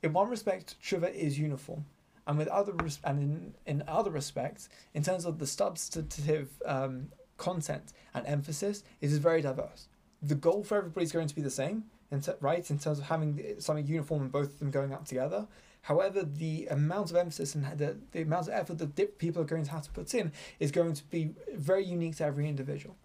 In 0.03 0.13
one 0.13 0.31
respect, 0.31 0.77
tshuva 0.83 1.13
is 1.13 1.39
uniform, 1.39 1.85
and 2.27 2.39
with 2.39 2.49
other 2.49 2.73
res- 2.75 3.01
and 3.03 3.19
in 3.19 3.55
in 3.67 3.85
other 3.89 4.11
respects, 4.11 4.69
in 4.95 5.03
terms 5.03 5.25
of 5.25 5.41
the 5.41 5.47
substantive 5.47 6.49
um, 6.65 7.09
content 7.37 7.93
and 8.15 8.25
emphasis, 8.27 8.85
it 9.01 9.11
is 9.11 9.19
very 9.19 9.43
diverse. 9.43 9.89
The 10.23 10.35
goal 10.35 10.63
for 10.63 10.79
everybody 10.79 11.05
is 11.05 11.13
going 11.13 11.29
to 11.29 11.35
be 11.35 11.43
the 11.43 11.51
same, 11.51 11.85
in 12.11 12.21
t- 12.21 12.33
right? 12.41 12.69
In 12.71 12.79
terms 12.79 12.99
of 12.99 13.07
having 13.07 13.43
something 13.59 13.87
uniform 13.87 14.23
and 14.23 14.33
both 14.33 14.49
of 14.49 14.59
them 14.59 14.71
going 14.71 14.93
up 14.93 15.05
together. 15.05 15.47
However, 15.83 16.23
the 16.23 16.67
amount 16.67 17.11
of 17.11 17.17
emphasis 17.17 17.57
and 17.57 17.65
the, 17.77 17.97
the 18.13 18.23
amount 18.23 18.47
of 18.47 18.55
effort 18.55 18.79
that 18.79 19.19
people 19.19 19.43
are 19.43 19.47
going 19.47 19.65
to 19.65 19.71
have 19.73 19.83
to 19.83 19.91
put 19.91 20.15
in 20.15 20.31
is 20.61 20.71
going 20.71 20.93
to 20.95 21.03
be 21.05 21.31
very 21.55 21.85
unique 21.85 22.17
to 22.17 22.25
every 22.25 22.49
individual. 22.49 22.97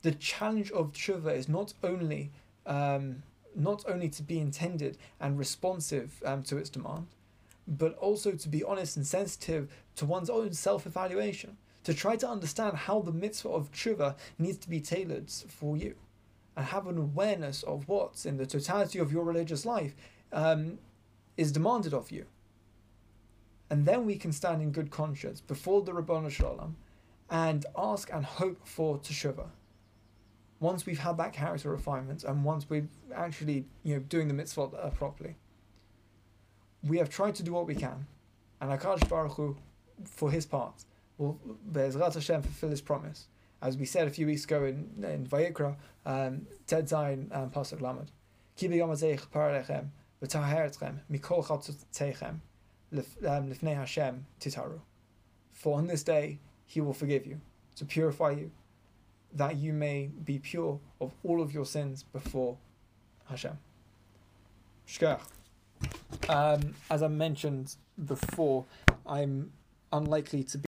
The 0.00 0.12
challenge 0.12 0.70
of 0.70 0.92
tshuva 0.92 1.36
is 1.36 1.48
not 1.48 1.74
only 1.82 2.30
um, 2.66 3.22
not 3.54 3.84
only 3.88 4.08
to 4.08 4.22
be 4.22 4.38
intended 4.38 4.98
and 5.20 5.38
responsive 5.38 6.22
um, 6.24 6.42
to 6.44 6.56
its 6.56 6.70
demand, 6.70 7.06
but 7.66 7.96
also 7.98 8.32
to 8.32 8.48
be 8.48 8.64
honest 8.64 8.96
and 8.96 9.06
sensitive 9.06 9.68
to 9.96 10.04
one's 10.04 10.30
own 10.30 10.52
self 10.52 10.86
evaluation, 10.86 11.56
to 11.84 11.94
try 11.94 12.16
to 12.16 12.28
understand 12.28 12.76
how 12.76 13.00
the 13.00 13.12
mitzvah 13.12 13.48
of 13.48 13.70
tshuva 13.72 14.16
needs 14.38 14.58
to 14.58 14.68
be 14.68 14.80
tailored 14.80 15.30
for 15.30 15.76
you, 15.76 15.94
and 16.56 16.66
have 16.66 16.86
an 16.86 16.98
awareness 16.98 17.62
of 17.64 17.88
what, 17.88 18.24
in 18.24 18.36
the 18.36 18.46
totality 18.46 18.98
of 18.98 19.12
your 19.12 19.24
religious 19.24 19.66
life, 19.66 19.94
um, 20.32 20.78
is 21.36 21.52
demanded 21.52 21.92
of 21.92 22.10
you. 22.10 22.26
And 23.70 23.86
then 23.86 24.04
we 24.04 24.16
can 24.16 24.32
stand 24.32 24.62
in 24.62 24.70
good 24.70 24.90
conscience 24.90 25.40
before 25.40 25.82
the 25.82 25.92
Ribono 25.92 26.30
Shel 26.30 26.56
Olam 26.56 26.74
and 27.30 27.66
ask 27.76 28.12
and 28.12 28.24
hope 28.24 28.66
for 28.66 28.98
teshuvah. 28.98 29.48
Once 30.60 30.86
we've 30.86 31.00
had 31.00 31.16
that 31.16 31.32
character 31.32 31.70
refinement 31.70 32.24
and 32.24 32.44
once 32.44 32.70
we've 32.70 32.88
actually, 33.14 33.64
you 33.82 33.94
know, 33.94 34.00
doing 34.00 34.28
the 34.28 34.34
mitzvah 34.34 34.62
uh, 34.62 34.90
properly, 34.90 35.36
we 36.82 36.98
have 36.98 37.08
tried 37.08 37.34
to 37.34 37.42
do 37.42 37.52
what 37.52 37.66
we 37.66 37.74
can, 37.74 38.06
and 38.60 38.70
Hakadosh 38.70 39.08
Baruch 39.08 39.32
Hu, 39.32 39.56
for 40.04 40.30
his 40.30 40.46
part, 40.46 40.84
will 41.18 41.38
Be'ezrat 41.72 42.14
Hashem 42.14 42.42
fulfill 42.42 42.70
his 42.70 42.80
promise, 42.80 43.26
as 43.64 43.78
we 43.78 43.86
said 43.86 44.06
a 44.06 44.10
few 44.10 44.26
weeks 44.26 44.44
ago 44.44 44.64
in 44.64 45.02
in 45.02 45.26
Vayikra, 45.26 45.74
um, 46.04 46.46
Tet 46.66 46.84
Zayin 46.84 47.34
um, 47.34 47.50
Pasuk 47.50 47.80
Lamed, 47.80 48.10
Ki 48.56 48.68
b'yom 48.68 48.90
paralechem 49.32 49.86
v'taher 50.22 50.98
mikol 51.10 51.44
chatzotechem 51.44 52.36
lifnei 52.92 53.74
Hashem 53.74 54.26
titaru. 54.38 54.80
For 55.50 55.78
on 55.78 55.86
this 55.86 56.02
day 56.02 56.38
he 56.66 56.80
will 56.82 56.92
forgive 56.92 57.26
you, 57.26 57.40
to 57.76 57.86
purify 57.86 58.32
you, 58.32 58.50
that 59.32 59.56
you 59.56 59.72
may 59.72 60.10
be 60.24 60.38
pure 60.38 60.78
of 61.00 61.12
all 61.24 61.40
of 61.40 61.52
your 61.52 61.64
sins 61.64 62.02
before 62.02 62.58
Hashem. 63.30 63.58
Shkach. 64.86 65.20
um, 66.28 66.74
as 66.90 67.02
I 67.02 67.08
mentioned 67.08 67.76
before, 68.04 68.66
I'm 69.06 69.52
unlikely 69.92 70.42
to 70.44 70.58